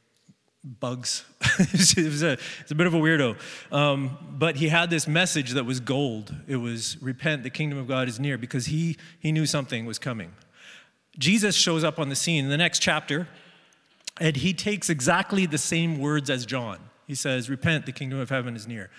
bugs. 0.62 1.24
it, 1.58 2.04
was 2.04 2.22
a, 2.22 2.32
it's 2.60 2.70
a 2.70 2.74
bit 2.74 2.86
of 2.86 2.94
a 2.94 2.98
weirdo. 2.98 3.36
Um, 3.72 4.18
but 4.30 4.56
he 4.56 4.68
had 4.68 4.90
this 4.90 5.08
message 5.08 5.52
that 5.52 5.64
was 5.64 5.80
gold. 5.80 6.34
It 6.46 6.56
was, 6.56 7.00
Repent, 7.00 7.42
the 7.42 7.50
kingdom 7.50 7.78
of 7.78 7.88
God 7.88 8.08
is 8.08 8.20
near, 8.20 8.36
because 8.36 8.66
he, 8.66 8.96
he 9.18 9.32
knew 9.32 9.46
something 9.46 9.86
was 9.86 9.98
coming. 9.98 10.32
Jesus 11.18 11.56
shows 11.56 11.84
up 11.84 11.98
on 11.98 12.08
the 12.08 12.16
scene 12.16 12.44
in 12.44 12.50
the 12.50 12.56
next 12.56 12.80
chapter. 12.80 13.28
And 14.20 14.36
he 14.36 14.52
takes 14.52 14.90
exactly 14.90 15.46
the 15.46 15.58
same 15.58 15.98
words 15.98 16.28
as 16.28 16.44
John. 16.44 16.78
He 17.06 17.14
says, 17.14 17.48
Repent, 17.50 17.86
the 17.86 17.92
kingdom 17.92 18.20
of 18.20 18.28
heaven 18.28 18.54
is 18.54 18.68
near. 18.68 18.90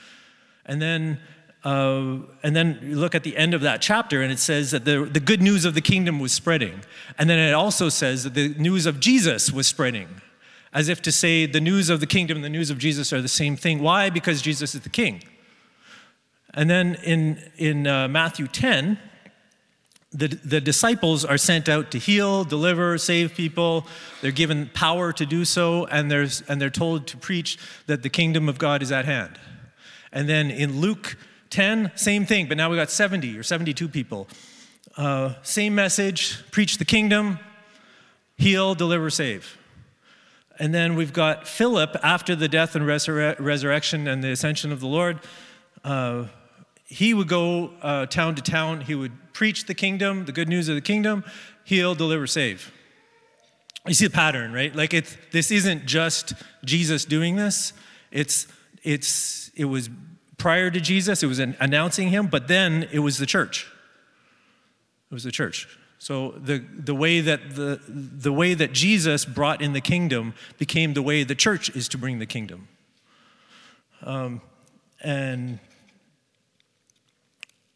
And 0.65 0.81
then, 0.81 1.19
uh, 1.63 2.17
and 2.43 2.55
then 2.55 2.79
you 2.81 2.97
look 2.97 3.13
at 3.13 3.23
the 3.23 3.37
end 3.37 3.53
of 3.53 3.61
that 3.61 3.81
chapter, 3.81 4.21
and 4.21 4.31
it 4.31 4.39
says 4.39 4.71
that 4.71 4.83
the, 4.83 5.05
the 5.05 5.19
good 5.19 5.41
news 5.41 5.63
of 5.63 5.75
the 5.75 5.81
kingdom 5.81 6.19
was 6.19 6.33
spreading. 6.33 6.81
And 7.19 7.29
then 7.29 7.37
it 7.37 7.53
also 7.53 7.87
says 7.87 8.23
that 8.23 8.33
the 8.33 8.49
news 8.55 8.87
of 8.87 8.99
Jesus 8.99 9.51
was 9.51 9.67
spreading, 9.67 10.09
as 10.73 10.89
if 10.89 11.01
to 11.03 11.11
say 11.11 11.45
the 11.45 11.61
news 11.61 11.89
of 11.89 11.99
the 11.99 12.07
kingdom 12.07 12.37
and 12.37 12.43
the 12.43 12.49
news 12.49 12.71
of 12.71 12.79
Jesus 12.79 13.13
are 13.13 13.21
the 13.21 13.27
same 13.27 13.55
thing. 13.55 13.79
Why? 13.79 14.09
Because 14.09 14.41
Jesus 14.41 14.73
is 14.73 14.81
the 14.81 14.89
king. 14.89 15.23
And 16.53 16.69
then 16.69 16.95
in, 16.95 17.41
in 17.57 17.87
uh, 17.87 18.07
Matthew 18.07 18.47
10, 18.47 18.99
the, 20.13 20.27
the 20.27 20.59
disciples 20.59 21.23
are 21.23 21.37
sent 21.37 21.69
out 21.69 21.91
to 21.91 21.97
heal, 21.97 22.43
deliver, 22.43 22.97
save 22.97 23.33
people. 23.33 23.87
They're 24.21 24.31
given 24.31 24.69
power 24.73 25.13
to 25.13 25.25
do 25.25 25.45
so, 25.45 25.85
and, 25.85 26.11
there's, 26.11 26.41
and 26.49 26.61
they're 26.61 26.69
told 26.69 27.07
to 27.07 27.17
preach 27.17 27.57
that 27.87 28.03
the 28.03 28.09
kingdom 28.09 28.49
of 28.49 28.57
God 28.57 28.81
is 28.81 28.91
at 28.91 29.05
hand. 29.05 29.39
And 30.11 30.27
then 30.27 30.51
in 30.51 30.81
Luke 30.81 31.17
10, 31.49 31.91
same 31.95 32.25
thing, 32.25 32.47
but 32.47 32.57
now 32.57 32.69
we 32.69 32.75
got 32.75 32.89
70 32.89 33.37
or 33.37 33.43
72 33.43 33.87
people. 33.87 34.27
Uh, 34.97 35.35
same 35.43 35.73
message 35.75 36.39
preach 36.51 36.77
the 36.77 36.85
kingdom, 36.85 37.39
heal, 38.37 38.75
deliver, 38.75 39.09
save. 39.09 39.57
and 40.59 40.73
then 40.73 40.95
we've 40.95 41.13
got 41.13 41.47
Philip 41.47 41.95
after 42.03 42.35
the 42.35 42.49
death 42.49 42.75
and 42.75 42.85
resur- 42.85 43.39
resurrection 43.39 44.07
and 44.07 44.21
the 44.21 44.31
ascension 44.31 44.73
of 44.73 44.81
the 44.81 44.87
Lord. 44.87 45.19
Uh, 45.85 46.25
he 46.85 47.13
would 47.13 47.29
go 47.29 47.71
uh, 47.81 48.05
town 48.07 48.35
to 48.35 48.41
town. 48.41 48.81
He 48.81 48.95
would 48.95 49.13
preach 49.41 49.65
the 49.65 49.73
kingdom, 49.73 50.25
the 50.25 50.31
good 50.31 50.47
news 50.47 50.69
of 50.69 50.75
the 50.75 50.81
kingdom, 50.81 51.23
heal, 51.63 51.95
deliver, 51.95 52.27
save. 52.27 52.71
You 53.87 53.95
see 53.95 54.05
the 54.05 54.13
pattern, 54.13 54.53
right? 54.53 54.75
Like 54.75 54.93
it's 54.93 55.17
this 55.31 55.49
isn't 55.49 55.87
just 55.87 56.33
Jesus 56.63 57.05
doing 57.05 57.37
this. 57.37 57.73
It's 58.11 58.45
it's 58.83 59.49
it 59.55 59.65
was 59.65 59.89
prior 60.37 60.69
to 60.69 60.79
Jesus. 60.79 61.23
It 61.23 61.25
was 61.25 61.39
an, 61.39 61.57
announcing 61.59 62.09
him, 62.09 62.27
but 62.27 62.47
then 62.47 62.87
it 62.91 62.99
was 62.99 63.17
the 63.17 63.25
church. 63.25 63.65
It 65.09 65.13
was 65.15 65.23
the 65.23 65.31
church. 65.31 65.67
So 65.97 66.35
the, 66.37 66.59
the 66.59 66.93
way 66.93 67.19
that 67.21 67.55
the, 67.55 67.81
the 67.87 68.31
way 68.31 68.53
that 68.53 68.73
Jesus 68.73 69.25
brought 69.25 69.59
in 69.59 69.73
the 69.73 69.81
kingdom 69.81 70.35
became 70.59 70.93
the 70.93 71.01
way 71.01 71.23
the 71.23 71.33
church 71.33 71.75
is 71.75 71.89
to 71.89 71.97
bring 71.97 72.19
the 72.19 72.27
kingdom. 72.27 72.67
Um, 74.03 74.41
and, 75.01 75.57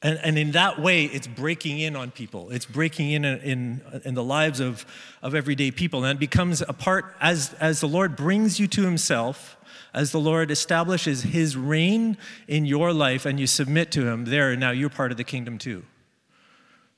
and, 0.02 0.20
and 0.24 0.38
in 0.38 0.52
that 0.52 0.80
way, 0.80 1.06
it's 1.06 1.28
breaking 1.28 1.80
in 1.80 1.96
on 1.96 2.12
people. 2.12 2.52
It's 2.52 2.66
breaking 2.66 3.12
in 3.12 3.26
in, 3.26 3.82
in 4.04 4.14
the 4.14 4.24
lives 4.24 4.60
of, 4.60 4.86
of 5.22 5.34
everyday 5.34 5.72
people. 5.72 6.04
And 6.04 6.18
it 6.18 6.20
becomes 6.20 6.62
a 6.62 6.74
part, 6.74 7.16
as, 7.20 7.54
as 7.60 7.80
the 7.80 7.88
Lord 7.88 8.16
brings 8.16 8.60
you 8.60 8.68
to 8.68 8.84
himself, 8.84 9.58
as 9.94 10.12
the 10.12 10.20
Lord 10.20 10.52
establishes 10.52 11.24
his 11.24 11.56
reign 11.56 12.18
in 12.48 12.66
your 12.66 12.92
life 12.94 13.26
and 13.26 13.40
you 13.40 13.48
submit 13.48 13.92
to 13.94 14.06
him, 14.06 14.26
there, 14.26 14.56
now 14.56 14.72
you're 14.72 14.90
part 14.90 15.12
of 15.12 15.18
the 15.18 15.24
kingdom 15.24 15.58
too. 15.58 15.84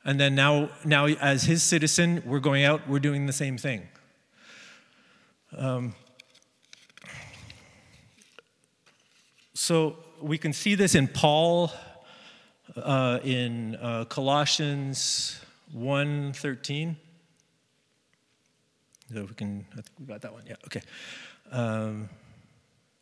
And 0.03 0.19
then 0.19 0.35
now, 0.35 0.69
now 0.83 1.05
as 1.05 1.43
his 1.43 1.61
citizen, 1.61 2.23
we're 2.25 2.39
going 2.39 2.63
out, 2.63 2.89
we're 2.89 2.99
doing 2.99 3.25
the 3.25 3.33
same 3.33 3.57
thing. 3.57 3.87
Um, 5.55 5.95
so 9.53 9.97
we 10.21 10.37
can 10.37 10.53
see 10.53 10.75
this 10.75 10.95
in 10.95 11.07
Paul 11.07 11.71
uh, 12.77 13.19
in 13.23 13.75
uh, 13.75 14.05
Colossians 14.05 15.39
1.13. 15.75 16.95
So 19.13 19.21
we 19.21 19.33
can, 19.33 19.65
I 19.71 19.75
think 19.75 19.87
we 19.99 20.05
got 20.05 20.21
that 20.21 20.33
one, 20.33 20.43
yeah, 20.47 20.55
okay. 20.65 20.81
Um, 21.51 22.09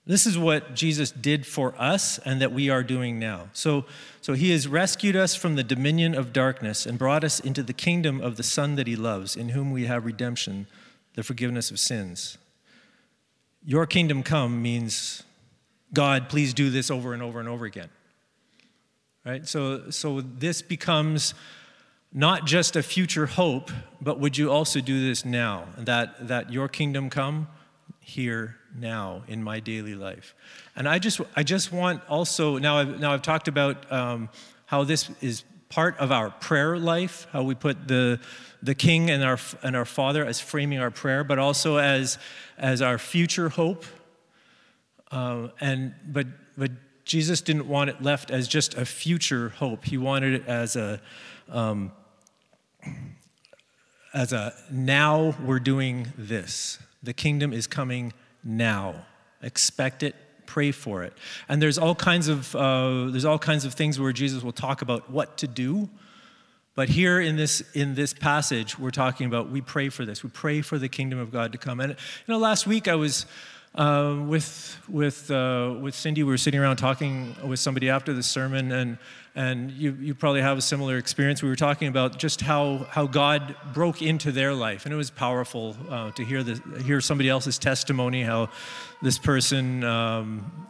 this 0.06 0.28
is 0.28 0.38
what 0.38 0.76
Jesus 0.76 1.10
did 1.10 1.48
for 1.48 1.74
us 1.80 2.20
and 2.20 2.40
that 2.42 2.52
we 2.52 2.70
are 2.70 2.84
doing 2.84 3.18
now. 3.18 3.50
So, 3.54 3.86
so 4.22 4.34
he 4.34 4.52
has 4.52 4.68
rescued 4.68 5.16
us 5.16 5.34
from 5.34 5.56
the 5.56 5.64
dominion 5.64 6.14
of 6.14 6.32
darkness 6.32 6.86
and 6.86 7.00
brought 7.00 7.24
us 7.24 7.40
into 7.40 7.64
the 7.64 7.74
kingdom 7.74 8.22
of 8.22 8.38
the 8.38 8.44
Son 8.44 8.76
that 8.76 8.86
he 8.86 8.96
loves, 8.96 9.36
in 9.36 9.50
whom 9.50 9.72
we 9.72 9.88
have 9.88 10.06
redemption, 10.06 10.68
the 11.16 11.24
forgiveness 11.24 11.72
of 11.72 11.80
sins. 11.80 12.38
Your 13.66 13.88
kingdom 13.88 14.22
come 14.22 14.62
means, 14.62 15.24
God, 15.92 16.30
please 16.30 16.54
do 16.54 16.70
this 16.70 16.92
over 16.92 17.14
and 17.16 17.24
over 17.24 17.40
and 17.40 17.50
over 17.50 17.66
again. 17.66 17.90
Right? 19.26 19.48
So, 19.48 19.90
so 19.90 20.22
this 20.22 20.62
becomes 20.62 21.34
not 22.14 22.46
just 22.46 22.76
a 22.76 22.84
future 22.84 23.26
hope, 23.26 23.72
but 24.00 24.20
would 24.20 24.38
you 24.38 24.52
also 24.52 24.80
do 24.80 25.06
this 25.08 25.26
now? 25.26 25.66
That, 25.78 26.28
that 26.28 26.54
your 26.54 26.68
kingdom 26.68 27.10
come 27.10 27.48
here 28.00 28.58
now 28.78 29.24
in 29.28 29.44
my 29.44 29.60
daily 29.60 29.96
life. 29.96 30.36
And 30.76 30.88
I 30.88 31.00
just, 31.00 31.20
I 31.36 31.42
just 31.42 31.72
want 31.72 32.04
also, 32.08 32.60
now 32.60 32.78
I've, 32.78 33.00
now 33.00 33.14
I've 33.14 33.24
talked 33.24 33.48
about 33.48 33.92
um, 33.92 34.30
how 34.68 34.84
this 34.84 35.10
is 35.22 35.44
part 35.70 35.98
of 35.98 36.12
our 36.12 36.30
prayer 36.30 36.78
life, 36.78 37.26
how 37.32 37.42
we 37.42 37.56
put 37.56 37.88
the, 37.88 38.20
the 38.62 38.76
King 38.76 39.10
and 39.10 39.24
our, 39.24 39.40
and 39.64 39.76
our 39.76 39.86
Father 39.86 40.24
as 40.24 40.40
framing 40.40 40.80
our 40.80 40.92
prayer, 40.92 41.24
but 41.24 41.40
also 41.40 41.78
as, 41.78 42.20
as 42.60 42.82
our 42.82 43.00
future 43.00 43.50
hope. 43.50 43.86
Uh, 45.12 45.48
and, 45.60 45.96
but, 46.06 46.28
but 46.56 46.72
Jesus 47.06 47.40
didn't 47.40 47.68
want 47.68 47.90
it 47.92 48.02
left 48.02 48.32
as 48.32 48.48
just 48.48 48.74
a 48.74 48.84
future 48.84 49.50
hope. 49.50 49.86
He 49.86 49.98
wanted 49.98 50.34
it 50.34 50.48
as 50.48 50.76
a, 50.76 51.00
um, 51.50 51.92
as 54.14 54.34
a 54.34 54.54
now 54.72 55.36
we're 55.46 55.60
doing 55.60 56.12
this. 56.18 56.80
The 57.04 57.14
kingdom 57.14 57.54
is 57.54 57.68
coming 57.68 58.12
now. 58.44 59.06
Expect 59.44 60.02
it, 60.02 60.16
pray 60.48 60.72
for 60.72 61.04
it. 61.04 61.14
And 61.48 61.62
there's 61.62 61.78
all 61.78 61.94
kinds 61.94 62.28
of 62.28 62.56
uh, 62.56 63.10
there's 63.12 63.26
all 63.26 63.38
kinds 63.38 63.66
of 63.66 63.76
things 63.76 64.00
where 64.00 64.12
Jesus 64.12 64.42
will 64.42 64.52
talk 64.52 64.82
about 64.82 65.12
what 65.12 65.38
to 65.38 65.48
do. 65.48 65.90
But 66.74 66.90
here 66.90 67.22
in 67.22 67.36
this 67.36 67.62
in 67.76 67.94
this 67.94 68.14
passage, 68.14 68.80
we're 68.80 68.90
talking 68.90 69.28
about 69.28 69.52
we 69.52 69.62
pray 69.62 69.90
for 69.90 70.06
this. 70.06 70.24
We 70.24 70.32
pray 70.32 70.62
for 70.62 70.80
the 70.80 70.90
kingdom 70.90 71.20
of 71.20 71.32
God 71.32 71.52
to 71.52 71.60
come. 71.60 71.80
And 71.80 71.92
you 71.92 72.34
know, 72.34 72.40
last 72.40 72.66
week 72.66 72.88
I 72.88 72.96
was 72.96 73.28
uh, 73.76 74.18
with 74.26 74.80
with 74.90 75.30
uh, 75.30 75.76
with 75.80 75.94
Cindy. 75.96 76.24
We 76.24 76.32
were 76.32 76.38
sitting 76.38 76.60
around 76.60 76.78
talking 76.78 77.36
with 77.46 77.60
somebody 77.60 77.90
after 77.90 78.14
the 78.14 78.24
sermon, 78.24 78.72
and 78.72 78.98
and 79.36 79.72
you, 79.72 79.98
you 80.00 80.16
probably 80.16 80.42
have 80.42 80.58
a 80.58 80.62
similar 80.62 80.98
experience. 80.98 81.44
We 81.44 81.50
were 81.50 81.58
talking 81.58 81.90
about 81.90 82.18
just 82.18 82.40
how, 82.40 82.88
how 82.90 83.06
God 83.06 83.56
broke 83.74 84.02
into 84.02 84.32
their 84.32 84.54
life, 84.54 84.86
and 84.86 84.94
it 84.94 84.98
was 84.98 85.12
powerful 85.12 85.76
uh, 85.90 86.12
to 86.12 86.24
hear, 86.24 86.42
the, 86.42 86.62
hear 86.84 87.02
somebody 87.02 87.28
else's 87.28 87.60
testimony, 87.60 88.24
how 88.24 88.50
this 89.02 89.20
person 89.20 89.84
um, 89.84 90.68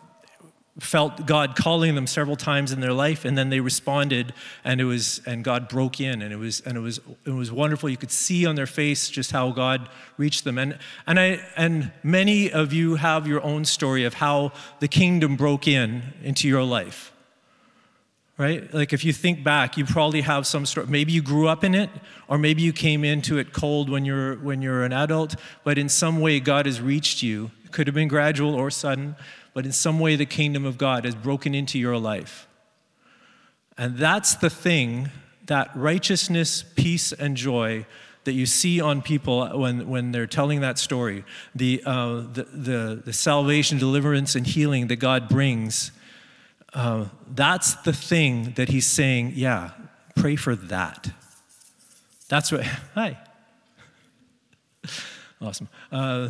felt 0.79 1.25
God 1.25 1.55
calling 1.55 1.95
them 1.95 2.05
several 2.05 2.35
times 2.35 2.71
in 2.71 2.81
their 2.81 2.91
life, 2.91 3.23
and 3.23 3.37
then 3.37 3.49
they 3.49 3.61
responded, 3.61 4.33
and 4.63 4.81
it 4.81 4.85
was 4.85 5.21
and 5.25 5.43
God 5.43 5.69
broke 5.69 6.01
in, 6.01 6.21
and 6.21 6.33
it 6.33 6.37
was 6.37 6.61
and 6.61 6.77
it 6.77 6.81
was 6.81 6.99
it 7.25 7.31
was 7.31 7.51
wonderful. 7.51 7.89
You 7.89 7.97
could 7.97 8.11
see 8.11 8.45
on 8.45 8.55
their 8.55 8.67
face 8.67 9.09
just 9.09 9.31
how 9.31 9.51
God 9.51 9.87
reached 10.17 10.43
them, 10.43 10.57
and 10.57 10.77
and 11.07 11.19
I 11.19 11.39
and 11.55 11.91
many 12.03 12.51
of 12.51 12.73
you 12.73 12.95
have 12.95 13.25
your 13.25 13.41
own 13.43 13.63
story 13.63 14.03
of 14.03 14.15
how 14.15 14.51
the 14.79 14.87
kingdom 14.87 15.35
broke 15.35 15.67
in 15.67 16.13
into 16.23 16.47
your 16.47 16.63
life 16.63 17.11
right? 18.37 18.73
Like 18.73 18.93
if 18.93 19.05
you 19.05 19.13
think 19.13 19.43
back, 19.43 19.77
you 19.77 19.85
probably 19.85 20.21
have 20.21 20.45
some 20.45 20.65
sort. 20.65 20.89
Maybe 20.89 21.11
you 21.11 21.21
grew 21.21 21.47
up 21.47 21.63
in 21.63 21.73
it, 21.73 21.89
or 22.27 22.37
maybe 22.37 22.61
you 22.61 22.73
came 22.73 23.03
into 23.03 23.37
it 23.37 23.53
cold 23.53 23.89
when 23.89 24.05
you're 24.05 24.35
when 24.35 24.61
you're 24.61 24.83
an 24.83 24.93
adult. 24.93 25.35
But 25.63 25.77
in 25.77 25.89
some 25.89 26.19
way, 26.19 26.39
God 26.39 26.65
has 26.65 26.81
reached 26.81 27.23
you. 27.23 27.51
It 27.63 27.71
could 27.71 27.87
have 27.87 27.93
been 27.93 28.07
gradual 28.07 28.53
or 28.53 28.69
sudden, 28.69 29.15
but 29.55 29.65
in 29.65 29.71
some 29.71 29.99
way, 29.99 30.15
the 30.15 30.27
kingdom 30.27 30.65
of 30.65 30.77
God 30.77 31.03
has 31.03 31.15
broken 31.15 31.55
into 31.55 31.79
your 31.79 31.97
life. 31.97 32.47
And 33.75 33.97
that's 33.97 34.35
the 34.35 34.51
thing 34.51 35.09
that 35.47 35.71
righteousness, 35.75 36.63
peace, 36.75 37.11
and 37.11 37.35
joy 37.35 37.87
that 38.25 38.33
you 38.33 38.45
see 38.45 38.79
on 38.79 39.01
people 39.01 39.47
when, 39.59 39.87
when 39.87 40.11
they're 40.11 40.27
telling 40.27 40.61
that 40.61 40.77
story 40.77 41.23
the, 41.55 41.81
uh, 41.87 42.21
the, 42.33 42.43
the, 42.53 43.01
the 43.05 43.13
salvation, 43.13 43.79
deliverance, 43.79 44.35
and 44.35 44.45
healing 44.45 44.87
that 44.87 44.97
God 44.97 45.27
brings 45.27 45.91
uh, 46.75 47.05
that's 47.33 47.75
the 47.75 47.93
thing 47.93 48.51
that 48.57 48.67
he's 48.67 48.85
saying, 48.85 49.31
yeah, 49.33 49.71
pray 50.15 50.35
for 50.35 50.55
that. 50.57 51.09
That's 52.27 52.51
what, 52.51 52.65
hi. 52.93 53.17
awesome. 55.41 55.69
Uh, 55.91 56.29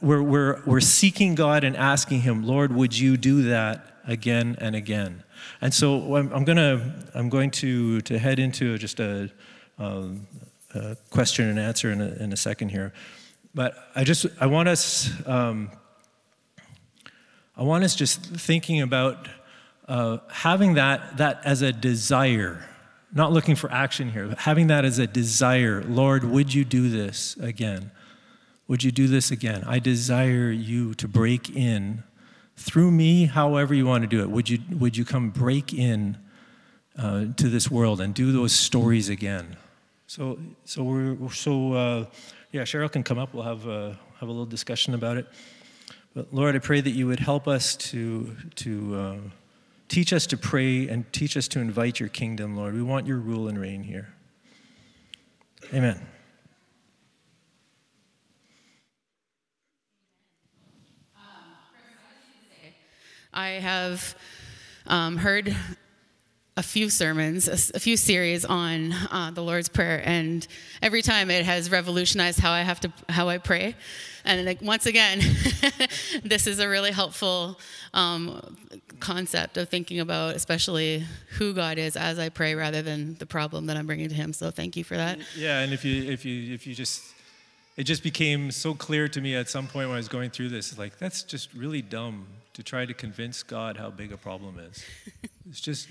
we're, 0.00 0.22
we're, 0.22 0.62
we're 0.64 0.80
seeking 0.80 1.34
God 1.34 1.64
and 1.64 1.76
asking 1.76 2.20
Him, 2.20 2.44
Lord, 2.44 2.72
would 2.74 2.96
you 2.96 3.16
do 3.16 3.42
that 3.44 3.86
again 4.06 4.56
and 4.60 4.76
again? 4.76 5.24
And 5.60 5.74
so 5.74 6.16
I'm, 6.16 6.32
I'm 6.32 6.44
gonna, 6.44 6.94
I'm 7.14 7.28
going 7.28 7.50
to, 7.52 8.00
to 8.02 8.18
head 8.18 8.38
into 8.38 8.78
just 8.78 9.00
a, 9.00 9.30
um, 9.78 10.26
a 10.74 10.96
question 11.10 11.48
and 11.48 11.58
answer 11.58 11.90
in 11.90 12.00
a, 12.00 12.08
in 12.22 12.32
a 12.32 12.36
second 12.36 12.70
here. 12.70 12.92
But 13.54 13.76
I 13.94 14.04
just, 14.04 14.26
I 14.40 14.46
want 14.46 14.68
us, 14.68 15.10
um, 15.26 15.70
I 17.56 17.62
want 17.62 17.84
us 17.84 17.94
just 17.94 18.20
thinking 18.20 18.80
about 18.80 19.28
uh, 19.86 20.18
having 20.30 20.74
that, 20.74 21.18
that 21.18 21.40
as 21.44 21.62
a 21.62 21.72
desire, 21.72 22.68
not 23.12 23.32
looking 23.32 23.54
for 23.54 23.70
action 23.70 24.10
here, 24.10 24.26
but 24.26 24.38
having 24.38 24.66
that 24.68 24.84
as 24.84 24.98
a 24.98 25.06
desire. 25.06 25.82
Lord, 25.82 26.24
would 26.24 26.52
you 26.52 26.64
do 26.64 26.88
this 26.88 27.36
again? 27.36 27.92
Would 28.68 28.82
you 28.82 28.90
do 28.90 29.06
this 29.06 29.30
again? 29.30 29.64
I 29.66 29.78
desire 29.78 30.50
you 30.50 30.94
to 30.94 31.06
break 31.08 31.54
in 31.54 32.02
through 32.56 32.90
me, 32.90 33.26
however 33.26 33.74
you 33.74 33.86
want 33.86 34.02
to 34.02 34.08
do 34.08 34.22
it. 34.22 34.30
Would 34.30 34.48
you, 34.48 34.58
would 34.70 34.96
you 34.96 35.04
come 35.04 35.30
break 35.30 35.72
in 35.72 36.16
uh, 36.98 37.26
to 37.36 37.48
this 37.48 37.70
world 37.70 38.00
and 38.00 38.14
do 38.14 38.32
those 38.32 38.52
stories 38.52 39.08
again? 39.08 39.56
So, 40.06 40.38
so 40.64 40.82
we're 40.82 41.30
so 41.30 41.72
uh, 41.72 42.06
yeah. 42.52 42.62
Cheryl 42.62 42.92
can 42.92 43.02
come 43.02 43.18
up. 43.18 43.34
We'll 43.34 43.42
have 43.42 43.66
uh, 43.66 43.94
have 44.20 44.28
a 44.28 44.32
little 44.32 44.46
discussion 44.46 44.94
about 44.94 45.16
it. 45.16 45.26
But 46.14 46.32
Lord, 46.32 46.54
I 46.54 46.58
pray 46.58 46.80
that 46.80 46.90
you 46.90 47.06
would 47.06 47.20
help 47.20 47.48
us 47.48 47.74
to 47.76 48.36
to 48.56 48.94
uh, 48.94 49.16
Teach 49.88 50.12
us 50.12 50.26
to 50.26 50.36
pray 50.36 50.88
and 50.88 51.10
teach 51.12 51.36
us 51.36 51.46
to 51.48 51.60
invite 51.60 52.00
your 52.00 52.08
kingdom, 52.08 52.56
Lord. 52.56 52.74
We 52.74 52.82
want 52.82 53.06
your 53.06 53.18
rule 53.18 53.48
and 53.48 53.58
reign 53.58 53.82
here. 53.82 54.14
Amen. 55.72 56.04
I 63.34 63.48
have 63.60 64.16
um, 64.86 65.16
heard 65.16 65.54
a 66.56 66.62
few 66.62 66.88
sermons, 66.88 67.48
a, 67.48 67.76
a 67.76 67.80
few 67.80 67.96
series 67.96 68.44
on 68.44 68.92
uh, 68.92 69.32
the 69.34 69.42
Lord's 69.42 69.68
Prayer, 69.68 70.00
and 70.04 70.46
every 70.80 71.02
time 71.02 71.30
it 71.30 71.44
has 71.44 71.70
revolutionized 71.70 72.38
how 72.38 72.52
I 72.52 72.62
have 72.62 72.78
to 72.80 72.92
how 73.08 73.28
I 73.28 73.38
pray. 73.38 73.74
And 74.24 74.46
like, 74.46 74.62
once 74.62 74.86
again, 74.86 75.18
this 76.24 76.46
is 76.46 76.60
a 76.60 76.68
really 76.68 76.92
helpful 76.92 77.58
um, 77.92 78.56
concept 79.00 79.56
of 79.56 79.68
thinking 79.68 80.00
about, 80.00 80.36
especially 80.36 81.04
who 81.32 81.52
God 81.52 81.76
is 81.76 81.96
as 81.96 82.18
I 82.18 82.28
pray, 82.28 82.54
rather 82.54 82.82
than 82.82 83.16
the 83.16 83.26
problem 83.26 83.66
that 83.66 83.76
I'm 83.76 83.86
bringing 83.86 84.08
to 84.08 84.14
Him. 84.14 84.32
So 84.32 84.52
thank 84.52 84.76
you 84.76 84.84
for 84.84 84.96
that. 84.96 85.18
Yeah, 85.36 85.58
and 85.58 85.72
if 85.72 85.84
you 85.84 86.04
if 86.04 86.24
you 86.24 86.54
if 86.54 86.68
you 86.68 86.74
just 86.74 87.02
it 87.76 87.82
just 87.82 88.04
became 88.04 88.52
so 88.52 88.74
clear 88.74 89.08
to 89.08 89.20
me 89.20 89.34
at 89.34 89.48
some 89.48 89.66
point 89.66 89.88
when 89.88 89.96
I 89.96 89.98
was 89.98 90.08
going 90.08 90.30
through 90.30 90.50
this, 90.50 90.78
like 90.78 90.98
that's 90.98 91.24
just 91.24 91.52
really 91.52 91.82
dumb 91.82 92.26
to 92.54 92.62
try 92.62 92.86
to 92.86 92.94
convince 92.94 93.42
God 93.42 93.76
how 93.76 93.90
big 93.90 94.12
a 94.12 94.16
problem 94.16 94.58
is. 94.58 94.84
it's 95.48 95.60
just 95.60 95.88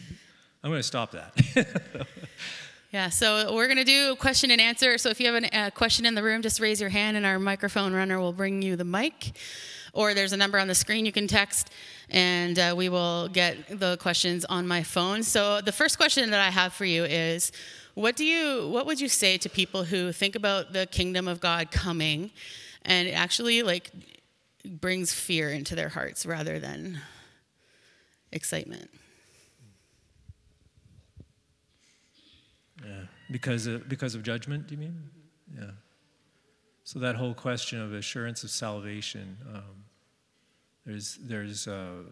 I'm 0.64 0.70
going 0.70 0.80
to 0.80 0.88
stop 0.88 1.12
that. 1.12 2.08
yeah, 2.92 3.10
so 3.10 3.54
we're 3.54 3.68
going 3.68 3.78
to 3.78 3.84
do 3.84 4.16
question 4.16 4.50
and 4.50 4.62
answer. 4.62 4.98
So 4.98 5.10
if 5.10 5.20
you 5.20 5.32
have 5.32 5.44
a 5.44 5.72
question 5.72 6.06
in 6.06 6.16
the 6.16 6.24
room, 6.24 6.42
just 6.42 6.62
raise 6.62 6.80
your 6.80 6.90
hand 6.90 7.18
and 7.18 7.26
our 7.26 7.38
microphone 7.38 7.94
runner 7.94 8.18
will 8.20 8.32
bring 8.32 8.62
you 8.62 8.78
the 8.78 8.86
mic. 8.86 9.34
Or 9.92 10.14
there's 10.14 10.32
a 10.32 10.38
number 10.38 10.58
on 10.58 10.68
the 10.70 10.74
screen 10.74 11.06
you 11.06 11.12
can 11.12 11.28
text, 11.28 11.70
and 12.10 12.58
uh, 12.58 12.74
we 12.76 12.90
will 12.90 13.28
get 13.28 13.80
the 13.80 13.96
questions 13.98 14.44
on 14.46 14.68
my 14.68 14.82
phone. 14.82 15.22
So 15.22 15.62
the 15.62 15.72
first 15.72 15.98
question 15.98 16.32
that 16.32 16.40
I 16.40 16.50
have 16.50 16.74
for 16.74 16.86
you 16.86 17.04
is 17.04 17.52
what 17.94 18.16
do 18.16 18.26
you 18.26 18.70
what 18.70 18.88
would 18.88 19.00
you 19.00 19.08
say 19.08 19.38
to 19.38 19.50
people 19.50 19.84
who 19.84 20.12
think 20.12 20.36
about 20.36 20.74
the 20.74 20.88
kingdom 20.88 21.28
of 21.28 21.40
God 21.40 21.70
coming 21.70 22.32
and 22.86 23.08
actually 23.10 23.62
like 23.62 23.92
brings 24.66 25.14
fear 25.14 25.50
into 25.50 25.76
their 25.76 25.90
hearts 25.90 26.26
rather 26.26 26.60
than 26.60 27.00
excitement? 28.32 28.90
Yeah, 32.84 33.04
because 33.32 33.68
of, 33.68 33.88
because 33.88 34.16
of 34.16 34.24
judgment, 34.24 34.68
do 34.68 34.76
you 34.76 34.80
mean? 34.80 35.04
Yeah. 35.56 35.72
So 36.84 37.00
that 37.00 37.16
whole 37.16 37.34
question 37.34 37.80
of 37.80 37.94
assurance 37.94 38.44
of 38.44 38.50
salvation, 38.50 39.38
um, 39.54 39.86
there's 40.86 41.18
there's 41.22 41.68
uh, 41.68 42.04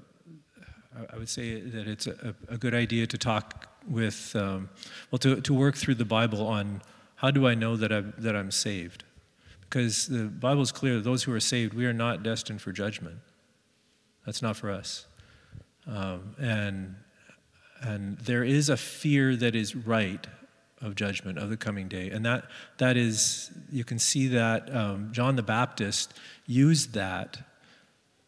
I 1.12 1.18
would 1.18 1.30
say 1.30 1.60
that 1.60 1.88
it's 1.88 2.08
a, 2.08 2.36
a 2.48 2.58
good 2.58 2.74
idea 2.74 3.06
to 3.08 3.18
talk 3.18 3.68
with 3.88 4.36
um, 4.36 4.70
well 5.10 5.20
to 5.20 5.42
to 5.42 5.54
work 5.54 5.76
through 5.76 5.96
the 5.96 6.06
Bible 6.06 6.48
on 6.48 6.82
how 7.16 7.32
do 7.32 7.48
I 7.48 7.54
know 7.54 7.76
that 7.76 7.92
I 7.92 8.02
that 8.18 8.36
I'm 8.36 8.52
saved, 8.52 9.04
because 9.72 10.08
the 10.08 10.26
Bible 10.26 10.62
is 10.62 10.72
clear: 10.72 11.00
those 11.00 11.24
who 11.24 11.34
are 11.34 11.40
saved, 11.40 11.74
we 11.74 11.86
are 11.86 11.94
not 11.94 12.24
destined 12.24 12.62
for 12.62 12.72
judgment. 12.74 13.18
That's 14.26 14.42
not 14.42 14.58
for 14.58 14.70
us, 14.70 15.08
um, 15.88 16.36
and 16.40 16.96
and 17.82 18.18
there 18.20 18.44
is 18.44 18.70
a 18.70 18.78
fear 18.78 19.36
that 19.38 19.56
is 19.56 19.76
right 19.76 20.28
of 20.82 20.96
judgment 20.96 21.38
of 21.38 21.50
the 21.50 21.58
coming 21.58 21.88
day. 21.88 22.10
And 22.10 22.26
that 22.26 22.46
that 22.78 22.98
is 22.98 23.52
you 23.72 23.84
can 23.84 24.00
see 24.00 24.28
that 24.28 24.74
um, 24.76 25.10
john 25.12 25.36
the 25.36 25.44
baptist 25.44 26.14
used 26.48 26.94
that 26.94 27.40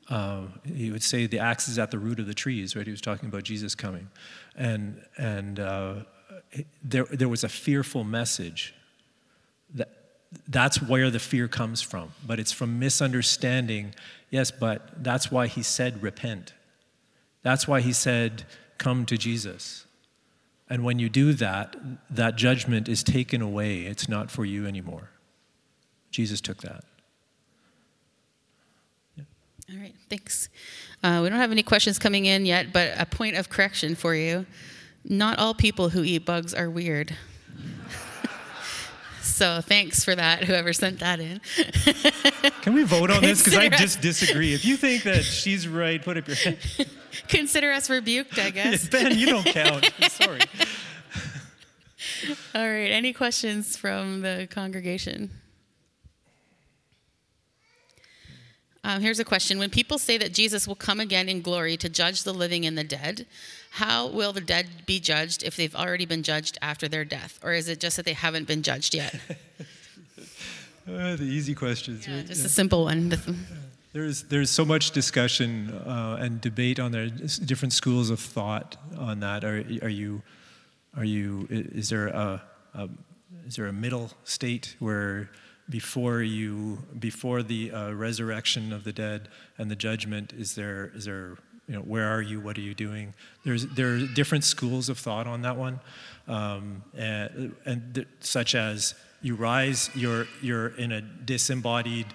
uh, 0.09 0.41
he 0.65 0.91
would 0.91 1.01
say 1.01 1.25
the 1.25 1.39
axe 1.39 1.67
is 1.67 1.79
at 1.79 1.89
the 1.91 1.97
root 1.97 2.19
of 2.19 2.27
the 2.27 2.33
trees 2.33 2.75
right? 2.75 2.85
He 2.85 2.91
was 2.91 3.01
talking 3.01 3.27
about 3.29 3.43
jesus 3.43 3.75
coming. 3.75 4.09
And 4.55 5.01
and 5.17 5.59
uh, 5.59 5.95
there, 6.83 7.05
there 7.05 7.29
was 7.29 7.43
a 7.43 7.49
fearful 7.49 8.03
message 8.03 8.75
that 8.75 8.82
that's 10.47 10.81
where 10.81 11.09
the 11.09 11.19
fear 11.19 11.47
comes 11.47 11.81
from 11.81 12.11
but 12.25 12.39
it's 12.39 12.51
from 12.51 12.79
misunderstanding 12.79 13.93
yes 14.29 14.51
but 14.51 15.03
that's 15.03 15.31
why 15.31 15.47
he 15.47 15.63
said 15.63 16.01
repent 16.01 16.53
that's 17.41 17.67
why 17.67 17.81
he 17.81 17.93
said 17.93 18.43
come 18.77 19.05
to 19.05 19.17
jesus 19.17 19.85
and 20.73 20.83
when 20.83 20.97
you 20.97 21.07
do 21.07 21.33
that, 21.33 21.75
that 22.09 22.35
judgment 22.35 22.89
is 22.89 23.03
taken 23.03 23.43
away. 23.43 23.81
It's 23.81 24.09
not 24.09 24.31
for 24.31 24.43
you 24.43 24.65
anymore. 24.65 25.09
Jesus 26.09 26.41
took 26.41 26.63
that. 26.63 26.83
Yeah. 29.15 29.23
All 29.71 29.79
right, 29.79 29.93
thanks. 30.09 30.49
Uh, 31.03 31.19
we 31.21 31.29
don't 31.29 31.37
have 31.37 31.51
any 31.51 31.61
questions 31.61 31.99
coming 31.99 32.25
in 32.25 32.47
yet, 32.47 32.73
but 32.73 32.91
a 32.97 33.05
point 33.05 33.35
of 33.35 33.49
correction 33.49 33.93
for 33.93 34.15
you. 34.15 34.47
Not 35.05 35.37
all 35.37 35.53
people 35.53 35.89
who 35.89 36.03
eat 36.03 36.25
bugs 36.25 36.53
are 36.55 36.71
weird. 36.71 37.15
so 39.23 39.61
thanks 39.61 40.03
for 40.03 40.13
that, 40.15 40.43
whoever 40.43 40.73
sent 40.73 40.99
that 40.99 41.19
in. 41.19 41.41
Can 42.61 42.73
we 42.73 42.83
vote 42.83 43.09
on 43.09 43.21
this? 43.21 43.43
Because 43.43 43.57
I 43.57 43.69
just 43.69 44.01
disagree. 44.01 44.53
If 44.53 44.65
you 44.65 44.77
think 44.77 45.03
that 45.03 45.23
she's 45.23 45.67
right, 45.67 46.01
put 46.01 46.17
up 46.17 46.27
your 46.27 46.35
hand. 46.35 46.57
Consider 47.27 47.71
us 47.71 47.89
rebuked, 47.89 48.37
I 48.37 48.49
guess. 48.49 48.87
ben, 48.89 49.17
you 49.17 49.25
don't 49.27 49.45
count. 49.45 49.91
Sorry. 50.09 50.41
All 52.55 52.69
right. 52.69 52.91
Any 52.91 53.13
questions 53.13 53.77
from 53.77 54.21
the 54.21 54.47
congregation? 54.49 55.31
Um, 58.83 59.01
here's 59.01 59.19
a 59.19 59.25
question. 59.25 59.59
When 59.59 59.69
people 59.69 59.97
say 59.97 60.17
that 60.17 60.33
Jesus 60.33 60.67
will 60.67 60.75
come 60.75 60.99
again 60.99 61.29
in 61.29 61.41
glory 61.41 61.77
to 61.77 61.87
judge 61.87 62.23
the 62.23 62.33
living 62.33 62.65
and 62.65 62.77
the 62.77 62.83
dead, 62.83 63.25
how 63.73 64.05
will 64.07 64.33
the 64.33 64.41
dead 64.41 64.67
be 64.85 64.99
judged 64.99 65.41
if 65.41 65.55
they've 65.55 65.75
already 65.75 66.05
been 66.05 66.21
judged 66.21 66.59
after 66.61 66.87
their 66.87 67.03
death? 67.03 67.39
Or 67.43 67.53
is 67.53 67.67
it 67.67 67.79
just 67.79 67.97
that 67.97 68.05
they 68.05 68.13
haven't 68.13 68.47
been 68.47 68.61
judged 68.61 68.93
yet? 68.93 69.15
uh, 70.87 71.15
the 71.15 71.23
easy 71.23 71.55
questions. 71.55 72.07
Yeah, 72.07 72.17
right? 72.17 72.27
just 72.27 72.41
yeah. 72.41 72.45
a 72.45 72.49
simple 72.49 72.83
one. 72.83 73.11
There's, 73.93 74.23
there's 74.23 74.51
so 74.51 74.63
much 74.63 74.91
discussion 74.91 75.69
uh, 75.71 76.17
and 76.19 76.39
debate 76.39 76.79
on 76.79 76.91
there, 76.91 77.09
different 77.09 77.73
schools 77.73 78.11
of 78.11 78.19
thought 78.19 78.75
on 78.97 79.19
that. 79.21 79.43
Are, 79.43 79.63
are 79.81 79.89
you, 79.89 80.21
are 80.95 81.05
you, 81.05 81.47
is 81.49 81.89
there 81.89 82.07
a, 82.07 82.43
a 82.75 82.89
is 83.45 83.55
there 83.55 83.67
a 83.67 83.73
middle 83.73 84.11
state 84.23 84.75
where 84.79 85.29
before 85.69 86.21
you, 86.21 86.79
before 86.99 87.41
the 87.41 87.71
uh, 87.71 87.91
resurrection 87.91 88.71
of 88.71 88.83
the 88.83 88.93
dead 88.93 89.29
and 89.57 89.69
the 89.71 89.75
judgment, 89.75 90.33
is 90.33 90.55
there, 90.55 90.91
is 90.93 91.05
there, 91.05 91.37
you 91.67 91.75
know, 91.75 91.81
where 91.81 92.09
are 92.09 92.21
you? 92.21 92.39
What 92.39 92.57
are 92.57 92.61
you 92.61 92.73
doing? 92.73 93.13
There's, 93.45 93.65
there 93.67 93.95
are 93.95 93.99
different 94.07 94.43
schools 94.43 94.89
of 94.89 94.97
thought 94.97 95.27
on 95.27 95.41
that 95.43 95.55
one, 95.55 95.79
um, 96.27 96.83
and, 96.95 97.55
and 97.65 97.95
th- 97.95 98.07
such 98.19 98.55
as 98.55 98.95
you 99.21 99.35
rise, 99.35 99.89
you're, 99.95 100.27
you're 100.41 100.69
in 100.75 100.91
a 100.91 101.01
disembodied 101.01 102.07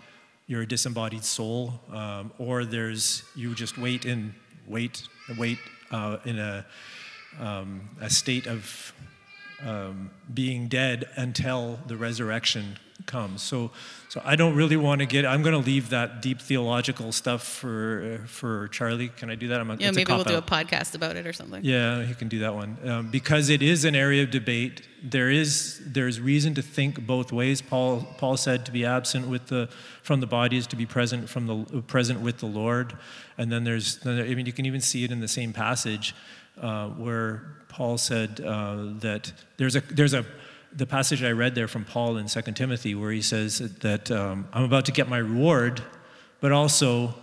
you're 0.48 0.62
a 0.62 0.66
disembodied 0.66 1.24
soul, 1.24 1.78
um, 1.92 2.32
or 2.38 2.64
there's 2.64 3.22
you 3.36 3.54
just 3.54 3.76
wait 3.76 4.06
and 4.06 4.32
wait 4.66 5.06
wait 5.36 5.58
uh, 5.90 6.16
in 6.24 6.38
a 6.38 6.64
um, 7.38 7.88
a 8.00 8.08
state 8.08 8.46
of 8.46 8.92
um, 9.64 10.10
being 10.32 10.66
dead 10.66 11.06
until 11.16 11.78
the 11.86 11.96
resurrection 11.96 12.78
comes. 13.08 13.42
So, 13.42 13.72
so 14.08 14.22
I 14.24 14.36
don't 14.36 14.54
really 14.54 14.76
want 14.76 15.00
to 15.00 15.06
get. 15.06 15.26
I'm 15.26 15.42
going 15.42 15.60
to 15.60 15.66
leave 15.66 15.90
that 15.90 16.22
deep 16.22 16.40
theological 16.40 17.10
stuff 17.10 17.42
for 17.42 18.20
for 18.26 18.68
Charlie. 18.68 19.08
Can 19.08 19.30
I 19.30 19.34
do 19.34 19.48
that? 19.48 19.60
I'm 19.60 19.70
a, 19.70 19.76
yeah, 19.76 19.90
maybe 19.90 20.12
we'll 20.12 20.22
do 20.22 20.36
a 20.36 20.42
podcast 20.42 20.94
about 20.94 21.16
it 21.16 21.26
or 21.26 21.32
something. 21.32 21.64
Yeah, 21.64 22.04
he 22.04 22.14
can 22.14 22.28
do 22.28 22.38
that 22.40 22.54
one 22.54 22.78
um, 22.84 23.10
because 23.10 23.48
it 23.48 23.62
is 23.62 23.84
an 23.84 23.96
area 23.96 24.22
of 24.22 24.30
debate. 24.30 24.82
There 25.02 25.30
is 25.30 25.80
there's 25.84 26.20
reason 26.20 26.54
to 26.54 26.62
think 26.62 27.04
both 27.04 27.32
ways. 27.32 27.60
Paul 27.60 28.06
Paul 28.18 28.36
said 28.36 28.64
to 28.66 28.72
be 28.72 28.84
absent 28.84 29.26
with 29.26 29.46
the 29.46 29.68
from 30.02 30.20
the 30.20 30.26
body 30.28 30.56
is 30.56 30.68
to 30.68 30.76
be 30.76 30.86
present 30.86 31.28
from 31.28 31.46
the 31.46 31.82
present 31.82 32.20
with 32.20 32.38
the 32.38 32.46
Lord, 32.46 32.96
and 33.36 33.50
then 33.50 33.64
there's 33.64 33.98
I 34.06 34.34
mean 34.34 34.46
you 34.46 34.52
can 34.52 34.66
even 34.66 34.80
see 34.80 35.02
it 35.02 35.10
in 35.10 35.20
the 35.20 35.28
same 35.28 35.52
passage 35.52 36.14
uh, 36.60 36.88
where 36.88 37.42
Paul 37.68 37.98
said 37.98 38.40
uh, 38.40 38.94
that 39.00 39.32
there's 39.56 39.76
a 39.76 39.80
there's 39.80 40.14
a 40.14 40.24
the 40.72 40.86
passage 40.86 41.22
I 41.22 41.30
read 41.30 41.54
there 41.54 41.68
from 41.68 41.84
Paul 41.84 42.16
in 42.16 42.26
2 42.26 42.42
Timothy, 42.52 42.94
where 42.94 43.10
he 43.10 43.22
says 43.22 43.58
that 43.58 44.10
um, 44.10 44.48
I'm 44.52 44.64
about 44.64 44.84
to 44.86 44.92
get 44.92 45.08
my 45.08 45.18
reward, 45.18 45.82
but 46.40 46.52
also 46.52 47.14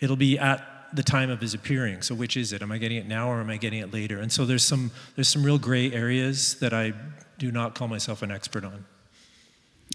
it'll 0.00 0.16
be 0.16 0.38
at 0.38 0.66
the 0.92 1.02
time 1.02 1.30
of 1.30 1.40
his 1.40 1.54
appearing. 1.54 2.02
So 2.02 2.14
which 2.14 2.36
is 2.36 2.52
it? 2.52 2.62
Am 2.62 2.70
I 2.70 2.78
getting 2.78 2.98
it 2.98 3.06
now 3.06 3.30
or 3.30 3.40
am 3.40 3.50
I 3.50 3.56
getting 3.56 3.80
it 3.80 3.92
later? 3.92 4.18
And 4.18 4.30
so 4.30 4.44
there's 4.44 4.64
some 4.64 4.90
there's 5.16 5.28
some 5.28 5.42
real 5.42 5.58
gray 5.58 5.90
areas 5.92 6.56
that 6.56 6.74
I 6.74 6.92
do 7.38 7.50
not 7.50 7.74
call 7.74 7.88
myself 7.88 8.22
an 8.22 8.30
expert 8.30 8.64
on. 8.64 8.84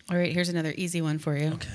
All 0.09 0.17
right, 0.17 0.31
here's 0.31 0.49
another 0.49 0.73
easy 0.75 1.01
one 1.01 1.19
for 1.19 1.35
you. 1.35 1.49
Okay. 1.49 1.69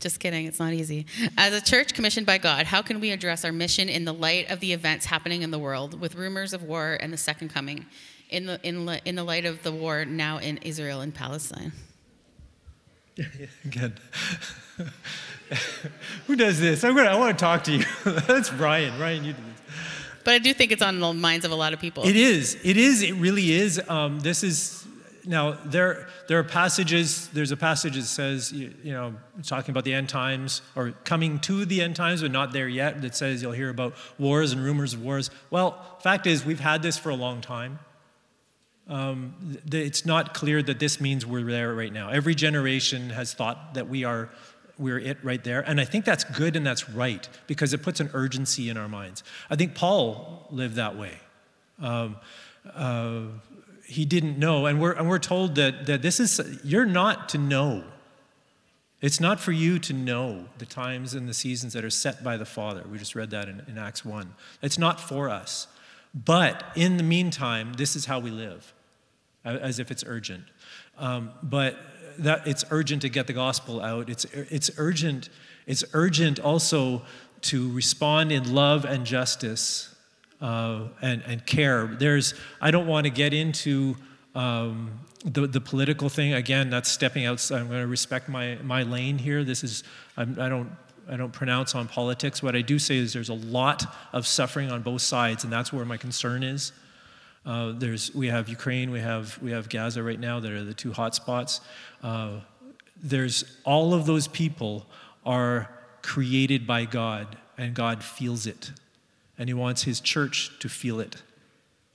Just 0.00 0.20
kidding, 0.20 0.46
it's 0.46 0.58
not 0.58 0.72
easy. 0.72 1.06
As 1.38 1.54
a 1.54 1.60
church 1.60 1.94
commissioned 1.94 2.26
by 2.26 2.36
God, 2.38 2.66
how 2.66 2.82
can 2.82 3.00
we 3.00 3.10
address 3.10 3.44
our 3.44 3.52
mission 3.52 3.88
in 3.88 4.04
the 4.04 4.12
light 4.12 4.50
of 4.50 4.60
the 4.60 4.72
events 4.72 5.06
happening 5.06 5.42
in 5.42 5.50
the 5.50 5.58
world 5.58 5.98
with 5.98 6.14
rumors 6.14 6.52
of 6.52 6.62
war 6.62 6.98
and 7.00 7.12
the 7.12 7.16
second 7.16 7.48
coming? 7.50 7.86
In 8.34 8.46
the, 8.46 8.60
in, 8.62 8.88
in 9.04 9.14
the 9.14 9.24
light 9.24 9.44
of 9.44 9.62
the 9.62 9.72
war 9.72 10.04
now 10.04 10.38
in 10.38 10.58
Israel 10.58 11.00
and 11.00 11.14
Palestine? 11.14 11.72
Yeah, 13.16 13.46
Again. 13.64 13.94
Who 16.26 16.34
does 16.34 16.58
this? 16.58 16.82
I'm 16.82 16.96
gonna, 16.96 17.10
I 17.10 17.14
want 17.14 17.38
to 17.38 17.42
talk 17.44 17.62
to 17.64 17.72
you. 17.72 17.84
That's 18.04 18.52
Ryan. 18.52 18.98
Ryan, 18.98 19.24
you 19.24 19.32
do 19.34 19.42
this. 19.42 19.76
But 20.24 20.34
I 20.34 20.38
do 20.40 20.52
think 20.52 20.72
it's 20.72 20.82
on 20.82 20.98
the 20.98 21.12
minds 21.12 21.44
of 21.44 21.52
a 21.52 21.54
lot 21.54 21.72
of 21.72 21.78
people. 21.78 22.04
It 22.04 22.16
is. 22.16 22.58
It 22.64 22.76
is. 22.76 23.02
It 23.02 23.12
really 23.12 23.52
is. 23.52 23.80
Um, 23.88 24.18
this 24.18 24.42
is. 24.42 24.84
now 25.24 25.52
there 25.64 26.08
there 26.26 26.40
are 26.40 26.44
passages. 26.44 27.28
There's 27.28 27.52
a 27.52 27.56
passage 27.56 27.94
that 27.94 28.02
says 28.02 28.52
you, 28.52 28.74
you 28.82 28.92
know 28.92 29.14
talking 29.44 29.70
about 29.70 29.84
the 29.84 29.94
end 29.94 30.08
times 30.08 30.62
or 30.74 30.90
coming 31.04 31.38
to 31.40 31.64
the 31.64 31.82
end 31.82 31.94
times, 31.94 32.22
but 32.22 32.32
not 32.32 32.52
there 32.52 32.68
yet. 32.68 33.00
That 33.02 33.14
says 33.14 33.42
you'll 33.42 33.52
hear 33.52 33.70
about 33.70 33.94
wars 34.18 34.50
and 34.52 34.60
rumors 34.60 34.92
of 34.94 35.04
wars. 35.04 35.30
Well, 35.50 35.98
fact 36.00 36.26
is 36.26 36.44
we've 36.44 36.58
had 36.58 36.82
this 36.82 36.98
for 36.98 37.10
a 37.10 37.16
long 37.16 37.40
time. 37.40 37.78
Um, 38.88 39.58
it's 39.72 40.04
not 40.04 40.34
clear 40.34 40.62
that 40.62 40.78
this 40.78 41.00
means 41.00 41.24
we're 41.24 41.50
there 41.50 41.74
right 41.74 41.92
now. 41.92 42.10
Every 42.10 42.34
generation 42.34 43.10
has 43.10 43.32
thought 43.32 43.74
that 43.74 43.88
we 43.88 44.04
are 44.04 44.30
we're 44.78 44.98
it 44.98 45.18
right 45.22 45.42
there. 45.42 45.60
And 45.60 45.80
I 45.80 45.84
think 45.84 46.04
that's 46.04 46.24
good 46.24 46.56
and 46.56 46.66
that's 46.66 46.88
right 46.90 47.28
because 47.46 47.72
it 47.72 47.82
puts 47.82 48.00
an 48.00 48.10
urgency 48.12 48.68
in 48.68 48.76
our 48.76 48.88
minds. 48.88 49.22
I 49.48 49.56
think 49.56 49.74
Paul 49.74 50.46
lived 50.50 50.76
that 50.76 50.96
way. 50.96 51.18
Um, 51.80 52.16
uh, 52.74 53.22
he 53.86 54.04
didn't 54.04 54.38
know, 54.38 54.66
and 54.66 54.80
we're, 54.80 54.92
and 54.92 55.08
we're 55.08 55.18
told 55.18 55.56
that, 55.56 55.86
that 55.86 56.02
this 56.02 56.18
is, 56.18 56.60
you're 56.64 56.86
not 56.86 57.28
to 57.30 57.38
know. 57.38 57.84
It's 59.02 59.20
not 59.20 59.38
for 59.38 59.52
you 59.52 59.78
to 59.80 59.92
know 59.92 60.46
the 60.56 60.64
times 60.64 61.12
and 61.12 61.28
the 61.28 61.34
seasons 61.34 61.74
that 61.74 61.84
are 61.84 61.90
set 61.90 62.24
by 62.24 62.38
the 62.38 62.46
Father. 62.46 62.84
We 62.90 62.96
just 62.96 63.14
read 63.14 63.30
that 63.30 63.48
in, 63.48 63.62
in 63.68 63.76
Acts 63.76 64.04
1. 64.04 64.34
It's 64.62 64.78
not 64.78 64.98
for 64.98 65.28
us. 65.28 65.66
But 66.14 66.62
in 66.76 66.96
the 66.96 67.02
meantime, 67.02 67.72
this 67.74 67.96
is 67.96 68.06
how 68.06 68.20
we 68.20 68.30
live, 68.30 68.72
as 69.44 69.78
if 69.78 69.90
it's 69.90 70.04
urgent. 70.06 70.44
Um, 70.96 71.32
but 71.42 71.76
that 72.18 72.46
it's 72.46 72.64
urgent 72.70 73.02
to 73.02 73.08
get 73.08 73.26
the 73.26 73.32
gospel 73.32 73.80
out. 73.80 74.08
It's, 74.08 74.24
it's 74.26 74.70
urgent. 74.78 75.28
It's 75.66 75.84
urgent 75.92 76.38
also 76.38 77.02
to 77.42 77.72
respond 77.72 78.30
in 78.30 78.54
love 78.54 78.84
and 78.84 79.04
justice 79.04 79.94
uh, 80.40 80.88
and, 81.02 81.22
and 81.26 81.44
care. 81.44 81.86
There's, 81.86 82.34
I 82.60 82.70
don't 82.70 82.86
want 82.86 83.04
to 83.04 83.10
get 83.10 83.34
into 83.34 83.96
um, 84.34 85.00
the, 85.24 85.46
the 85.46 85.60
political 85.60 86.08
thing. 86.08 86.34
Again, 86.34 86.70
that's 86.70 86.90
stepping 86.90 87.26
out. 87.26 87.50
I'm 87.50 87.68
going 87.68 87.80
to 87.80 87.86
respect 87.86 88.28
my, 88.28 88.56
my 88.62 88.82
lane 88.82 89.18
here. 89.18 89.42
This 89.42 89.64
is, 89.64 89.84
I'm, 90.16 90.38
I 90.40 90.48
don't 90.48 90.70
I 91.08 91.16
don't 91.16 91.32
pronounce 91.32 91.74
on 91.74 91.88
politics. 91.88 92.42
What 92.42 92.56
I 92.56 92.62
do 92.62 92.78
say 92.78 92.96
is 92.96 93.12
there's 93.12 93.28
a 93.28 93.34
lot 93.34 93.84
of 94.12 94.26
suffering 94.26 94.70
on 94.70 94.82
both 94.82 95.02
sides, 95.02 95.44
and 95.44 95.52
that's 95.52 95.72
where 95.72 95.84
my 95.84 95.96
concern 95.96 96.42
is. 96.42 96.72
Uh, 97.44 97.72
there's, 97.76 98.14
we 98.14 98.28
have 98.28 98.48
Ukraine, 98.48 98.90
we 98.90 99.00
have, 99.00 99.40
we 99.42 99.50
have 99.50 99.68
Gaza 99.68 100.02
right 100.02 100.18
now 100.18 100.40
that 100.40 100.50
are 100.50 100.64
the 100.64 100.72
two 100.72 100.92
hot 100.92 101.14
spots. 101.14 101.60
Uh, 102.02 102.40
there's 103.02 103.44
all 103.64 103.92
of 103.92 104.06
those 104.06 104.26
people 104.28 104.86
are 105.26 105.70
created 106.02 106.66
by 106.66 106.84
God, 106.84 107.36
and 107.58 107.74
God 107.74 108.02
feels 108.02 108.46
it. 108.46 108.72
And 109.38 109.48
He 109.48 109.54
wants 109.54 109.82
His 109.82 110.00
church 110.00 110.58
to 110.60 110.68
feel 110.68 111.00
it 111.00 111.22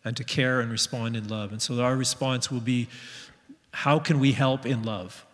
and 0.06 0.16
to 0.18 0.24
care 0.24 0.62
and 0.62 0.72
respond 0.72 1.16
in 1.16 1.28
love. 1.28 1.52
And 1.52 1.62
so 1.62 1.82
our 1.82 1.96
response 1.96 2.52
will 2.52 2.60
be 2.60 2.88
how 3.72 4.00
can 4.00 4.20
we 4.20 4.34
help 4.34 4.66
in 4.66 4.84
love? 4.84 5.26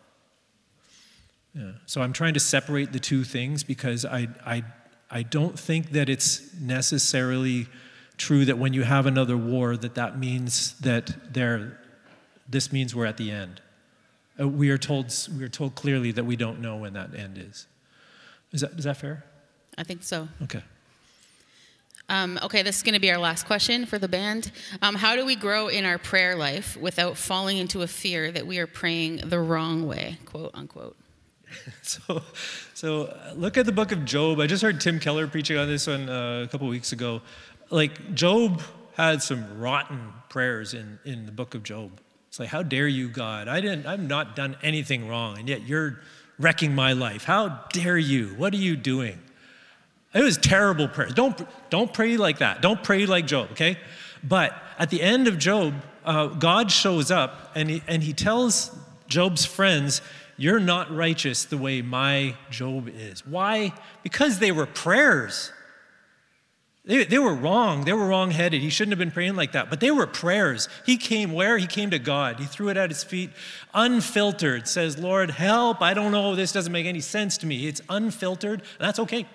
Yeah. 1.56 1.72
So 1.86 2.02
I'm 2.02 2.12
trying 2.12 2.34
to 2.34 2.40
separate 2.40 2.92
the 2.92 3.00
two 3.00 3.24
things 3.24 3.64
because 3.64 4.04
I, 4.04 4.28
I, 4.46 4.64
I 5.10 5.24
don't 5.24 5.58
think 5.58 5.92
that 5.92 6.10
it's 6.10 6.54
necessarily 6.60 7.68
true 8.18 8.46
that 8.46 8.58
when 8.58 8.74
you 8.74 8.84
have 8.84 9.06
another 9.06 9.38
war 9.38 9.78
that 9.78 9.96
that 9.96 10.20
means 10.20 10.78
that 10.80 11.34
there 11.34 11.80
this 12.48 12.72
means 12.72 12.96
we're 12.96 13.06
at 13.06 13.18
the 13.18 13.32
end 13.32 13.62
uh, 14.40 14.48
we 14.48 14.70
are 14.70 14.78
told 14.78 15.14
we 15.38 15.44
are 15.44 15.50
told 15.50 15.76
clearly 15.76 16.12
that 16.12 16.24
we 16.24 16.36
don't 16.36 16.62
know 16.62 16.78
when 16.78 16.94
that 16.94 17.14
end 17.14 17.38
is 17.38 17.68
is 18.54 18.62
that 18.62 18.72
is 18.72 18.86
that 18.86 18.96
fair 18.96 19.26
i 19.78 19.84
think 19.84 20.02
so 20.02 20.30
okay 20.44 20.62
um, 22.08 22.38
okay, 22.44 22.62
this 22.62 22.78
is 22.78 22.84
going 22.84 22.94
to 22.94 23.00
be 23.00 23.12
our 23.12 23.18
last 23.18 23.48
question 23.48 23.88
for 23.88 23.98
the 23.98 24.08
band. 24.08 24.52
Um, 24.84 24.94
how 24.94 25.16
do 25.16 25.26
we 25.26 25.36
grow 25.36 25.70
in 25.70 25.86
our 25.86 25.98
prayer 25.98 26.36
life 26.36 26.78
without 26.78 27.18
falling 27.18 27.58
into 27.58 27.82
a 27.82 27.88
fear 27.88 28.32
that 28.32 28.46
we 28.46 28.60
are 28.60 28.68
praying 28.68 29.22
the 29.26 29.40
wrong 29.40 29.88
way, 29.88 30.20
quote 30.26 30.52
unquote? 30.54 30.96
so, 31.82 32.22
so 32.74 33.04
uh, 33.06 33.34
look 33.36 33.58
at 33.58 33.66
the 33.66 33.72
book 33.72 33.92
of 33.92 34.06
Job. 34.06 34.40
I 34.40 34.48
just 34.48 34.64
heard 34.64 34.82
Tim 34.82 35.00
Keller 35.00 35.28
preaching 35.28 35.58
on 35.58 35.68
this 35.68 35.88
one 35.88 36.10
uh, 36.10 36.44
a 36.44 36.48
couple 36.48 36.68
weeks 36.68 36.92
ago 36.92 37.22
like 37.70 38.14
Job 38.14 38.62
had 38.96 39.22
some 39.22 39.60
rotten 39.60 40.14
prayers 40.30 40.74
in, 40.74 41.00
in 41.06 41.26
the 41.26 41.32
book 41.32 41.56
of 41.56 41.64
Job. 41.64 42.00
It's 42.28 42.40
like, 42.40 42.50
how 42.50 42.64
dare 42.64 42.88
you, 42.88 43.10
God? 43.10 43.48
I 43.48 43.62
didn't, 43.62 43.86
I've 43.86 44.02
not 44.02 44.36
done 44.36 44.58
anything 44.62 45.08
wrong, 45.08 45.38
and 45.38 45.48
yet 45.48 45.64
you're 45.64 46.02
wrecking 46.38 46.76
my 46.76 46.94
life. 46.94 47.24
How 47.24 47.64
dare 47.72 47.98
you? 47.98 48.28
What 48.38 48.54
are 48.54 48.58
you 48.58 48.76
doing? 48.76 49.20
It 50.14 50.24
was 50.24 50.38
terrible 50.38 50.88
prayer. 50.88 51.10
Don't, 51.10 51.40
don't 51.70 51.94
pray 51.94 52.18
like 52.18 52.40
that. 52.40 52.62
Don't 52.62 52.82
pray 52.84 53.06
like 53.06 53.28
Job, 53.28 53.52
okay? 53.52 53.78
But 54.24 54.54
at 54.80 54.90
the 54.90 55.02
end 55.02 55.28
of 55.28 55.38
Job, 55.38 55.74
uh, 56.04 56.28
God 56.28 56.72
shows 56.72 57.12
up 57.12 57.52
and 57.56 57.70
he, 57.70 57.84
and 57.88 58.04
he 58.04 58.14
tells 58.14 58.78
Job's 59.08 59.46
friends, 59.46 60.02
You're 60.38 60.60
not 60.60 60.94
righteous 60.94 61.46
the 61.46 61.58
way 61.58 61.82
my 61.82 62.36
Job 62.50 62.90
is. 62.90 63.26
Why? 63.26 63.74
Because 64.04 64.40
they 64.40 64.52
were 64.52 64.66
prayers. 64.66 65.52
They, 66.84 67.04
they 67.04 67.18
were 67.18 67.34
wrong. 67.34 67.86
They 67.86 67.94
were 67.94 68.06
wrong 68.06 68.32
headed. 68.32 68.62
He 68.62 68.70
shouldn't 68.70 68.92
have 68.92 69.00
been 69.00 69.12
praying 69.12 69.36
like 69.36 69.54
that. 69.54 69.70
But 69.70 69.80
they 69.80 69.92
were 69.92 70.06
prayers. 70.06 70.70
He 70.86 70.98
came 70.98 71.34
where? 71.34 71.58
He 71.58 71.68
came 71.68 71.90
to 71.90 72.00
God. 72.00 72.40
He 72.40 72.46
threw 72.46 72.70
it 72.70 72.78
at 72.78 72.92
his 72.92 73.04
feet, 73.04 73.32
unfiltered, 73.74 74.68
says, 74.68 75.00
Lord, 75.00 75.32
help. 75.32 75.82
I 75.82 75.94
don't 75.94 76.12
know. 76.12 76.36
This 76.36 76.52
doesn't 76.52 76.72
make 76.72 76.86
any 76.86 77.02
sense 77.02 77.38
to 77.40 77.48
me. 77.48 77.68
It's 77.68 77.82
unfiltered. 77.90 78.60
And 78.60 78.88
that's 78.88 79.00
okay. 79.00 79.26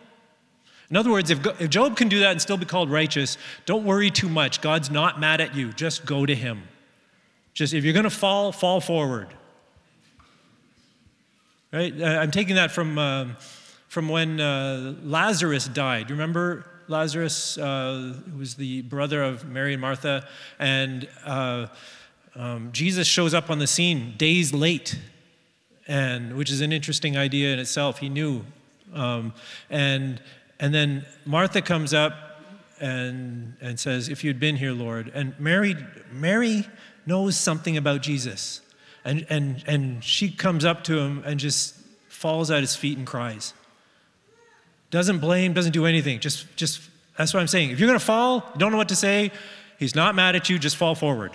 In 0.91 0.97
other 0.97 1.11
words, 1.11 1.31
if, 1.31 1.45
if 1.61 1.71
Job 1.71 1.97
can 1.97 2.09
do 2.09 2.21
that 2.21 2.33
and 2.33 2.43
still 2.43 2.57
be 2.57 2.67
called 2.67 2.91
righteous, 2.91 3.39
don't 3.65 3.85
worry 3.85 4.11
too 4.11 4.29
much. 4.29 4.61
God's 4.61 4.91
not 4.91 5.19
mad 5.19 5.41
at 5.41 5.55
you. 5.55 5.73
Just 5.73 6.05
go 6.05 6.27
to 6.27 6.35
him. 6.35 6.63
Just 7.55 7.75
if 7.75 7.85
you're 7.85 7.95
going 7.95 8.05
to 8.05 8.11
fall, 8.11 8.53
fall 8.53 8.81
forward. 8.81 9.29
Right? 11.73 11.95
Uh, 12.01 12.05
I'm 12.05 12.33
taking 12.33 12.57
that 12.57 12.73
from, 12.73 12.99
uh, 12.99 13.27
from 13.87 14.09
when 14.09 14.41
uh, 14.41 14.95
Lazarus 15.05 15.69
died. 15.69 16.11
Remember 16.11 16.67
Lazarus 16.89 17.59
uh, 17.59 18.15
was 18.37 18.57
the 18.57 18.83
brother 18.83 19.23
of 19.23 19.47
Mary 19.47 19.75
and 19.75 19.81
Martha, 19.81 20.27
and 20.59 21.09
um, 22.35 22.71
Jesus 22.73 23.07
shows 23.07 23.35
up 23.35 23.51
on 23.51 23.61
the 23.61 23.67
scene 23.67 24.15
days 24.17 24.53
late, 24.53 24.99
and 25.87 26.37
which 26.37 26.51
is 26.51 26.61
an 26.61 26.73
interesting 26.73 27.17
idea 27.17 27.53
in 27.53 27.59
itself. 27.59 27.99
He 27.99 28.09
knew, 28.09 28.45
um, 28.93 29.33
and 29.69 30.21
and 30.59 30.75
then 30.75 31.07
Martha 31.25 31.63
comes 31.63 31.95
up 31.95 32.15
and 32.81 33.55
and 33.61 33.79
says, 33.79 34.09
"If 34.09 34.25
you'd 34.25 34.41
been 34.41 34.57
here, 34.57 34.73
Lord," 34.73 35.11
and 35.15 35.39
Mary 35.39 35.77
Mary 36.11 36.67
knows 37.07 37.37
something 37.37 37.77
about 37.77 38.03
Jesus, 38.03 38.61
and 39.11 39.27
and 39.29 39.65
and 39.67 40.05
she 40.05 40.31
comes 40.31 40.65
up 40.65 40.85
to 40.85 40.99
him 40.99 41.23
and 41.27 41.41
just 41.41 41.75
falls 42.09 42.51
at 42.51 42.61
his 42.61 42.77
feet 42.77 42.97
and 42.97 43.07
cries. 43.07 43.55
Doesn't 44.91 45.19
blame, 45.19 45.53
doesn't 45.53 45.73
do 45.73 45.87
anything. 45.87 46.21
Just, 46.21 46.47
just 46.57 46.81
that's 47.17 47.35
what 47.35 47.41
I'm 47.41 47.49
saying. 47.49 47.71
If 47.71 47.81
you're 47.81 47.89
gonna 47.89 47.99
fall, 47.99 48.45
don't 48.57 48.73
know 48.73 48.79
what 48.79 48.89
to 48.89 48.97
say, 48.97 49.33
he's 49.79 49.95
not 49.95 50.15
mad 50.15 50.37
at 50.37 50.49
you, 50.49 50.59
just 50.59 50.77
fall 50.77 50.95
forward. 50.95 51.33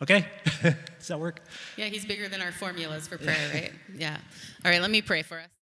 Okay? 0.00 0.26
Does 0.62 1.08
that 1.08 1.18
work? 1.18 1.40
Yeah, 1.76 1.86
he's 1.86 2.04
bigger 2.04 2.28
than 2.28 2.42
our 2.42 2.52
formulas 2.52 3.06
for 3.06 3.18
prayer, 3.18 3.50
right? 3.54 3.72
Yeah. 3.96 4.16
All 4.64 4.70
right, 4.70 4.80
let 4.80 4.90
me 4.90 5.00
pray 5.00 5.22
for 5.22 5.38
us. 5.38 5.52